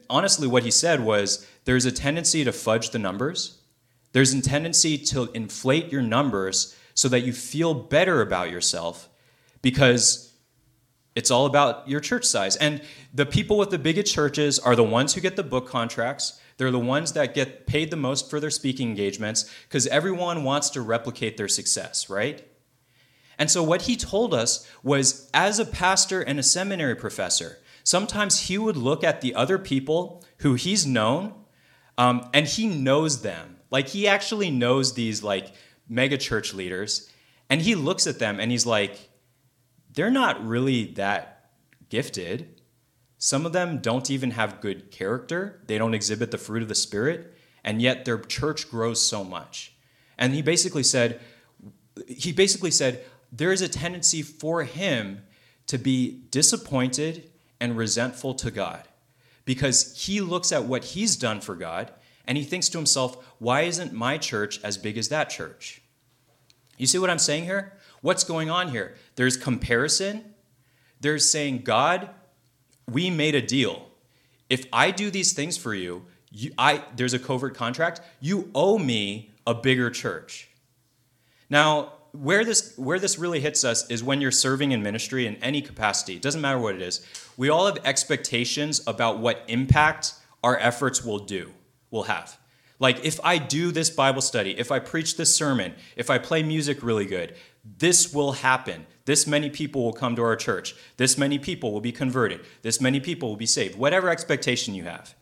honestly, 0.09 0.45
what 0.45 0.63
he 0.63 0.71
said 0.71 0.99
was 0.99 1.47
there's 1.63 1.85
a 1.85 1.91
tendency 1.93 2.43
to 2.43 2.51
fudge 2.51 2.89
the 2.89 2.99
numbers. 2.99 3.59
There's 4.11 4.33
a 4.33 4.41
tendency 4.41 4.97
to 4.97 5.31
inflate 5.33 5.89
your 5.89 6.01
numbers 6.01 6.75
so 6.95 7.07
that 7.07 7.21
you 7.21 7.31
feel 7.31 7.73
better 7.73 8.21
about 8.21 8.51
yourself 8.51 9.07
because 9.61 10.26
it's 11.17 11.31
all 11.31 11.47
about 11.47 11.89
your 11.89 11.99
church 11.99 12.25
size. 12.25 12.55
And 12.57 12.79
the 13.11 13.25
people 13.25 13.57
with 13.57 13.71
the 13.71 13.79
biggest 13.79 14.13
churches 14.13 14.59
are 14.59 14.75
the 14.75 14.83
ones 14.83 15.15
who 15.15 15.19
get 15.19 15.35
the 15.35 15.41
book 15.41 15.67
contracts. 15.67 16.39
They're 16.57 16.69
the 16.69 16.77
ones 16.77 17.13
that 17.13 17.33
get 17.33 17.65
paid 17.65 17.89
the 17.89 17.97
most 17.97 18.29
for 18.29 18.39
their 18.39 18.51
speaking 18.51 18.89
engagements 18.89 19.51
because 19.63 19.87
everyone 19.87 20.43
wants 20.43 20.69
to 20.69 20.81
replicate 20.81 21.35
their 21.35 21.47
success, 21.47 22.07
right? 22.07 22.47
And 23.39 23.49
so, 23.49 23.63
what 23.63 23.83
he 23.83 23.95
told 23.95 24.31
us 24.31 24.69
was 24.83 25.27
as 25.33 25.57
a 25.57 25.65
pastor 25.65 26.21
and 26.21 26.37
a 26.37 26.43
seminary 26.43 26.95
professor, 26.95 27.57
sometimes 27.83 28.41
he 28.41 28.59
would 28.59 28.77
look 28.77 29.03
at 29.03 29.21
the 29.21 29.33
other 29.33 29.57
people 29.57 30.23
who 30.41 30.53
he's 30.53 30.85
known 30.85 31.33
um, 31.97 32.29
and 32.31 32.45
he 32.45 32.67
knows 32.67 33.23
them. 33.23 33.57
Like, 33.71 33.87
he 33.87 34.07
actually 34.07 34.51
knows 34.51 34.93
these, 34.93 35.23
like, 35.23 35.51
mega 35.89 36.19
church 36.19 36.53
leaders, 36.53 37.11
and 37.49 37.59
he 37.59 37.73
looks 37.73 38.05
at 38.05 38.19
them 38.19 38.39
and 38.39 38.51
he's 38.51 38.67
like, 38.67 39.06
they're 39.97 40.11
not 40.11 40.45
really 40.45 40.93
that 40.93 41.49
gifted. 41.89 42.61
Some 43.17 43.47
of 43.47 43.51
them 43.51 43.79
don't 43.79 44.11
even 44.11 44.29
have 44.31 44.61
good 44.61 44.91
character, 44.91 45.59
they 45.65 45.79
don't 45.79 45.95
exhibit 45.95 46.29
the 46.29 46.37
fruit 46.37 46.61
of 46.61 46.69
the 46.69 46.75
Spirit, 46.75 47.33
and 47.63 47.81
yet 47.81 48.05
their 48.05 48.19
church 48.19 48.69
grows 48.69 49.01
so 49.01 49.23
much. 49.23 49.73
And 50.15 50.35
he 50.35 50.43
basically 50.43 50.83
said, 50.83 51.19
he 52.07 52.31
basically 52.31 52.69
said, 52.69 53.03
there 53.31 53.51
is 53.51 53.63
a 53.63 53.67
tendency 53.67 54.21
for 54.21 54.63
him 54.63 55.23
to 55.65 55.79
be 55.79 56.25
disappointed 56.29 57.31
and 57.59 57.75
resentful 57.75 58.35
to 58.35 58.51
God 58.51 58.87
because 59.45 59.97
he 60.05 60.21
looks 60.21 60.51
at 60.51 60.65
what 60.65 60.83
he's 60.83 61.15
done 61.15 61.41
for 61.41 61.55
God 61.55 61.91
and 62.25 62.37
he 62.37 62.43
thinks 62.43 62.69
to 62.69 62.77
himself, 62.77 63.33
why 63.39 63.61
isn't 63.61 63.93
my 63.93 64.19
church 64.19 64.63
as 64.63 64.77
big 64.77 64.95
as 64.95 65.09
that 65.09 65.31
church? 65.31 65.81
You 66.77 66.85
see 66.85 66.99
what 66.99 67.09
I'm 67.09 67.17
saying 67.17 67.45
here? 67.45 67.73
What's 68.01 68.23
going 68.23 68.49
on 68.49 68.69
here? 68.69 68.95
There's 69.15 69.37
comparison. 69.37 70.33
There's 70.99 71.29
saying, 71.29 71.59
God, 71.63 72.09
we 72.89 73.09
made 73.09 73.35
a 73.35 73.41
deal. 73.41 73.89
If 74.49 74.65
I 74.71 74.91
do 74.91 75.11
these 75.11 75.33
things 75.33 75.57
for 75.57 75.73
you, 75.73 76.05
you 76.31 76.53
I, 76.57 76.83
there's 76.95 77.13
a 77.13 77.19
covert 77.19 77.55
contract. 77.55 78.01
You 78.19 78.49
owe 78.53 78.77
me 78.77 79.31
a 79.45 79.53
bigger 79.53 79.89
church. 79.89 80.49
Now, 81.49 81.93
where 82.11 82.43
this 82.43 82.73
where 82.77 82.99
this 82.99 83.19
really 83.19 83.39
hits 83.39 83.63
us 83.63 83.89
is 83.89 84.03
when 84.03 84.21
you're 84.21 84.31
serving 84.31 84.71
in 84.71 84.81
ministry 84.81 85.27
in 85.27 85.35
any 85.37 85.61
capacity. 85.61 86.15
It 86.15 86.21
doesn't 86.21 86.41
matter 86.41 86.57
what 86.57 86.75
it 86.75 86.81
is. 86.81 87.05
We 87.35 87.49
all 87.49 87.65
have 87.65 87.77
expectations 87.85 88.81
about 88.87 89.19
what 89.19 89.43
impact 89.47 90.13
our 90.43 90.57
efforts 90.57 91.03
will 91.03 91.19
do, 91.19 91.51
will 91.91 92.03
have. 92.03 92.37
Like 92.79 93.03
if 93.03 93.19
I 93.23 93.37
do 93.37 93.71
this 93.71 93.89
Bible 93.89 94.21
study, 94.21 94.57
if 94.57 94.71
I 94.71 94.79
preach 94.79 95.17
this 95.17 95.35
sermon, 95.35 95.73
if 95.95 96.09
I 96.09 96.17
play 96.17 96.43
music 96.43 96.83
really 96.83 97.05
good, 97.05 97.35
this 97.77 98.13
will 98.13 98.33
happen. 98.33 98.85
This 99.05 99.27
many 99.27 99.49
people 99.49 99.83
will 99.83 99.93
come 99.93 100.15
to 100.15 100.23
our 100.23 100.35
church. 100.35 100.75
This 100.97 101.17
many 101.17 101.39
people 101.39 101.71
will 101.71 101.81
be 101.81 101.91
converted. 101.91 102.41
This 102.61 102.79
many 102.79 102.99
people 102.99 103.29
will 103.29 103.37
be 103.37 103.45
saved. 103.45 103.77
Whatever 103.77 104.09
expectation 104.09 104.75
you 104.75 104.83
have. 104.83 105.15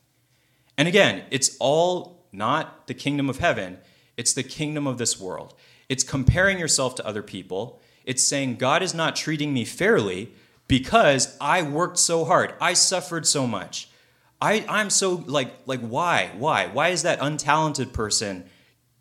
And 0.78 0.88
again, 0.88 1.24
it's 1.32 1.56
all 1.60 2.26
not 2.32 2.88
the 2.88 2.94
kingdom 2.94 3.30
of 3.30 3.40
heaven, 3.40 3.78
it's 4.18 4.34
the 4.34 4.44
kingdom 4.44 4.88
of 4.88 4.98
this 4.98 5.20
world. 5.20 5.54
It's 5.88 6.04
comparing 6.04 6.60
yourself 6.60 6.96
to 6.96 7.06
other 7.06 7.24
people. 7.24 7.82
It's 8.06 8.24
saying, 8.24 8.56
God 8.56 8.84
is 8.84 8.94
not 8.94 9.16
treating 9.16 9.54
me 9.54 9.66
fairly 9.66 10.32
because 10.68 11.38
I 11.40 11.62
worked 11.62 11.98
so 11.98 12.26
hard. 12.26 12.54
I 12.60 12.74
suffered 12.74 13.28
so 13.28 13.48
much. 13.48 13.90
I, 14.42 14.66
I'm 14.68 14.90
so 14.90 15.24
like, 15.26 15.54
like, 15.66 15.82
why? 15.82 16.32
Why? 16.38 16.68
Why 16.68 16.90
is 16.90 17.04
that 17.04 17.20
untalented 17.20 17.94
person 17.94 18.46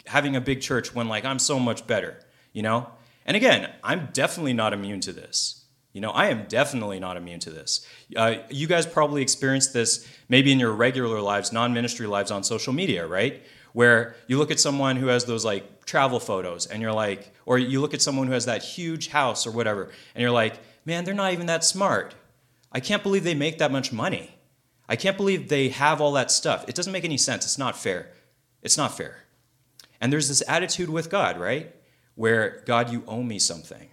having 0.06 0.36
a 0.36 0.40
big 0.40 0.60
church 0.60 0.94
when 0.94 1.08
like 1.08 1.24
I'm 1.24 1.38
so 1.38 1.58
much 1.58 1.86
better? 1.86 2.20
You 2.52 2.62
know? 2.62 2.88
And 3.26 3.36
again, 3.36 3.72
I'm 3.82 4.08
definitely 4.12 4.52
not 4.52 4.72
immune 4.72 5.00
to 5.00 5.12
this. 5.12 5.64
You 5.92 6.00
know, 6.00 6.10
I 6.10 6.26
am 6.26 6.46
definitely 6.48 6.98
not 6.98 7.16
immune 7.16 7.38
to 7.40 7.50
this. 7.50 7.86
Uh, 8.16 8.36
you 8.50 8.66
guys 8.66 8.84
probably 8.84 9.22
experienced 9.22 9.72
this 9.72 10.06
maybe 10.28 10.50
in 10.50 10.58
your 10.58 10.72
regular 10.72 11.20
lives, 11.20 11.52
non 11.52 11.72
ministry 11.72 12.06
lives 12.06 12.30
on 12.30 12.42
social 12.42 12.72
media, 12.72 13.06
right? 13.06 13.42
Where 13.72 14.16
you 14.26 14.38
look 14.38 14.50
at 14.50 14.58
someone 14.58 14.96
who 14.96 15.06
has 15.06 15.24
those 15.24 15.44
like 15.44 15.84
travel 15.86 16.18
photos 16.18 16.66
and 16.66 16.82
you're 16.82 16.92
like, 16.92 17.32
or 17.46 17.58
you 17.58 17.80
look 17.80 17.94
at 17.94 18.02
someone 18.02 18.26
who 18.26 18.32
has 18.32 18.46
that 18.46 18.62
huge 18.62 19.08
house 19.08 19.46
or 19.46 19.52
whatever, 19.52 19.90
and 20.14 20.22
you're 20.22 20.32
like, 20.32 20.58
man, 20.84 21.04
they're 21.04 21.14
not 21.14 21.32
even 21.32 21.46
that 21.46 21.64
smart. 21.64 22.14
I 22.72 22.80
can't 22.80 23.04
believe 23.04 23.22
they 23.22 23.34
make 23.34 23.58
that 23.58 23.70
much 23.70 23.92
money. 23.92 24.34
I 24.88 24.96
can't 24.96 25.16
believe 25.16 25.48
they 25.48 25.68
have 25.68 26.00
all 26.00 26.12
that 26.12 26.30
stuff. 26.30 26.64
It 26.68 26.74
doesn't 26.74 26.92
make 26.92 27.04
any 27.04 27.16
sense. 27.16 27.44
It's 27.44 27.58
not 27.58 27.78
fair. 27.78 28.08
It's 28.62 28.76
not 28.76 28.96
fair. 28.96 29.18
And 30.00 30.12
there's 30.12 30.28
this 30.28 30.42
attitude 30.48 30.90
with 30.90 31.08
God, 31.08 31.38
right? 31.38 31.74
Where, 32.14 32.62
God, 32.66 32.90
you 32.90 33.02
owe 33.06 33.22
me 33.22 33.38
something. 33.38 33.88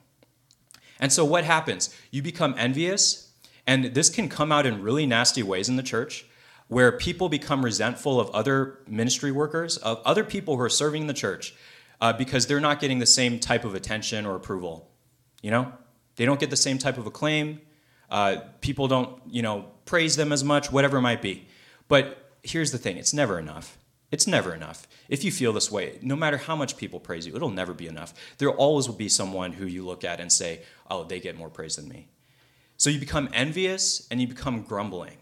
And 1.00 1.12
so 1.12 1.26
what 1.26 1.44
happens? 1.44 1.96
You 2.12 2.22
become 2.22 2.54
envious, 2.58 3.32
and 3.66 3.86
this 3.86 4.10
can 4.10 4.30
come 4.30 4.52
out 4.52 4.66
in 4.66 4.84
really 4.84 5.06
nasty 5.06 5.42
ways 5.42 5.68
in 5.68 5.76
the 5.76 5.84
church, 5.84 6.26
where 6.68 6.92
people 6.92 7.28
become 7.28 7.66
resentful 7.66 8.20
of 8.20 8.30
other 8.30 8.80
ministry 8.88 9.32
workers, 9.32 9.78
of 9.78 10.00
other 10.06 10.24
people 10.24 10.56
who 10.56 10.62
are 10.62 10.70
serving 10.70 11.08
the 11.08 11.14
church, 11.14 11.56
uh, 12.00 12.14
because 12.14 12.48
they're 12.48 12.60
not 12.60 12.80
getting 12.80 13.00
the 13.00 13.06
same 13.06 13.40
type 13.40 13.66
of 13.66 13.76
attention 13.76 14.26
or 14.26 14.36
approval. 14.36 14.90
You 15.42 15.52
know, 15.52 15.74
they 16.16 16.26
don't 16.26 16.40
get 16.40 16.50
the 16.50 16.56
same 16.56 16.78
type 16.78 16.98
of 16.98 17.08
acclaim. 17.08 17.62
Uh, 18.10 18.38
people 18.62 18.88
don't, 18.88 19.22
you 19.28 19.42
know, 19.42 19.66
praise 19.86 20.16
them 20.16 20.32
as 20.32 20.44
much, 20.44 20.72
whatever 20.72 20.98
it 20.98 21.02
might 21.02 21.22
be. 21.22 21.48
But 21.88 22.32
here's 22.44 22.72
the 22.72 22.78
thing: 22.78 22.98
it's 22.98 23.14
never 23.14 23.40
enough. 23.40 23.78
It's 24.12 24.28
never 24.28 24.54
enough. 24.54 24.88
If 25.08 25.24
you 25.24 25.32
feel 25.32 25.54
this 25.54 25.72
way, 25.72 25.98
no 26.02 26.18
matter 26.18 26.38
how 26.38 26.56
much 26.56 26.76
people 26.76 27.00
praise 27.00 27.26
you, 27.26 27.36
it'll 27.36 27.50
never 27.50 27.74
be 27.74 27.88
enough. 27.88 28.14
There 28.38 28.52
always 28.52 28.88
will 28.88 28.96
be 28.96 29.08
someone 29.08 29.54
who 29.54 29.66
you 29.66 29.86
look 29.86 30.04
at 30.04 30.20
and 30.20 30.32
say, 30.32 30.62
oh, 30.90 31.06
they 31.06 31.22
get 31.22 31.38
more 31.38 31.50
praise 31.50 31.78
than 31.78 31.88
me. 31.88 32.08
So 32.76 32.90
you 32.90 33.00
become 33.00 33.30
envious 33.34 34.08
and 34.12 34.20
you 34.20 34.28
become 34.28 34.64
grumbling. 34.64 35.18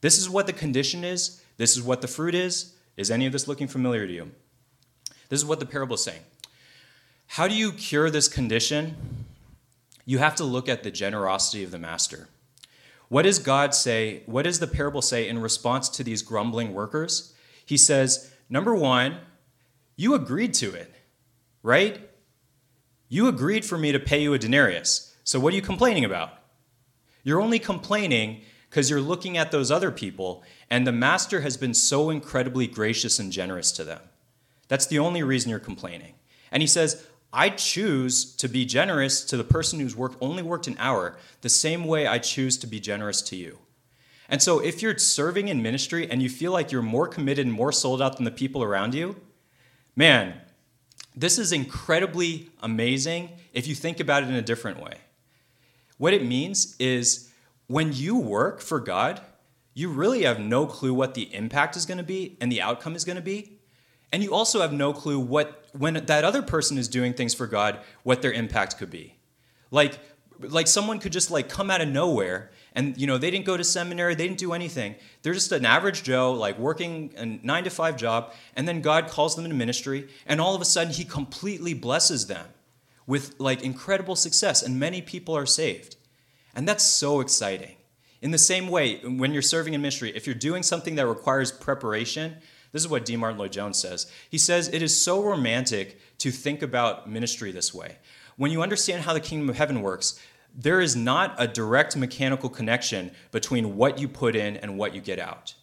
This 0.00 0.18
is 0.18 0.30
what 0.30 0.46
the 0.46 0.52
condition 0.52 1.04
is. 1.04 1.42
This 1.58 1.76
is 1.76 1.82
what 1.82 2.00
the 2.00 2.08
fruit 2.08 2.34
is. 2.34 2.74
Is 2.96 3.10
any 3.10 3.26
of 3.26 3.32
this 3.32 3.46
looking 3.46 3.68
familiar 3.68 4.06
to 4.06 4.12
you? 4.12 4.30
This 5.28 5.40
is 5.40 5.44
what 5.44 5.60
the 5.60 5.66
parable 5.66 5.96
is 5.96 6.04
saying. 6.04 6.22
How 7.26 7.48
do 7.48 7.54
you 7.54 7.72
cure 7.72 8.08
this 8.08 8.28
condition? 8.28 8.96
You 10.06 10.18
have 10.18 10.36
to 10.36 10.44
look 10.44 10.68
at 10.68 10.84
the 10.84 10.90
generosity 10.90 11.64
of 11.64 11.70
the 11.70 11.78
master. 11.78 12.28
What 13.08 13.22
does 13.22 13.38
God 13.38 13.74
say? 13.74 14.22
What 14.26 14.44
does 14.44 14.60
the 14.60 14.66
parable 14.66 15.02
say 15.02 15.28
in 15.28 15.40
response 15.40 15.88
to 15.90 16.04
these 16.04 16.22
grumbling 16.22 16.72
workers? 16.72 17.34
He 17.66 17.76
says, 17.76 18.32
number 18.48 18.74
one, 18.74 19.18
you 19.96 20.14
agreed 20.14 20.54
to 20.54 20.72
it, 20.72 20.94
right? 21.62 22.08
You 23.08 23.28
agreed 23.28 23.64
for 23.64 23.76
me 23.76 23.92
to 23.92 24.00
pay 24.00 24.22
you 24.22 24.32
a 24.32 24.38
denarius. 24.38 25.14
So 25.24 25.38
what 25.38 25.52
are 25.52 25.56
you 25.56 25.62
complaining 25.62 26.04
about? 26.04 26.30
You're 27.22 27.42
only 27.42 27.58
complaining 27.58 28.40
because 28.70 28.88
you're 28.88 29.00
looking 29.00 29.36
at 29.36 29.50
those 29.50 29.70
other 29.70 29.90
people, 29.90 30.44
and 30.70 30.86
the 30.86 30.92
master 30.92 31.40
has 31.40 31.56
been 31.56 31.74
so 31.74 32.10
incredibly 32.10 32.66
gracious 32.66 33.18
and 33.18 33.32
generous 33.32 33.72
to 33.72 33.84
them. 33.84 34.00
That's 34.68 34.86
the 34.86 34.98
only 34.98 35.22
reason 35.22 35.50
you're 35.50 35.58
complaining. 35.58 36.14
And 36.50 36.62
he 36.62 36.66
says, 36.66 37.06
I 37.32 37.50
choose 37.50 38.34
to 38.36 38.48
be 38.48 38.64
generous 38.64 39.24
to 39.24 39.36
the 39.36 39.44
person 39.44 39.80
who's 39.80 39.96
worked 39.96 40.16
only 40.20 40.42
worked 40.42 40.66
an 40.68 40.76
hour, 40.78 41.16
the 41.40 41.48
same 41.48 41.84
way 41.84 42.06
I 42.06 42.18
choose 42.18 42.56
to 42.58 42.66
be 42.66 42.80
generous 42.80 43.22
to 43.22 43.36
you. 43.36 43.58
And 44.28 44.42
so 44.42 44.58
if 44.58 44.82
you're 44.82 44.98
serving 44.98 45.48
in 45.48 45.62
ministry 45.62 46.10
and 46.10 46.22
you 46.22 46.28
feel 46.28 46.52
like 46.52 46.72
you're 46.72 46.82
more 46.82 47.06
committed 47.06 47.46
and 47.46 47.54
more 47.54 47.72
sold 47.72 48.02
out 48.02 48.16
than 48.16 48.24
the 48.24 48.30
people 48.30 48.62
around 48.62 48.94
you, 48.94 49.16
man, 49.94 50.34
this 51.14 51.38
is 51.38 51.52
incredibly 51.52 52.50
amazing 52.60 53.30
if 53.52 53.66
you 53.66 53.74
think 53.74 54.00
about 54.00 54.22
it 54.22 54.28
in 54.28 54.34
a 54.34 54.42
different 54.42 54.82
way. 54.82 54.94
What 55.98 56.12
it 56.12 56.24
means 56.24 56.76
is 56.78 57.30
when 57.68 57.92
you 57.92 58.16
work 58.16 58.60
for 58.60 58.80
God, 58.80 59.20
you 59.74 59.88
really 59.88 60.22
have 60.24 60.38
no 60.38 60.66
clue 60.66 60.92
what 60.92 61.14
the 61.14 61.34
impact 61.34 61.76
is 61.76 61.86
going 61.86 61.98
to 61.98 62.04
be 62.04 62.36
and 62.40 62.50
the 62.50 62.62
outcome 62.62 62.96
is 62.96 63.04
going 63.04 63.16
to 63.16 63.22
be. 63.22 63.52
And 64.12 64.22
you 64.22 64.34
also 64.34 64.60
have 64.60 64.72
no 64.72 64.92
clue 64.92 65.18
what 65.18 65.64
when 65.72 65.94
that 65.94 66.24
other 66.24 66.42
person 66.42 66.78
is 66.78 66.88
doing 66.88 67.12
things 67.12 67.34
for 67.34 67.46
God, 67.46 67.80
what 68.02 68.22
their 68.22 68.32
impact 68.32 68.78
could 68.78 68.90
be. 68.90 69.16
Like 69.70 69.98
like 70.40 70.66
someone 70.66 70.98
could 70.98 71.12
just 71.12 71.30
like 71.30 71.48
come 71.48 71.70
out 71.70 71.80
of 71.80 71.88
nowhere 71.88 72.50
and 72.76 72.96
you 72.96 73.06
know 73.06 73.18
they 73.18 73.30
didn't 73.30 73.46
go 73.46 73.56
to 73.56 73.64
seminary 73.64 74.14
they 74.14 74.28
didn't 74.28 74.38
do 74.38 74.52
anything 74.52 74.94
they're 75.22 75.32
just 75.32 75.50
an 75.50 75.64
average 75.64 76.04
joe 76.04 76.32
like 76.32 76.56
working 76.58 77.12
a 77.16 77.26
nine 77.26 77.64
to 77.64 77.70
five 77.70 77.96
job 77.96 78.32
and 78.54 78.68
then 78.68 78.80
god 78.80 79.08
calls 79.08 79.34
them 79.34 79.44
into 79.44 79.56
ministry 79.56 80.08
and 80.26 80.40
all 80.40 80.54
of 80.54 80.60
a 80.60 80.64
sudden 80.64 80.92
he 80.92 81.04
completely 81.04 81.74
blesses 81.74 82.28
them 82.28 82.46
with 83.06 83.34
like 83.38 83.62
incredible 83.62 84.14
success 84.14 84.62
and 84.62 84.78
many 84.78 85.02
people 85.02 85.36
are 85.36 85.46
saved 85.46 85.96
and 86.54 86.68
that's 86.68 86.84
so 86.84 87.20
exciting 87.20 87.74
in 88.22 88.30
the 88.30 88.38
same 88.38 88.68
way 88.68 88.98
when 88.98 89.32
you're 89.32 89.42
serving 89.42 89.74
in 89.74 89.82
ministry 89.82 90.12
if 90.14 90.26
you're 90.26 90.34
doing 90.34 90.62
something 90.62 90.94
that 90.94 91.06
requires 91.06 91.50
preparation 91.50 92.36
this 92.72 92.82
is 92.82 92.90
what 92.90 93.06
D. 93.06 93.16
Martyn 93.16 93.38
Lloyd-Jones 93.38 93.78
says. 93.78 94.06
He 94.28 94.36
says, 94.36 94.68
It 94.68 94.82
is 94.82 95.00
so 95.00 95.22
romantic 95.22 95.98
to 96.18 96.30
think 96.30 96.60
about 96.60 97.08
ministry 97.08 97.50
this 97.50 97.72
way. 97.72 97.96
When 98.36 98.50
you 98.50 98.60
understand 98.60 99.04
how 99.04 99.14
the 99.14 99.20
kingdom 99.20 99.48
of 99.48 99.56
heaven 99.56 99.80
works, 99.80 100.20
there 100.56 100.80
is 100.80 100.96
not 100.96 101.34
a 101.38 101.46
direct 101.46 101.96
mechanical 101.96 102.48
connection 102.48 103.10
between 103.30 103.76
what 103.76 103.98
you 103.98 104.08
put 104.08 104.34
in 104.34 104.56
and 104.56 104.78
what 104.78 104.94
you 104.94 105.02
get 105.02 105.18
out. 105.18 105.54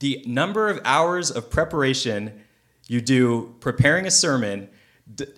The 0.00 0.22
number 0.26 0.68
of 0.68 0.80
hours 0.84 1.30
of 1.30 1.50
preparation 1.50 2.42
you 2.88 3.00
do 3.00 3.54
preparing 3.60 4.06
a 4.06 4.10
sermon 4.10 4.68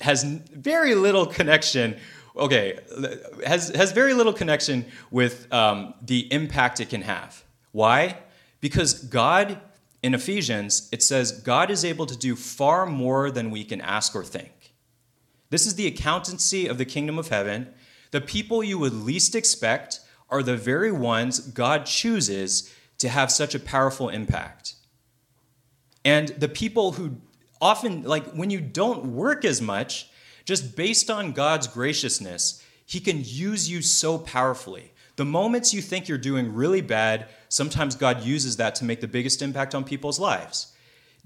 has 0.00 0.24
very 0.24 0.94
little 0.94 1.26
connection. 1.26 1.96
Okay, 2.36 2.78
has 3.46 3.68
has 3.68 3.92
very 3.92 4.12
little 4.12 4.32
connection 4.32 4.86
with 5.10 5.52
um, 5.52 5.94
the 6.02 6.32
impact 6.32 6.80
it 6.80 6.88
can 6.88 7.02
have. 7.02 7.44
Why? 7.70 8.18
Because 8.60 8.94
God 8.94 9.60
in 10.02 10.14
Ephesians 10.14 10.88
it 10.90 11.02
says 11.02 11.30
God 11.30 11.70
is 11.70 11.84
able 11.84 12.06
to 12.06 12.16
do 12.16 12.34
far 12.34 12.86
more 12.86 13.30
than 13.30 13.50
we 13.50 13.62
can 13.62 13.80
ask 13.80 14.16
or 14.16 14.24
think. 14.24 14.74
This 15.50 15.66
is 15.66 15.76
the 15.76 15.86
accountancy 15.86 16.66
of 16.66 16.78
the 16.78 16.84
kingdom 16.84 17.18
of 17.18 17.28
heaven 17.28 17.72
the 18.14 18.20
people 18.20 18.62
you 18.62 18.78
would 18.78 18.92
least 18.92 19.34
expect 19.34 19.98
are 20.30 20.40
the 20.40 20.56
very 20.56 20.92
ones 20.92 21.40
God 21.40 21.84
chooses 21.84 22.72
to 22.98 23.08
have 23.08 23.32
such 23.32 23.56
a 23.56 23.58
powerful 23.58 24.08
impact. 24.08 24.76
And 26.04 26.28
the 26.28 26.48
people 26.48 26.92
who 26.92 27.16
often, 27.60 28.04
like 28.04 28.24
when 28.26 28.50
you 28.50 28.60
don't 28.60 29.06
work 29.06 29.44
as 29.44 29.60
much, 29.60 30.10
just 30.44 30.76
based 30.76 31.10
on 31.10 31.32
God's 31.32 31.66
graciousness, 31.66 32.62
He 32.86 33.00
can 33.00 33.22
use 33.24 33.68
you 33.68 33.82
so 33.82 34.16
powerfully. 34.16 34.92
The 35.16 35.24
moments 35.24 35.74
you 35.74 35.82
think 35.82 36.06
you're 36.06 36.16
doing 36.16 36.54
really 36.54 36.82
bad, 36.82 37.26
sometimes 37.48 37.96
God 37.96 38.22
uses 38.22 38.58
that 38.58 38.76
to 38.76 38.84
make 38.84 39.00
the 39.00 39.08
biggest 39.08 39.42
impact 39.42 39.74
on 39.74 39.82
people's 39.82 40.20
lives. 40.20 40.72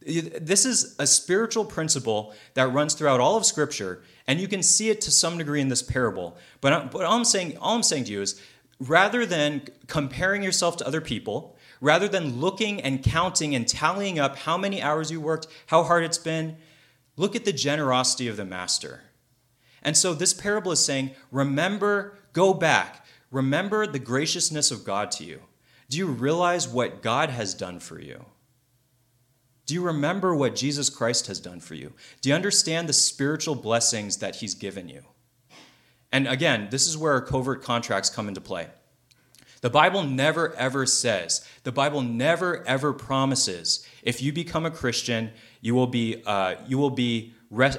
This 0.00 0.64
is 0.64 0.94
a 0.98 1.06
spiritual 1.06 1.64
principle 1.64 2.34
that 2.54 2.72
runs 2.72 2.94
throughout 2.94 3.20
all 3.20 3.36
of 3.36 3.44
Scripture, 3.44 4.02
and 4.26 4.40
you 4.40 4.48
can 4.48 4.62
see 4.62 4.90
it 4.90 5.00
to 5.02 5.10
some 5.10 5.38
degree 5.38 5.60
in 5.60 5.68
this 5.68 5.82
parable. 5.82 6.36
But, 6.60 6.94
all, 6.94 7.02
I'm 7.02 7.24
saying, 7.24 7.58
all 7.58 7.74
I'm 7.74 7.82
saying 7.82 8.04
to 8.04 8.12
you 8.12 8.22
is 8.22 8.40
rather 8.80 9.26
than 9.26 9.62
comparing 9.86 10.42
yourself 10.42 10.76
to 10.78 10.86
other 10.86 11.00
people, 11.00 11.56
rather 11.80 12.08
than 12.08 12.40
looking 12.40 12.80
and 12.80 13.02
counting 13.02 13.54
and 13.54 13.66
tallying 13.66 14.18
up 14.18 14.36
how 14.36 14.56
many 14.56 14.80
hours 14.80 15.10
you 15.10 15.20
worked, 15.20 15.48
how 15.66 15.82
hard 15.82 16.04
it's 16.04 16.18
been, 16.18 16.56
look 17.16 17.34
at 17.34 17.44
the 17.44 17.52
generosity 17.52 18.28
of 18.28 18.36
the 18.36 18.44
master. 18.44 19.02
And 19.82 19.96
so 19.96 20.14
this 20.14 20.34
parable 20.34 20.72
is 20.72 20.84
saying, 20.84 21.10
remember, 21.32 22.16
go 22.32 22.54
back, 22.54 23.04
remember 23.30 23.86
the 23.86 23.98
graciousness 23.98 24.70
of 24.70 24.84
God 24.84 25.10
to 25.12 25.24
you. 25.24 25.40
Do 25.88 25.98
you 25.98 26.06
realize 26.06 26.68
what 26.68 27.02
God 27.02 27.30
has 27.30 27.54
done 27.54 27.80
for 27.80 28.00
you? 28.00 28.24
Do 29.68 29.74
you 29.74 29.82
remember 29.82 30.34
what 30.34 30.56
Jesus 30.56 30.88
Christ 30.88 31.26
has 31.26 31.40
done 31.40 31.60
for 31.60 31.74
you? 31.74 31.92
Do 32.22 32.30
you 32.30 32.34
understand 32.34 32.88
the 32.88 32.94
spiritual 32.94 33.54
blessings 33.54 34.16
that 34.16 34.36
he's 34.36 34.54
given 34.54 34.88
you? 34.88 35.02
And 36.10 36.26
again, 36.26 36.68
this 36.70 36.86
is 36.88 36.96
where 36.96 37.12
our 37.12 37.20
covert 37.20 37.62
contracts 37.62 38.08
come 38.08 38.28
into 38.28 38.40
play. 38.40 38.68
The 39.60 39.68
Bible 39.68 40.04
never 40.04 40.54
ever 40.54 40.86
says, 40.86 41.46
the 41.64 41.72
Bible 41.72 42.00
never 42.00 42.66
ever 42.66 42.94
promises, 42.94 43.86
if 44.02 44.22
you 44.22 44.32
become 44.32 44.64
a 44.64 44.70
Christian, 44.70 45.32
you 45.60 45.74
will 45.74 45.86
be, 45.86 46.22
uh, 46.24 46.54
you 46.66 46.78
will 46.78 46.88
be, 46.88 47.34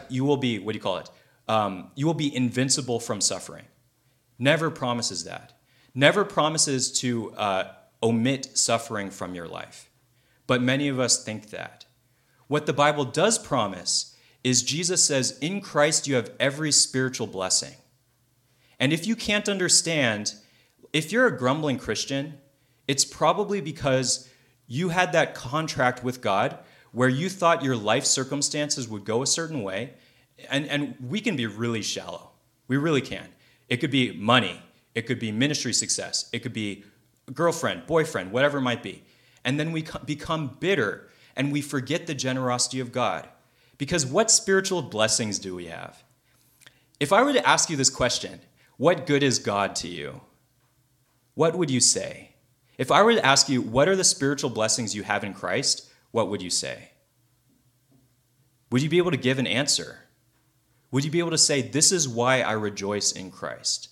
you 0.09 0.23
will 0.23 0.37
be, 0.37 0.59
what 0.59 0.73
do 0.73 0.77
you 0.77 0.83
call 0.83 0.97
it? 0.97 1.09
Um, 1.47 1.89
you 1.95 2.05
will 2.05 2.13
be 2.13 2.35
invincible 2.35 2.99
from 2.99 3.19
suffering. 3.19 3.65
Never 4.37 4.69
promises 4.69 5.23
that. 5.23 5.59
Never 5.95 6.23
promises 6.23 6.91
to 6.99 7.31
uh, 7.33 7.63
omit 8.03 8.55
suffering 8.55 9.09
from 9.09 9.33
your 9.33 9.47
life. 9.47 9.89
but 10.49 10.63
many 10.63 10.87
of 10.87 10.99
us 10.99 11.23
think 11.23 11.51
that. 11.51 11.78
What 12.50 12.66
the 12.66 12.74
Bible 12.74 13.06
does 13.06 13.38
promise 13.38 14.16
is 14.43 14.64
Jesus 14.64 15.04
says, 15.04 15.38
In 15.39 15.62
Christ 15.62 16.08
you 16.08 16.16
have 16.16 16.32
every 16.39 16.72
spiritual 16.72 17.28
blessing. 17.28 17.76
And 18.80 18.91
if 18.91 19.06
you 19.06 19.16
can't 19.16 19.47
understand, 19.47 20.34
if 20.91 21.12
you're 21.12 21.28
a 21.28 21.38
grumbling 21.38 21.78
Christian, 21.78 22.39
it's 22.88 23.06
probably 23.06 23.62
because 23.62 24.28
you 24.68 24.89
had 24.89 25.12
that 25.12 25.36
contract 25.36 26.04
with 26.04 26.22
God 26.22 26.58
where 26.91 27.08
you 27.08 27.30
thought 27.30 27.64
your 27.64 27.76
life 27.76 28.04
circumstances 28.04 28.88
would 28.88 29.06
go 29.06 29.22
a 29.22 29.28
certain 29.28 29.62
way. 29.62 29.93
And, 30.50 30.66
and 30.68 30.95
we 31.08 31.22
can 31.22 31.36
be 31.36 31.45
really 31.45 31.84
shallow. 31.84 32.32
We 32.68 32.78
really 32.78 33.02
can. 33.02 33.28
It 33.68 33.78
could 33.78 33.91
be 33.91 34.12
money, 34.14 34.64
it 34.95 35.04
could 35.04 35.20
be 35.20 35.32
ministry 35.32 35.74
success, 35.74 36.28
it 36.34 36.39
could 36.39 36.54
be 36.54 36.84
girlfriend, 37.32 37.86
boyfriend, 37.86 38.32
whatever 38.32 38.58
it 38.58 38.62
might 38.62 38.82
be. 38.82 39.04
And 39.45 39.60
then 39.60 39.72
we 39.72 39.86
become 40.06 40.58
bitter 40.60 41.10
and 41.39 41.53
we 41.53 41.61
forget 41.61 42.05
the 42.05 42.13
generosity 42.13 42.81
of 42.81 42.91
God. 42.91 43.29
Because 43.77 44.05
what 44.05 44.29
spiritual 44.29 44.81
blessings 44.81 45.39
do 45.39 45.55
we 45.55 45.67
have? 45.67 46.03
If 46.99 47.13
I 47.13 47.23
were 47.23 47.31
to 47.31 47.47
ask 47.47 47.69
you 47.69 47.77
this 47.77 47.89
question, 47.89 48.41
what 48.75 49.05
good 49.05 49.23
is 49.23 49.39
God 49.39 49.73
to 49.77 49.87
you? 49.87 50.19
What 51.35 51.57
would 51.57 51.71
you 51.71 51.79
say? 51.79 52.31
If 52.77 52.91
I 52.91 53.03
were 53.03 53.13
to 53.13 53.25
ask 53.25 53.47
you, 53.47 53.61
what 53.61 53.87
are 53.87 53.95
the 53.95 54.03
spiritual 54.03 54.49
blessings 54.49 54.93
you 54.93 55.03
have 55.03 55.23
in 55.23 55.33
Christ, 55.33 55.89
what 56.11 56.29
would 56.29 56.41
you 56.41 56.49
say? 56.49 56.89
Would 58.69 58.81
you 58.81 58.89
be 58.89 58.97
able 58.97 59.11
to 59.11 59.17
give 59.17 59.39
an 59.39 59.47
answer? 59.47 59.99
Would 60.91 61.05
you 61.05 61.11
be 61.11 61.19
able 61.19 61.31
to 61.31 61.37
say, 61.37 61.61
This 61.61 61.93
is 61.93 62.07
why 62.07 62.41
I 62.41 62.51
rejoice 62.51 63.13
in 63.13 63.31
Christ? 63.31 63.87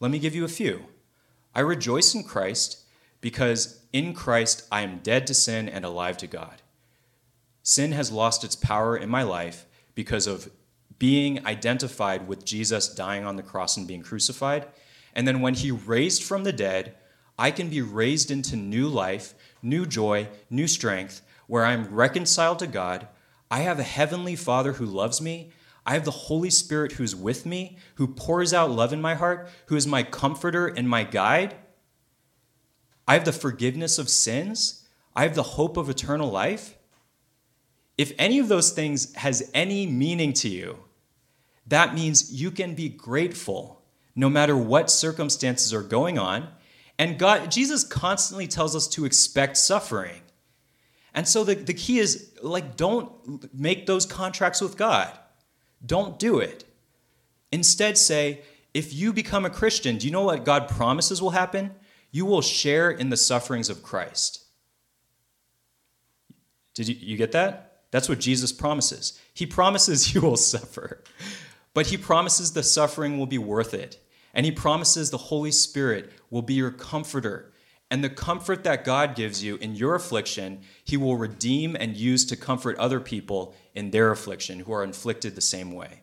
Let 0.00 0.10
me 0.10 0.18
give 0.18 0.34
you 0.34 0.44
a 0.44 0.48
few. 0.48 0.84
I 1.54 1.60
rejoice 1.60 2.14
in 2.14 2.24
Christ 2.24 2.84
because 3.22 3.80
in 3.90 4.12
Christ 4.12 4.68
I 4.70 4.82
am 4.82 4.98
dead 4.98 5.26
to 5.28 5.34
sin 5.34 5.66
and 5.66 5.86
alive 5.86 6.18
to 6.18 6.26
God. 6.26 6.60
Sin 7.64 7.92
has 7.92 8.12
lost 8.12 8.44
its 8.44 8.54
power 8.54 8.94
in 8.94 9.08
my 9.08 9.22
life 9.22 9.64
because 9.94 10.26
of 10.26 10.50
being 10.98 11.44
identified 11.46 12.28
with 12.28 12.44
Jesus 12.44 12.94
dying 12.94 13.24
on 13.24 13.36
the 13.36 13.42
cross 13.42 13.78
and 13.78 13.88
being 13.88 14.02
crucified. 14.02 14.66
And 15.14 15.26
then 15.26 15.40
when 15.40 15.54
he 15.54 15.70
raised 15.70 16.22
from 16.22 16.44
the 16.44 16.52
dead, 16.52 16.94
I 17.38 17.50
can 17.50 17.70
be 17.70 17.80
raised 17.80 18.30
into 18.30 18.54
new 18.54 18.86
life, 18.86 19.34
new 19.62 19.86
joy, 19.86 20.28
new 20.50 20.68
strength, 20.68 21.22
where 21.46 21.64
I'm 21.64 21.92
reconciled 21.92 22.58
to 22.58 22.66
God. 22.66 23.08
I 23.50 23.60
have 23.60 23.78
a 23.78 23.84
heavenly 23.84 24.36
Father 24.36 24.74
who 24.74 24.84
loves 24.84 25.22
me. 25.22 25.50
I 25.86 25.94
have 25.94 26.04
the 26.04 26.10
Holy 26.10 26.50
Spirit 26.50 26.92
who's 26.92 27.16
with 27.16 27.46
me, 27.46 27.78
who 27.94 28.08
pours 28.08 28.52
out 28.52 28.70
love 28.70 28.92
in 28.92 29.00
my 29.00 29.14
heart, 29.14 29.48
who 29.66 29.76
is 29.76 29.86
my 29.86 30.02
comforter 30.02 30.66
and 30.66 30.86
my 30.86 31.02
guide. 31.02 31.56
I 33.08 33.14
have 33.14 33.24
the 33.24 33.32
forgiveness 33.32 33.98
of 33.98 34.10
sins. 34.10 34.86
I 35.16 35.22
have 35.22 35.34
the 35.34 35.42
hope 35.42 35.78
of 35.78 35.88
eternal 35.88 36.30
life. 36.30 36.76
If 37.96 38.12
any 38.18 38.38
of 38.38 38.48
those 38.48 38.70
things 38.70 39.14
has 39.14 39.50
any 39.54 39.86
meaning 39.86 40.32
to 40.34 40.48
you, 40.48 40.78
that 41.66 41.94
means 41.94 42.32
you 42.32 42.50
can 42.50 42.74
be 42.74 42.88
grateful 42.88 43.82
no 44.14 44.28
matter 44.28 44.56
what 44.56 44.90
circumstances 44.90 45.72
are 45.72 45.82
going 45.82 46.18
on. 46.18 46.48
And 46.98 47.18
God, 47.18 47.50
Jesus 47.50 47.84
constantly 47.84 48.46
tells 48.46 48.76
us 48.76 48.86
to 48.88 49.04
expect 49.04 49.56
suffering. 49.56 50.20
And 51.14 51.26
so 51.26 51.44
the, 51.44 51.54
the 51.54 51.74
key 51.74 51.98
is 51.98 52.32
like, 52.42 52.76
don't 52.76 53.12
make 53.54 53.86
those 53.86 54.06
contracts 54.06 54.60
with 54.60 54.76
God. 54.76 55.16
Don't 55.84 56.18
do 56.18 56.38
it. 56.38 56.64
Instead, 57.52 57.96
say, 57.96 58.42
if 58.72 58.92
you 58.92 59.12
become 59.12 59.44
a 59.44 59.50
Christian, 59.50 59.96
do 59.96 60.06
you 60.06 60.12
know 60.12 60.24
what 60.24 60.44
God 60.44 60.68
promises 60.68 61.22
will 61.22 61.30
happen? 61.30 61.72
You 62.10 62.26
will 62.26 62.42
share 62.42 62.90
in 62.90 63.10
the 63.10 63.16
sufferings 63.16 63.70
of 63.70 63.82
Christ. 63.82 64.44
Did 66.74 66.88
you, 66.88 66.96
you 66.98 67.16
get 67.16 67.32
that? 67.32 67.73
That's 67.94 68.08
what 68.08 68.18
Jesus 68.18 68.50
promises. 68.50 69.20
He 69.32 69.46
promises 69.46 70.14
you 70.14 70.20
will 70.20 70.36
suffer, 70.36 71.00
but 71.74 71.86
he 71.86 71.96
promises 71.96 72.50
the 72.50 72.64
suffering 72.64 73.20
will 73.20 73.26
be 73.26 73.38
worth 73.38 73.72
it. 73.72 74.00
And 74.34 74.44
he 74.44 74.50
promises 74.50 75.10
the 75.10 75.16
Holy 75.16 75.52
Spirit 75.52 76.10
will 76.28 76.42
be 76.42 76.54
your 76.54 76.72
comforter. 76.72 77.52
And 77.92 78.02
the 78.02 78.10
comfort 78.10 78.64
that 78.64 78.84
God 78.84 79.14
gives 79.14 79.44
you 79.44 79.58
in 79.58 79.76
your 79.76 79.94
affliction, 79.94 80.62
he 80.82 80.96
will 80.96 81.16
redeem 81.16 81.76
and 81.78 81.96
use 81.96 82.24
to 82.24 82.36
comfort 82.36 82.76
other 82.78 82.98
people 82.98 83.54
in 83.76 83.92
their 83.92 84.10
affliction 84.10 84.58
who 84.58 84.72
are 84.72 84.82
inflicted 84.82 85.36
the 85.36 85.40
same 85.40 85.70
way. 85.70 86.00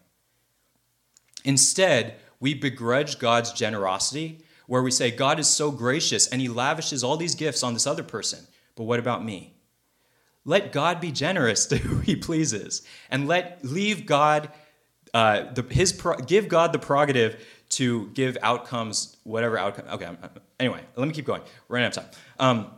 Instead, 1.43 2.15
we 2.39 2.53
begrudge 2.53 3.19
God's 3.19 3.51
generosity, 3.51 4.45
where 4.65 4.81
we 4.81 4.91
say, 4.91 5.11
God 5.11 5.41
is 5.41 5.49
so 5.49 5.71
gracious 5.71 6.25
and 6.25 6.39
he 6.39 6.47
lavishes 6.47 7.03
all 7.03 7.17
these 7.17 7.35
gifts 7.35 7.63
on 7.63 7.73
this 7.73 7.85
other 7.85 8.03
person. 8.03 8.47
But 8.77 8.85
what 8.85 8.99
about 8.99 9.25
me? 9.25 9.55
Let 10.45 10.71
God 10.71 10.99
be 10.99 11.11
generous 11.11 11.65
to 11.67 11.77
who 11.77 11.99
He 11.99 12.15
pleases, 12.15 12.81
and 13.09 13.27
let 13.27 13.63
leave 13.63 14.05
God 14.05 14.49
uh, 15.13 15.51
the, 15.53 15.63
his 15.63 15.99
give 16.25 16.47
God 16.47 16.73
the 16.73 16.79
prerogative 16.79 17.45
to 17.69 18.07
give 18.09 18.37
outcomes, 18.41 19.17
whatever 19.23 19.57
outcome. 19.57 19.85
Okay, 19.91 20.09
anyway, 20.59 20.81
let 20.95 21.07
me 21.07 21.13
keep 21.13 21.25
going. 21.25 21.41
We're 21.67 21.75
running 21.75 21.87
out 21.87 21.97
of 21.97 22.03
time. 22.03 22.11
Um, 22.39 22.71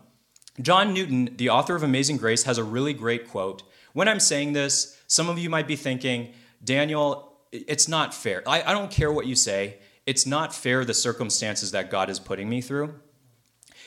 John 0.61 0.93
Newton, 0.93 1.35
the 1.35 1.49
author 1.49 1.75
of 1.75 1.83
Amazing 1.83 2.17
Grace, 2.17 2.43
has 2.43 2.57
a 2.57 2.63
really 2.63 2.93
great 2.93 3.29
quote. 3.29 3.63
When 3.93 4.07
I'm 4.07 4.19
saying 4.19 4.53
this, 4.53 4.99
some 5.07 5.29
of 5.29 5.39
you 5.39 5.49
might 5.49 5.67
be 5.67 5.75
thinking, 5.75 6.33
Daniel, 6.63 7.37
it's 7.51 7.87
not 7.87 8.13
fair. 8.13 8.43
I, 8.47 8.61
I 8.63 8.71
don't 8.71 8.91
care 8.91 9.11
what 9.11 9.25
you 9.25 9.35
say. 9.35 9.77
It's 10.05 10.25
not 10.25 10.53
fair 10.53 10.85
the 10.85 10.93
circumstances 10.93 11.71
that 11.71 11.89
God 11.89 12.09
is 12.09 12.19
putting 12.19 12.49
me 12.49 12.61
through. 12.61 12.95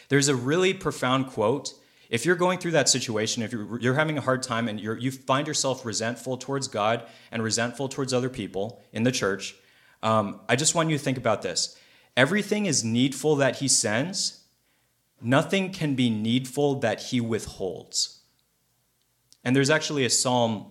There's 0.08 0.28
a 0.28 0.36
really 0.36 0.72
profound 0.72 1.28
quote 1.28 1.74
if 2.08 2.24
you're 2.24 2.36
going 2.36 2.58
through 2.58 2.72
that 2.72 2.88
situation, 2.88 3.42
if 3.42 3.52
you're, 3.52 3.80
you're 3.80 3.94
having 3.94 4.18
a 4.18 4.20
hard 4.20 4.42
time 4.42 4.68
and 4.68 4.80
you 4.80 5.10
find 5.10 5.46
yourself 5.46 5.84
resentful 5.84 6.36
towards 6.36 6.68
God 6.68 7.02
and 7.30 7.42
resentful 7.42 7.88
towards 7.88 8.12
other 8.12 8.28
people 8.28 8.82
in 8.92 9.02
the 9.02 9.12
church, 9.12 9.56
um, 10.02 10.40
I 10.48 10.56
just 10.56 10.74
want 10.74 10.90
you 10.90 10.96
to 10.96 11.02
think 11.02 11.18
about 11.18 11.42
this. 11.42 11.76
Everything 12.16 12.66
is 12.66 12.84
needful 12.84 13.36
that 13.36 13.56
He 13.56 13.68
sends, 13.68 14.44
nothing 15.20 15.72
can 15.72 15.94
be 15.94 16.08
needful 16.10 16.76
that 16.80 17.00
He 17.04 17.20
withholds. 17.20 18.20
And 19.44 19.54
there's 19.54 19.70
actually 19.70 20.04
a 20.04 20.10
psalm 20.10 20.66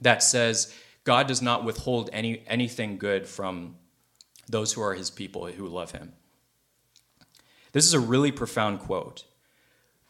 that 0.00 0.22
says, 0.22 0.74
God 1.04 1.26
does 1.26 1.42
not 1.42 1.64
withhold 1.64 2.10
any, 2.12 2.42
anything 2.46 2.98
good 2.98 3.26
from 3.26 3.76
those 4.48 4.72
who 4.72 4.82
are 4.82 4.94
His 4.94 5.10
people 5.10 5.46
who 5.46 5.66
love 5.66 5.92
Him. 5.92 6.12
This 7.72 7.86
is 7.86 7.94
a 7.94 8.00
really 8.00 8.32
profound 8.32 8.80
quote. 8.80 9.24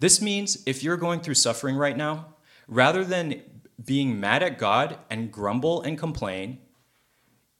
This 0.00 0.20
means 0.20 0.62
if 0.66 0.82
you're 0.82 0.96
going 0.96 1.20
through 1.20 1.34
suffering 1.34 1.76
right 1.76 1.96
now, 1.96 2.34
rather 2.66 3.04
than 3.04 3.42
being 3.84 4.18
mad 4.18 4.42
at 4.42 4.58
God 4.58 4.98
and 5.08 5.30
grumble 5.30 5.82
and 5.82 5.98
complain, 5.98 6.58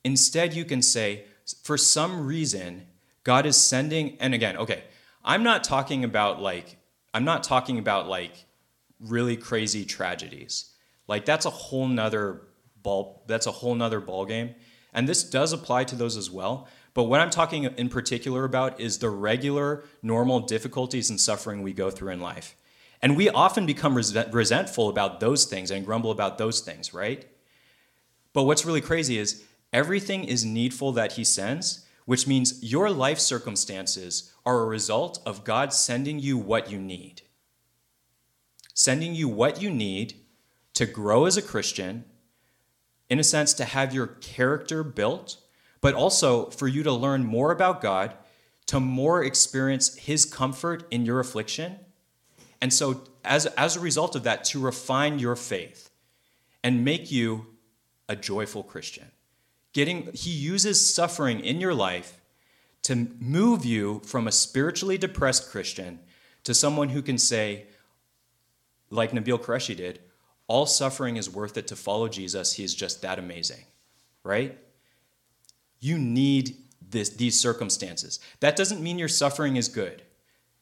instead 0.04 0.54
you 0.54 0.64
can 0.64 0.82
say, 0.82 1.24
for 1.62 1.76
some 1.76 2.26
reason, 2.26 2.86
God 3.24 3.46
is 3.46 3.56
sending, 3.56 4.16
and 4.20 4.34
again, 4.34 4.56
okay, 4.56 4.84
I'm 5.24 5.42
not 5.42 5.64
talking 5.64 6.04
about 6.04 6.40
like, 6.40 6.78
I'm 7.12 7.24
not 7.24 7.42
talking 7.44 7.78
about 7.78 8.08
like 8.08 8.46
really 9.00 9.36
crazy 9.36 9.84
tragedies. 9.84 10.72
Like 11.06 11.24
that's 11.24 11.44
a 11.44 11.50
whole 11.50 11.88
nother 11.88 12.42
ball, 12.82 13.22
that's 13.26 13.46
a 13.46 13.52
whole 13.52 13.74
nother 13.74 14.00
ball 14.00 14.24
game. 14.24 14.54
And 14.92 15.08
this 15.08 15.22
does 15.22 15.52
apply 15.52 15.84
to 15.84 15.96
those 15.96 16.16
as 16.16 16.30
well. 16.30 16.68
But 16.94 17.04
what 17.04 17.20
I'm 17.20 17.30
talking 17.30 17.64
in 17.64 17.88
particular 17.88 18.44
about 18.44 18.80
is 18.80 18.98
the 18.98 19.10
regular, 19.10 19.84
normal 20.02 20.40
difficulties 20.40 21.10
and 21.10 21.20
suffering 21.20 21.62
we 21.62 21.72
go 21.72 21.90
through 21.90 22.12
in 22.12 22.20
life. 22.20 22.56
And 23.02 23.16
we 23.16 23.30
often 23.30 23.64
become 23.64 23.94
resentful 23.94 24.88
about 24.88 25.20
those 25.20 25.44
things 25.44 25.70
and 25.70 25.86
grumble 25.86 26.10
about 26.10 26.36
those 26.36 26.60
things, 26.60 26.92
right? 26.92 27.26
But 28.32 28.44
what's 28.44 28.66
really 28.66 28.80
crazy 28.80 29.18
is 29.18 29.44
everything 29.72 30.24
is 30.24 30.44
needful 30.44 30.92
that 30.92 31.12
He 31.12 31.24
sends, 31.24 31.86
which 32.04 32.26
means 32.26 32.62
your 32.62 32.90
life 32.90 33.18
circumstances 33.18 34.34
are 34.44 34.60
a 34.60 34.66
result 34.66 35.20
of 35.24 35.44
God 35.44 35.72
sending 35.72 36.18
you 36.18 36.36
what 36.36 36.70
you 36.70 36.78
need. 36.78 37.22
Sending 38.74 39.14
you 39.14 39.28
what 39.28 39.62
you 39.62 39.70
need 39.70 40.14
to 40.74 40.86
grow 40.86 41.24
as 41.24 41.36
a 41.36 41.42
Christian, 41.42 42.04
in 43.08 43.18
a 43.18 43.24
sense, 43.24 43.52
to 43.54 43.64
have 43.64 43.94
your 43.94 44.06
character 44.06 44.82
built 44.82 45.38
but 45.80 45.94
also 45.94 46.50
for 46.50 46.68
you 46.68 46.82
to 46.82 46.92
learn 46.92 47.24
more 47.24 47.52
about 47.52 47.80
God, 47.80 48.14
to 48.66 48.80
more 48.80 49.24
experience 49.24 49.96
His 49.96 50.24
comfort 50.24 50.84
in 50.90 51.04
your 51.04 51.20
affliction. 51.20 51.76
And 52.60 52.72
so, 52.72 53.02
as, 53.24 53.46
as 53.46 53.76
a 53.76 53.80
result 53.80 54.16
of 54.16 54.24
that, 54.24 54.44
to 54.44 54.60
refine 54.60 55.18
your 55.18 55.36
faith 55.36 55.90
and 56.62 56.84
make 56.84 57.10
you 57.10 57.46
a 58.08 58.16
joyful 58.16 58.62
Christian. 58.62 59.10
Getting, 59.72 60.12
he 60.12 60.30
uses 60.30 60.94
suffering 60.94 61.40
in 61.40 61.60
your 61.60 61.74
life 61.74 62.20
to 62.82 63.08
move 63.20 63.64
you 63.64 64.00
from 64.04 64.26
a 64.26 64.32
spiritually 64.32 64.98
depressed 64.98 65.50
Christian 65.50 66.00
to 66.44 66.54
someone 66.54 66.88
who 66.88 67.02
can 67.02 67.18
say, 67.18 67.66
like 68.90 69.12
Nabil 69.12 69.40
Qureshi 69.40 69.76
did, 69.76 70.00
all 70.48 70.66
suffering 70.66 71.16
is 71.16 71.30
worth 71.30 71.56
it 71.56 71.68
to 71.68 71.76
follow 71.76 72.08
Jesus. 72.08 72.54
He 72.54 72.64
is 72.64 72.74
just 72.74 73.02
that 73.02 73.18
amazing, 73.18 73.64
right? 74.24 74.58
You 75.80 75.98
need 75.98 76.56
this, 76.88 77.08
these 77.10 77.40
circumstances. 77.40 78.20
That 78.40 78.56
doesn't 78.56 78.82
mean 78.82 78.98
your 78.98 79.08
suffering 79.08 79.56
is 79.56 79.68
good. 79.68 80.02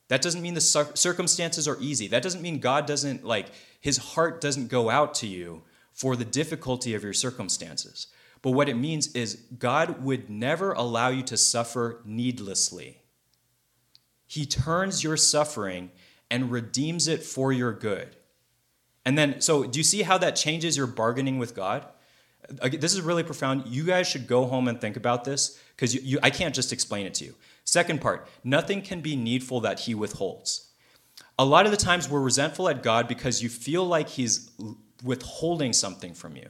That 0.08 0.22
doesn't 0.22 0.40
mean 0.40 0.54
the 0.54 0.60
circumstances 0.60 1.68
are 1.68 1.76
easy. 1.80 2.08
That 2.08 2.22
doesn't 2.22 2.40
mean 2.40 2.60
God 2.60 2.86
doesn't, 2.86 3.24
like, 3.24 3.48
his 3.80 3.98
heart 3.98 4.40
doesn't 4.40 4.68
go 4.68 4.88
out 4.88 5.14
to 5.16 5.26
you 5.26 5.62
for 5.92 6.16
the 6.16 6.24
difficulty 6.24 6.94
of 6.94 7.02
your 7.02 7.12
circumstances. 7.12 8.06
But 8.40 8.52
what 8.52 8.68
it 8.68 8.76
means 8.76 9.14
is 9.14 9.42
God 9.58 10.02
would 10.02 10.30
never 10.30 10.72
allow 10.72 11.08
you 11.08 11.22
to 11.24 11.36
suffer 11.36 12.00
needlessly. 12.04 13.02
He 14.26 14.46
turns 14.46 15.02
your 15.02 15.16
suffering 15.16 15.90
and 16.30 16.50
redeems 16.50 17.08
it 17.08 17.22
for 17.22 17.52
your 17.52 17.72
good. 17.72 18.16
And 19.04 19.18
then, 19.18 19.40
so 19.40 19.64
do 19.64 19.78
you 19.78 19.84
see 19.84 20.02
how 20.02 20.18
that 20.18 20.36
changes 20.36 20.76
your 20.76 20.86
bargaining 20.86 21.38
with 21.38 21.54
God? 21.54 21.86
This 22.48 22.94
is 22.94 23.00
really 23.02 23.22
profound. 23.22 23.66
You 23.66 23.84
guys 23.84 24.06
should 24.08 24.26
go 24.26 24.46
home 24.46 24.68
and 24.68 24.80
think 24.80 24.96
about 24.96 25.24
this 25.24 25.60
because 25.76 25.94
you, 25.94 26.00
you, 26.02 26.18
I 26.22 26.30
can't 26.30 26.54
just 26.54 26.72
explain 26.72 27.06
it 27.06 27.14
to 27.14 27.24
you. 27.24 27.34
Second 27.64 28.00
part 28.00 28.26
nothing 28.42 28.80
can 28.82 29.00
be 29.00 29.16
needful 29.16 29.60
that 29.60 29.80
He 29.80 29.94
withholds. 29.94 30.68
A 31.38 31.44
lot 31.44 31.66
of 31.66 31.70
the 31.70 31.76
times 31.76 32.08
we're 32.08 32.20
resentful 32.20 32.68
at 32.68 32.82
God 32.82 33.06
because 33.06 33.42
you 33.42 33.48
feel 33.48 33.84
like 33.84 34.08
He's 34.08 34.50
withholding 35.04 35.72
something 35.72 36.14
from 36.14 36.36
you. 36.36 36.48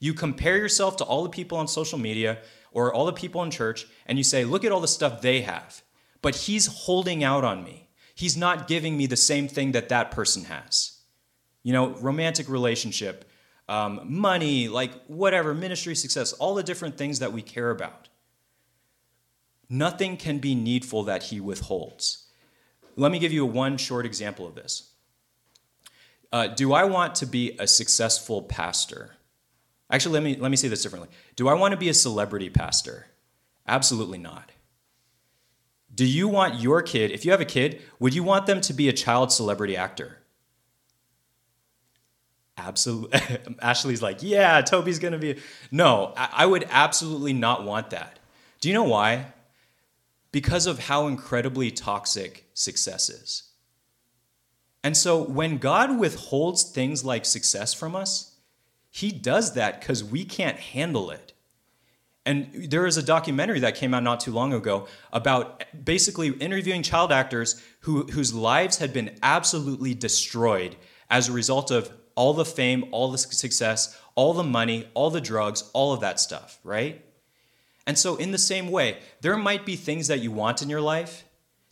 You 0.00 0.14
compare 0.14 0.56
yourself 0.56 0.96
to 0.96 1.04
all 1.04 1.22
the 1.22 1.30
people 1.30 1.58
on 1.58 1.68
social 1.68 1.98
media 1.98 2.38
or 2.72 2.92
all 2.92 3.06
the 3.06 3.12
people 3.12 3.42
in 3.42 3.50
church, 3.50 3.86
and 4.06 4.18
you 4.18 4.24
say, 4.24 4.44
Look 4.44 4.64
at 4.64 4.72
all 4.72 4.80
the 4.80 4.88
stuff 4.88 5.20
they 5.20 5.42
have. 5.42 5.82
But 6.20 6.34
He's 6.34 6.66
holding 6.66 7.24
out 7.24 7.44
on 7.44 7.64
me. 7.64 7.88
He's 8.14 8.36
not 8.36 8.66
giving 8.66 8.96
me 8.96 9.06
the 9.06 9.16
same 9.16 9.46
thing 9.46 9.72
that 9.72 9.88
that 9.90 10.10
person 10.10 10.44
has. 10.44 10.98
You 11.62 11.72
know, 11.72 11.90
romantic 12.00 12.48
relationship, 12.48 13.30
um, 13.68 14.00
money, 14.04 14.68
like 14.68 14.92
whatever, 15.06 15.54
ministry 15.54 15.94
success, 15.94 16.32
all 16.32 16.54
the 16.54 16.62
different 16.62 16.96
things 16.96 17.18
that 17.18 17.32
we 17.32 17.42
care 17.42 17.70
about. 17.70 18.08
Nothing 19.68 20.16
can 20.16 20.38
be 20.38 20.54
needful 20.54 21.04
that 21.04 21.24
he 21.24 21.40
withholds. 21.40 22.24
Let 22.96 23.12
me 23.12 23.18
give 23.18 23.32
you 23.32 23.44
one 23.44 23.76
short 23.76 24.06
example 24.06 24.46
of 24.46 24.54
this. 24.54 24.92
Uh, 26.32 26.48
do 26.48 26.72
I 26.72 26.84
want 26.84 27.14
to 27.16 27.26
be 27.26 27.56
a 27.58 27.66
successful 27.66 28.42
pastor? 28.42 29.16
Actually, 29.90 30.14
let 30.14 30.22
me, 30.22 30.36
let 30.36 30.50
me 30.50 30.56
say 30.56 30.68
this 30.68 30.82
differently. 30.82 31.08
Do 31.36 31.48
I 31.48 31.54
want 31.54 31.72
to 31.72 31.78
be 31.78 31.88
a 31.88 31.94
celebrity 31.94 32.50
pastor? 32.50 33.06
Absolutely 33.66 34.18
not. 34.18 34.52
Do 35.94 36.06
you 36.06 36.28
want 36.28 36.60
your 36.60 36.82
kid, 36.82 37.10
if 37.10 37.24
you 37.24 37.30
have 37.30 37.40
a 37.40 37.46
kid, 37.46 37.82
would 37.98 38.14
you 38.14 38.22
want 38.22 38.46
them 38.46 38.60
to 38.62 38.72
be 38.72 38.88
a 38.88 38.92
child 38.92 39.32
celebrity 39.32 39.76
actor? 39.76 40.18
Absolutely. 42.58 43.20
Ashley's 43.62 44.02
like, 44.02 44.22
yeah, 44.22 44.60
Toby's 44.60 44.98
to 44.98 45.18
be. 45.18 45.36
No, 45.70 46.12
I 46.16 46.44
would 46.44 46.66
absolutely 46.70 47.32
not 47.32 47.64
want 47.64 47.90
that. 47.90 48.18
Do 48.60 48.68
you 48.68 48.74
know 48.74 48.84
why? 48.84 49.32
Because 50.32 50.66
of 50.66 50.80
how 50.80 51.06
incredibly 51.06 51.70
toxic 51.70 52.44
success 52.54 53.08
is. 53.08 53.44
And 54.82 54.96
so 54.96 55.22
when 55.22 55.58
God 55.58 55.98
withholds 55.98 56.64
things 56.64 57.04
like 57.04 57.24
success 57.24 57.72
from 57.72 57.94
us, 57.94 58.36
he 58.90 59.12
does 59.12 59.54
that 59.54 59.80
because 59.80 60.02
we 60.02 60.24
can't 60.24 60.58
handle 60.58 61.10
it. 61.10 61.32
And 62.26 62.70
there 62.70 62.86
is 62.86 62.96
a 62.96 63.02
documentary 63.02 63.60
that 63.60 63.74
came 63.74 63.94
out 63.94 64.02
not 64.02 64.20
too 64.20 64.32
long 64.32 64.52
ago 64.52 64.86
about 65.12 65.64
basically 65.84 66.28
interviewing 66.28 66.82
child 66.82 67.10
actors 67.10 67.62
who, 67.80 68.02
whose 68.04 68.34
lives 68.34 68.78
had 68.78 68.92
been 68.92 69.16
absolutely 69.22 69.94
destroyed 69.94 70.76
as 71.08 71.28
a 71.28 71.32
result 71.32 71.70
of 71.70 71.90
all 72.18 72.34
the 72.34 72.44
fame, 72.44 72.84
all 72.90 73.12
the 73.12 73.16
success, 73.16 73.96
all 74.16 74.34
the 74.34 74.42
money, 74.42 74.88
all 74.94 75.08
the 75.08 75.20
drugs, 75.20 75.70
all 75.72 75.92
of 75.92 76.00
that 76.00 76.18
stuff, 76.18 76.58
right? 76.64 77.04
And 77.86 77.96
so, 77.96 78.16
in 78.16 78.32
the 78.32 78.38
same 78.38 78.72
way, 78.72 78.98
there 79.20 79.36
might 79.36 79.64
be 79.64 79.76
things 79.76 80.08
that 80.08 80.18
you 80.18 80.32
want 80.32 80.60
in 80.60 80.68
your 80.68 80.80
life 80.80 81.24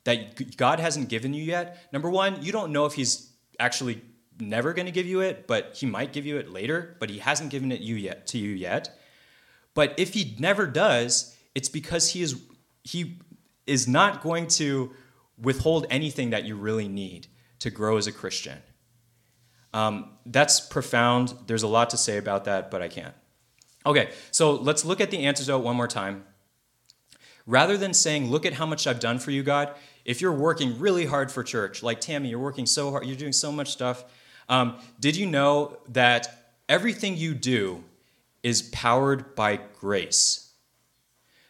that 0.04 0.56
God 0.56 0.78
hasn't 0.78 1.08
given 1.08 1.34
you 1.34 1.42
yet. 1.42 1.92
Number 1.92 2.08
one, 2.08 2.40
you 2.44 2.52
don't 2.52 2.70
know 2.70 2.86
if 2.86 2.92
He's 2.92 3.32
actually 3.58 4.00
never 4.38 4.72
going 4.72 4.86
to 4.86 4.92
give 4.92 5.06
you 5.06 5.18
it, 5.18 5.48
but 5.48 5.74
He 5.74 5.84
might 5.84 6.12
give 6.12 6.24
you 6.24 6.36
it 6.36 6.48
later, 6.48 6.96
but 7.00 7.10
He 7.10 7.18
hasn't 7.18 7.50
given 7.50 7.72
it 7.72 7.80
you 7.80 7.96
yet 7.96 8.28
to 8.28 8.38
you 8.38 8.50
yet. 8.50 8.96
But 9.74 9.94
if 9.98 10.14
He 10.14 10.36
never 10.38 10.68
does, 10.68 11.36
it's 11.56 11.68
because 11.68 12.10
He 12.10 12.22
is 12.22 12.40
He 12.84 13.18
is 13.66 13.88
not 13.88 14.22
going 14.22 14.46
to 14.60 14.92
withhold 15.42 15.86
anything 15.90 16.30
that 16.30 16.44
you 16.44 16.54
really 16.54 16.86
need 16.86 17.26
to 17.58 17.68
grow 17.68 17.96
as 17.96 18.06
a 18.06 18.12
Christian. 18.12 18.58
Um, 19.72 20.10
that's 20.24 20.60
profound. 20.60 21.34
There's 21.46 21.62
a 21.62 21.68
lot 21.68 21.90
to 21.90 21.96
say 21.96 22.16
about 22.16 22.44
that, 22.44 22.70
but 22.70 22.82
I 22.82 22.88
can't. 22.88 23.14
Okay, 23.84 24.10
so 24.30 24.52
let's 24.52 24.84
look 24.84 25.00
at 25.00 25.10
the 25.10 25.24
antidote 25.26 25.62
one 25.62 25.76
more 25.76 25.86
time. 25.86 26.24
Rather 27.46 27.76
than 27.76 27.94
saying, 27.94 28.30
Look 28.30 28.44
at 28.44 28.54
how 28.54 28.66
much 28.66 28.86
I've 28.86 29.00
done 29.00 29.18
for 29.18 29.30
you, 29.30 29.42
God, 29.42 29.74
if 30.04 30.20
you're 30.20 30.32
working 30.32 30.78
really 30.78 31.06
hard 31.06 31.30
for 31.30 31.42
church, 31.42 31.82
like 31.82 32.00
Tammy, 32.00 32.28
you're 32.28 32.38
working 32.38 32.66
so 32.66 32.90
hard, 32.90 33.06
you're 33.06 33.16
doing 33.16 33.32
so 33.32 33.52
much 33.52 33.70
stuff. 33.70 34.04
Um, 34.48 34.78
did 35.00 35.16
you 35.16 35.26
know 35.26 35.78
that 35.88 36.52
everything 36.68 37.16
you 37.16 37.34
do 37.34 37.84
is 38.42 38.62
powered 38.62 39.34
by 39.34 39.60
grace? 39.78 40.52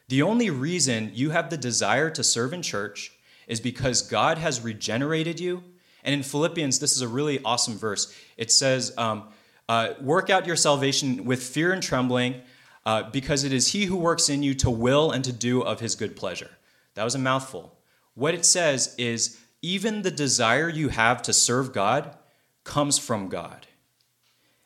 The 0.09 0.23
only 0.23 0.51
reason 0.51 1.11
you 1.15 1.31
have 1.31 1.51
the 1.51 1.57
desire 1.57 2.11
to 2.11 2.23
serve 2.23 2.53
in 2.53 2.63
church 2.63 3.13
is 3.47 3.61
because 3.61 4.03
God 4.03 4.39
has 4.39 4.61
regenerated 4.61 5.41
you. 5.41 5.63
And 6.07 6.15
in 6.15 6.23
Philippians, 6.23 6.79
this 6.79 6.95
is 6.95 7.03
a 7.03 7.09
really 7.09 7.41
awesome 7.45 7.77
verse. 7.77 8.17
It 8.37 8.51
says, 8.51 8.95
um, 8.97 9.25
uh, 9.69 9.95
Work 10.01 10.31
out 10.31 10.47
your 10.47 10.57
salvation 10.57 11.25
with 11.25 11.43
fear 11.43 11.73
and 11.73 11.83
trembling, 11.83 12.41
uh, 12.87 13.11
because 13.11 13.43
it 13.43 13.53
is 13.53 13.73
He 13.73 13.87
who 13.87 13.97
works 13.97 14.29
in 14.29 14.43
you 14.45 14.55
to 14.55 14.71
will 14.71 15.11
and 15.11 15.25
to 15.25 15.33
do 15.33 15.61
of 15.63 15.81
His 15.81 15.97
good 15.97 16.15
pleasure. 16.15 16.51
That 16.95 17.03
was 17.03 17.17
a 17.17 17.19
mouthful. 17.19 17.77
What 18.15 18.35
it 18.35 18.45
says 18.45 18.95
is 18.97 19.39
even 19.61 20.03
the 20.03 20.11
desire 20.11 20.69
you 20.69 20.89
have 20.91 21.21
to 21.23 21.33
serve 21.33 21.73
God 21.73 22.17
comes 22.63 22.99
from 22.99 23.29
God. 23.29 23.67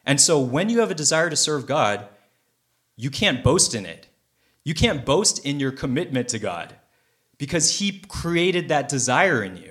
And 0.05 0.21
so 0.21 0.39
when 0.39 0.69
you 0.69 0.81
have 0.81 0.91
a 0.91 0.95
desire 0.95 1.31
to 1.31 1.37
serve 1.37 1.67
God, 1.67 2.07
you 2.97 3.11
can't 3.11 3.43
boast 3.43 3.75
in 3.75 3.87
it. 3.87 4.09
You 4.63 4.75
can't 4.75 5.07
boast 5.07 5.45
in 5.45 5.59
your 5.59 5.73
commitment 5.73 6.29
to 6.29 6.39
God 6.39 6.75
because 7.39 7.79
He 7.79 8.01
created 8.09 8.69
that 8.69 8.91
desire 8.91 9.43
in 9.43 9.57
you. 9.57 9.70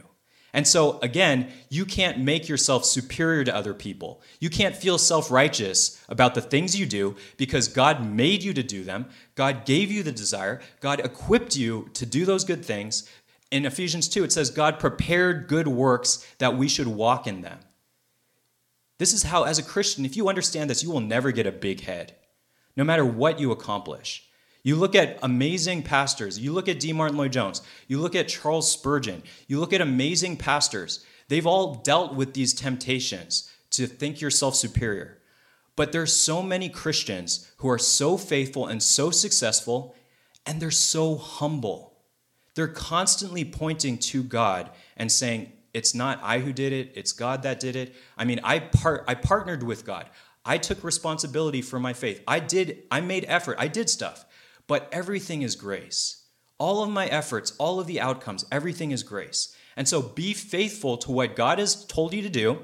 And 0.52 0.68
so, 0.68 1.00
again, 1.02 1.52
you 1.70 1.86
can't 1.86 2.20
make 2.20 2.50
yourself 2.50 2.84
superior 2.84 3.44
to 3.44 3.56
other 3.56 3.74
people. 3.74 4.22
You 4.40 4.50
can't 4.50 4.76
feel 4.76 4.98
self 4.98 5.30
righteous 5.30 6.04
about 6.10 6.34
the 6.34 6.42
things 6.42 6.80
you 6.80 6.86
do 6.86 7.16
because 7.38 7.68
God 7.68 8.04
made 8.04 8.44
you 8.44 8.54
to 8.54 8.64
do 8.64 8.84
them. 8.84 9.08
God 9.36 9.66
gave 9.66 9.92
you 9.92 10.02
the 10.02 10.12
desire. 10.12 10.60
God 10.80 11.00
equipped 11.02 11.56
you 11.56 11.90
to 11.94 12.06
do 12.06 12.26
those 12.26 12.44
good 12.44 12.66
things 12.66 13.08
in 13.52 13.66
Ephesians 13.66 14.08
2, 14.08 14.24
it 14.24 14.32
says, 14.32 14.52
God 14.52 14.80
prepared 14.80 15.48
good 15.48 15.68
works 15.68 16.26
that 16.38 16.56
we 16.56 16.68
should 16.68 16.88
walk 16.88 17.26
in 17.26 17.42
them. 17.42 17.60
This 19.00 19.14
is 19.14 19.24
how, 19.24 19.44
as 19.44 19.58
a 19.58 19.64
Christian, 19.64 20.06
if 20.06 20.16
you 20.16 20.30
understand 20.30 20.70
this, 20.70 20.84
you 20.84 20.92
will 20.92 21.00
never 21.00 21.32
get 21.32 21.48
a 21.48 21.52
big 21.52 21.82
head, 21.82 22.16
no 22.76 22.84
matter 22.84 23.06
what 23.06 23.40
you 23.40 23.52
accomplish. 23.52 24.29
You 24.70 24.76
look 24.76 24.94
at 24.94 25.18
amazing 25.24 25.82
pastors, 25.82 26.38
you 26.38 26.54
look 26.54 26.68
at 26.70 26.80
D. 26.80 26.94
Martyn 26.94 27.18
Lloyd 27.18 27.34
Jones, 27.34 27.64
you 27.88 27.98
look 27.98 28.14
at 28.14 28.28
Charles 28.28 28.72
Spurgeon, 28.72 29.24
you 29.48 29.60
look 29.60 29.74
at 29.74 29.82
amazing 29.82 30.38
pastors. 30.38 31.04
They've 31.28 31.48
all 31.48 31.74
dealt 31.78 32.14
with 32.14 32.36
these 32.36 32.54
temptations 32.54 33.52
to 33.72 33.88
think 33.88 34.22
yourself 34.22 34.54
superior. 34.54 35.18
But 35.76 35.92
there's 35.92 36.14
so 36.14 36.44
many 36.44 36.70
Christians 36.70 37.52
who 37.58 37.68
are 37.68 37.80
so 37.80 38.16
faithful 38.16 38.68
and 38.68 38.84
so 38.84 39.10
successful, 39.10 39.96
and 40.46 40.62
they're 40.62 40.70
so 40.70 41.16
humble. 41.16 41.98
They're 42.54 42.68
constantly 42.68 43.46
pointing 43.46 43.98
to 43.98 44.22
God 44.22 44.70
and 44.96 45.12
saying, 45.12 45.52
It's 45.74 45.96
not 45.96 46.20
I 46.22 46.42
who 46.42 46.54
did 46.54 46.74
it, 46.74 46.92
it's 46.94 47.12
God 47.12 47.42
that 47.42 47.60
did 47.60 47.76
it. 47.76 47.96
I 48.20 48.24
mean, 48.24 48.40
I, 48.44 48.60
part, 48.60 49.04
I 49.08 49.16
partnered 49.16 49.64
with 49.64 49.84
God. 49.84 50.06
I 50.46 50.60
took 50.60 50.84
responsibility 50.84 51.64
for 51.64 51.80
my 51.80 51.94
faith. 51.94 52.22
I 52.28 52.40
did, 52.40 52.84
I 52.92 53.02
made 53.02 53.26
effort, 53.28 53.56
I 53.58 53.68
did 53.68 53.90
stuff. 53.90 54.26
But 54.70 54.88
everything 54.92 55.42
is 55.42 55.56
grace. 55.56 56.26
All 56.60 56.84
of 56.84 56.92
my 56.92 57.08
efforts, 57.08 57.54
all 57.58 57.80
of 57.80 57.88
the 57.88 58.00
outcomes, 58.00 58.46
everything 58.52 58.92
is 58.92 59.02
grace. 59.02 59.56
And 59.76 59.88
so 59.88 60.00
be 60.00 60.32
faithful 60.36 60.96
to 60.98 61.12
what 61.12 61.36
God 61.36 61.58
has 61.58 61.86
told 61.88 62.14
you 62.14 62.22
to 62.22 62.30
do. 62.30 62.60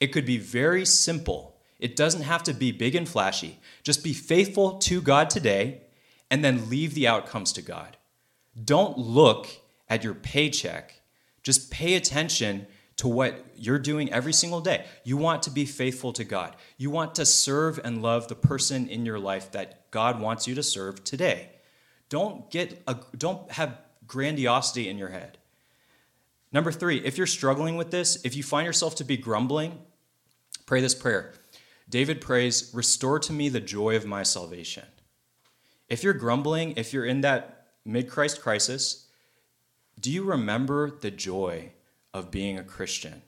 It 0.00 0.08
could 0.08 0.26
be 0.26 0.38
very 0.38 0.84
simple. 0.84 1.56
It 1.78 1.94
doesn't 1.94 2.22
have 2.22 2.42
to 2.42 2.52
be 2.52 2.72
big 2.72 2.96
and 2.96 3.08
flashy. 3.08 3.60
Just 3.84 4.02
be 4.02 4.12
faithful 4.12 4.78
to 4.78 5.00
God 5.00 5.30
today 5.30 5.82
and 6.32 6.44
then 6.44 6.68
leave 6.68 6.94
the 6.94 7.06
outcomes 7.06 7.52
to 7.52 7.62
God. 7.62 7.96
Don't 8.64 8.98
look 8.98 9.46
at 9.88 10.02
your 10.02 10.14
paycheck. 10.14 11.00
Just 11.44 11.70
pay 11.70 11.94
attention 11.94 12.66
to 12.96 13.08
what 13.08 13.44
you're 13.56 13.78
doing 13.78 14.12
every 14.12 14.32
single 14.32 14.60
day. 14.60 14.84
You 15.04 15.16
want 15.16 15.42
to 15.44 15.50
be 15.50 15.66
faithful 15.66 16.12
to 16.14 16.24
God. 16.24 16.56
You 16.78 16.90
want 16.90 17.14
to 17.16 17.26
serve 17.26 17.78
and 17.84 18.02
love 18.02 18.28
the 18.28 18.34
person 18.34 18.88
in 18.88 19.04
your 19.04 19.18
life 19.18 19.52
that 19.52 19.90
God 19.90 20.20
wants 20.20 20.46
you 20.46 20.54
to 20.54 20.62
serve 20.62 21.04
today. 21.04 21.50
Don't 22.08 22.50
get 22.50 22.82
a, 22.86 22.96
don't 23.16 23.50
have 23.52 23.78
grandiosity 24.06 24.88
in 24.88 24.96
your 24.96 25.08
head. 25.10 25.38
Number 26.52 26.72
3, 26.72 27.04
if 27.04 27.18
you're 27.18 27.26
struggling 27.26 27.76
with 27.76 27.90
this, 27.90 28.24
if 28.24 28.34
you 28.34 28.42
find 28.42 28.64
yourself 28.64 28.94
to 28.96 29.04
be 29.04 29.16
grumbling, 29.16 29.78
pray 30.64 30.80
this 30.80 30.94
prayer. 30.94 31.34
David 31.88 32.20
prays, 32.20 32.70
"Restore 32.72 33.18
to 33.20 33.32
me 33.32 33.48
the 33.48 33.60
joy 33.60 33.94
of 33.94 34.06
my 34.06 34.22
salvation." 34.22 34.86
If 35.88 36.02
you're 36.02 36.14
grumbling, 36.14 36.72
if 36.76 36.92
you're 36.92 37.04
in 37.04 37.20
that 37.20 37.66
mid 37.84 38.08
Christ 38.08 38.40
crisis, 38.40 39.06
do 40.00 40.10
you 40.10 40.24
remember 40.24 40.90
the 40.90 41.10
joy 41.10 41.72
of 42.16 42.30
being 42.30 42.58
a 42.58 42.64
Christian, 42.64 43.20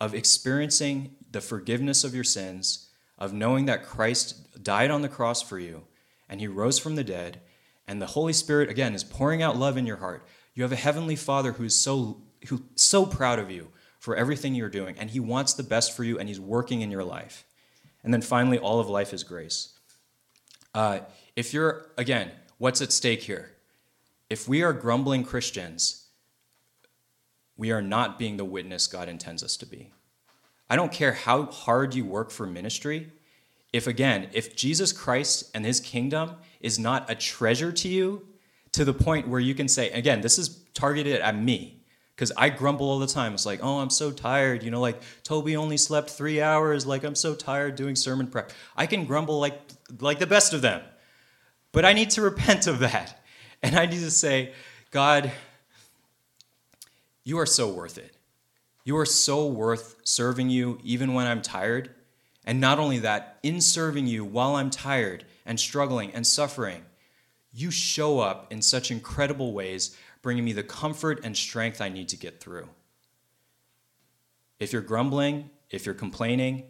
of 0.00 0.12
experiencing 0.12 1.14
the 1.30 1.40
forgiveness 1.40 2.02
of 2.02 2.16
your 2.16 2.24
sins, 2.24 2.88
of 3.16 3.32
knowing 3.32 3.66
that 3.66 3.84
Christ 3.86 4.60
died 4.60 4.90
on 4.90 5.02
the 5.02 5.08
cross 5.08 5.40
for 5.40 5.56
you 5.60 5.84
and 6.28 6.40
he 6.40 6.48
rose 6.48 6.80
from 6.80 6.96
the 6.96 7.04
dead, 7.04 7.40
and 7.86 8.02
the 8.02 8.06
Holy 8.06 8.32
Spirit, 8.32 8.68
again, 8.68 8.92
is 8.92 9.04
pouring 9.04 9.40
out 9.40 9.56
love 9.56 9.76
in 9.76 9.86
your 9.86 9.98
heart. 9.98 10.26
You 10.52 10.64
have 10.64 10.72
a 10.72 10.76
heavenly 10.76 11.14
Father 11.14 11.52
who's 11.52 11.76
so, 11.76 12.22
who 12.48 12.64
so 12.74 13.06
proud 13.06 13.38
of 13.38 13.52
you 13.52 13.68
for 14.00 14.16
everything 14.16 14.54
you're 14.54 14.68
doing, 14.68 14.96
and 14.98 15.10
he 15.10 15.20
wants 15.20 15.54
the 15.54 15.62
best 15.62 15.96
for 15.96 16.02
you, 16.02 16.18
and 16.18 16.28
he's 16.28 16.40
working 16.40 16.82
in 16.82 16.90
your 16.90 17.04
life. 17.04 17.46
And 18.02 18.12
then 18.12 18.20
finally, 18.20 18.58
all 18.58 18.80
of 18.80 18.88
life 18.88 19.14
is 19.14 19.22
grace. 19.22 19.78
Uh, 20.74 21.00
if 21.36 21.54
you're, 21.54 21.86
again, 21.96 22.32
what's 22.58 22.82
at 22.82 22.92
stake 22.92 23.22
here? 23.22 23.52
If 24.28 24.48
we 24.48 24.62
are 24.62 24.72
grumbling 24.72 25.22
Christians, 25.22 26.07
we 27.58 27.70
are 27.72 27.82
not 27.82 28.18
being 28.18 28.38
the 28.38 28.44
witness 28.44 28.86
God 28.86 29.08
intends 29.08 29.42
us 29.42 29.56
to 29.58 29.66
be. 29.66 29.90
I 30.70 30.76
don't 30.76 30.92
care 30.92 31.12
how 31.12 31.46
hard 31.46 31.94
you 31.94 32.04
work 32.04 32.30
for 32.30 32.46
ministry. 32.46 33.10
If, 33.72 33.86
again, 33.86 34.28
if 34.32 34.56
Jesus 34.56 34.92
Christ 34.92 35.50
and 35.54 35.66
his 35.66 35.80
kingdom 35.80 36.36
is 36.60 36.78
not 36.78 37.10
a 37.10 37.14
treasure 37.14 37.72
to 37.72 37.88
you 37.88 38.26
to 38.72 38.84
the 38.84 38.94
point 38.94 39.28
where 39.28 39.40
you 39.40 39.54
can 39.54 39.68
say, 39.68 39.90
again, 39.90 40.20
this 40.20 40.38
is 40.38 40.62
targeted 40.72 41.20
at 41.20 41.36
me, 41.36 41.78
because 42.18 42.32
I 42.36 42.48
grumble 42.48 42.90
all 42.90 42.98
the 42.98 43.06
time. 43.06 43.32
It's 43.32 43.46
like, 43.46 43.60
oh, 43.62 43.78
I'm 43.78 43.90
so 43.90 44.10
tired. 44.10 44.64
You 44.64 44.72
know, 44.72 44.80
like 44.80 45.00
Toby 45.22 45.56
only 45.56 45.76
slept 45.76 46.10
three 46.10 46.42
hours. 46.42 46.84
Like 46.84 47.04
I'm 47.04 47.14
so 47.14 47.36
tired 47.36 47.76
doing 47.76 47.94
sermon 47.94 48.26
prep. 48.26 48.50
I 48.76 48.86
can 48.86 49.04
grumble 49.04 49.38
like 49.38 49.60
like 50.00 50.18
the 50.18 50.26
best 50.26 50.52
of 50.52 50.60
them, 50.60 50.82
but 51.70 51.84
I 51.84 51.92
need 51.92 52.10
to 52.10 52.22
repent 52.30 52.66
of 52.66 52.80
that, 52.80 53.22
and 53.62 53.76
I 53.76 53.86
need 53.86 54.00
to 54.00 54.10
say, 54.10 54.52
God, 54.90 55.30
you 57.28 57.38
are 57.38 57.44
so 57.44 57.68
worth 57.68 57.98
it. 57.98 58.16
You 58.84 58.96
are 58.96 59.04
so 59.04 59.46
worth 59.46 59.96
serving 60.02 60.48
you, 60.48 60.78
even 60.82 61.12
when 61.12 61.26
I'm 61.26 61.42
tired. 61.42 61.90
And 62.46 62.58
not 62.58 62.78
only 62.78 63.00
that, 63.00 63.38
in 63.42 63.60
serving 63.60 64.06
you 64.06 64.24
while 64.24 64.56
I'm 64.56 64.70
tired 64.70 65.26
and 65.44 65.60
struggling 65.60 66.10
and 66.12 66.26
suffering, 66.26 66.86
you 67.52 67.70
show 67.70 68.18
up 68.18 68.50
in 68.50 68.62
such 68.62 68.90
incredible 68.90 69.52
ways, 69.52 69.94
bringing 70.22 70.42
me 70.42 70.54
the 70.54 70.62
comfort 70.62 71.20
and 71.22 71.36
strength 71.36 71.82
I 71.82 71.90
need 71.90 72.08
to 72.08 72.16
get 72.16 72.40
through. 72.40 72.70
If 74.58 74.72
you're 74.72 74.80
grumbling, 74.80 75.50
if 75.68 75.84
you're 75.84 75.94
complaining, 75.94 76.64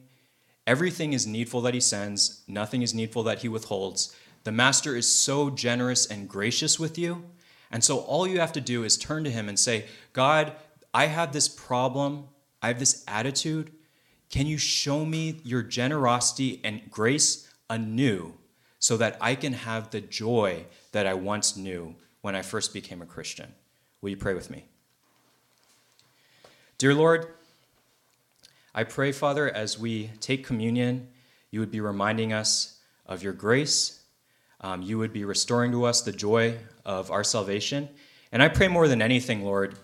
everything 0.67 1.13
is 1.13 1.25
needful 1.25 1.61
that 1.61 1.75
he 1.75 1.81
sends, 1.81 2.43
nothing 2.49 2.83
is 2.83 2.93
needful 2.93 3.23
that 3.23 3.43
he 3.43 3.49
withholds. 3.49 4.13
The 4.43 4.51
master 4.51 4.97
is 4.97 5.09
so 5.09 5.51
generous 5.51 6.05
and 6.05 6.29
gracious 6.29 6.81
with 6.81 6.99
you. 6.99 7.27
And 7.71 7.85
so 7.85 7.99
all 7.99 8.27
you 8.27 8.41
have 8.41 8.53
to 8.53 8.61
do 8.61 8.85
is 8.85 8.97
turn 8.97 9.25
to 9.25 9.31
him 9.31 9.49
and 9.49 9.59
say, 9.59 9.87
God, 10.13 10.53
I 10.95 11.07
have 11.07 11.33
this 11.33 11.49
problem, 11.49 12.29
I 12.63 12.69
have 12.69 12.79
this 12.79 13.05
attitude. 13.07 13.73
Can 14.31 14.47
you 14.47 14.59
show 14.59 15.05
me 15.05 15.41
your 15.45 15.63
generosity 15.63 16.61
and 16.65 16.91
grace 16.91 17.49
anew 17.71 18.35
so 18.79 18.97
that 18.97 19.17
I 19.21 19.35
can 19.35 19.53
have 19.53 19.91
the 19.91 20.01
joy 20.01 20.67
that 20.93 21.07
I 21.07 21.15
once 21.15 21.57
knew 21.57 21.95
when 22.21 22.35
I 22.35 22.43
first 22.43 22.73
became 22.73 23.03
a 23.03 23.07
Christian? 23.07 23.55
Will 24.01 24.11
you 24.11 24.17
pray 24.17 24.35
with 24.35 24.51
me? 24.51 24.65
Dear 26.79 26.95
Lord, 26.95 27.27
I 28.75 28.85
pray, 28.85 29.13
Father, 29.13 29.49
as 29.49 29.79
we 29.79 30.11
take 30.21 30.47
communion, 30.47 31.09
you 31.51 31.61
would 31.61 31.71
be 31.71 31.81
reminding 31.81 32.33
us 32.33 32.79
of 33.07 33.23
your 33.23 33.33
grace. 33.33 33.98
Um, 34.61 34.83
you 34.83 34.99
would 34.99 35.13
be 35.13 35.25
restoring 35.25 35.73
to 35.73 35.85
us 35.85 36.03
the 36.03 36.13
joy 36.13 36.59
of 36.85 37.11
our 37.11 37.25
salvation. 37.25 37.89
And 38.33 38.43
I 38.43 38.49
pray 38.49 38.69
more 38.69 38.89
than 38.89 39.01
anything, 39.01 39.45
Lord, 39.45 39.77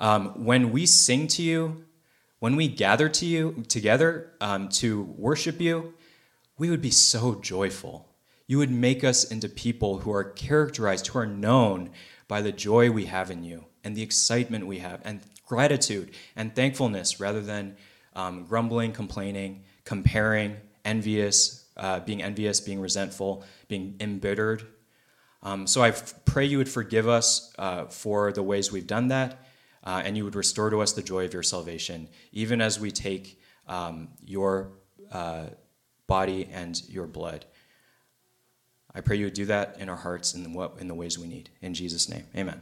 um, 0.00 0.44
when 0.44 0.70
we 0.72 0.86
sing 0.86 1.26
to 1.28 1.42
you, 1.42 1.84
when 2.38 2.56
we 2.56 2.68
gather 2.68 3.08
to 3.08 3.26
you 3.26 3.64
together 3.68 4.32
um, 4.40 4.68
to 4.70 5.02
worship 5.16 5.60
you, 5.60 5.94
we 6.56 6.70
would 6.70 6.82
be 6.82 6.90
so 6.90 7.34
joyful. 7.34 8.08
You 8.46 8.58
would 8.58 8.70
make 8.70 9.04
us 9.04 9.24
into 9.24 9.48
people 9.48 9.98
who 9.98 10.12
are 10.12 10.24
characterized, 10.24 11.08
who 11.08 11.18
are 11.18 11.26
known 11.26 11.90
by 12.26 12.40
the 12.42 12.52
joy 12.52 12.90
we 12.90 13.06
have 13.06 13.30
in 13.30 13.44
you 13.44 13.64
and 13.84 13.96
the 13.96 14.02
excitement 14.02 14.66
we 14.66 14.78
have 14.78 15.00
and 15.04 15.20
gratitude 15.46 16.10
and 16.36 16.54
thankfulness 16.54 17.20
rather 17.20 17.40
than 17.40 17.76
um, 18.14 18.44
grumbling, 18.44 18.92
complaining, 18.92 19.64
comparing, 19.84 20.56
envious, 20.84 21.57
uh, 21.78 22.00
being 22.00 22.22
envious, 22.22 22.60
being 22.60 22.80
resentful, 22.80 23.44
being 23.68 23.96
embittered. 24.00 24.66
Um, 25.42 25.66
so 25.66 25.82
I 25.82 25.88
f- 25.88 26.24
pray 26.24 26.44
you 26.44 26.58
would 26.58 26.68
forgive 26.68 27.08
us 27.08 27.52
uh, 27.58 27.84
for 27.86 28.32
the 28.32 28.42
ways 28.42 28.72
we've 28.72 28.86
done 28.86 29.08
that 29.08 29.44
uh, 29.84 30.02
and 30.04 30.16
you 30.16 30.24
would 30.24 30.34
restore 30.34 30.70
to 30.70 30.80
us 30.80 30.92
the 30.92 31.02
joy 31.02 31.24
of 31.24 31.32
your 31.32 31.42
salvation, 31.42 32.08
even 32.32 32.60
as 32.60 32.78
we 32.78 32.90
take 32.90 33.40
um, 33.66 34.08
your 34.24 34.72
uh, 35.12 35.46
body 36.06 36.48
and 36.52 36.82
your 36.88 37.06
blood. 37.06 37.46
I 38.94 39.00
pray 39.00 39.16
you 39.16 39.26
would 39.26 39.34
do 39.34 39.46
that 39.46 39.76
in 39.78 39.88
our 39.88 39.96
hearts 39.96 40.34
in 40.34 40.44
in 40.78 40.88
the 40.88 40.94
ways 40.94 41.18
we 41.18 41.26
need. 41.26 41.50
In 41.62 41.74
Jesus' 41.74 42.08
name, 42.08 42.26
amen. 42.36 42.60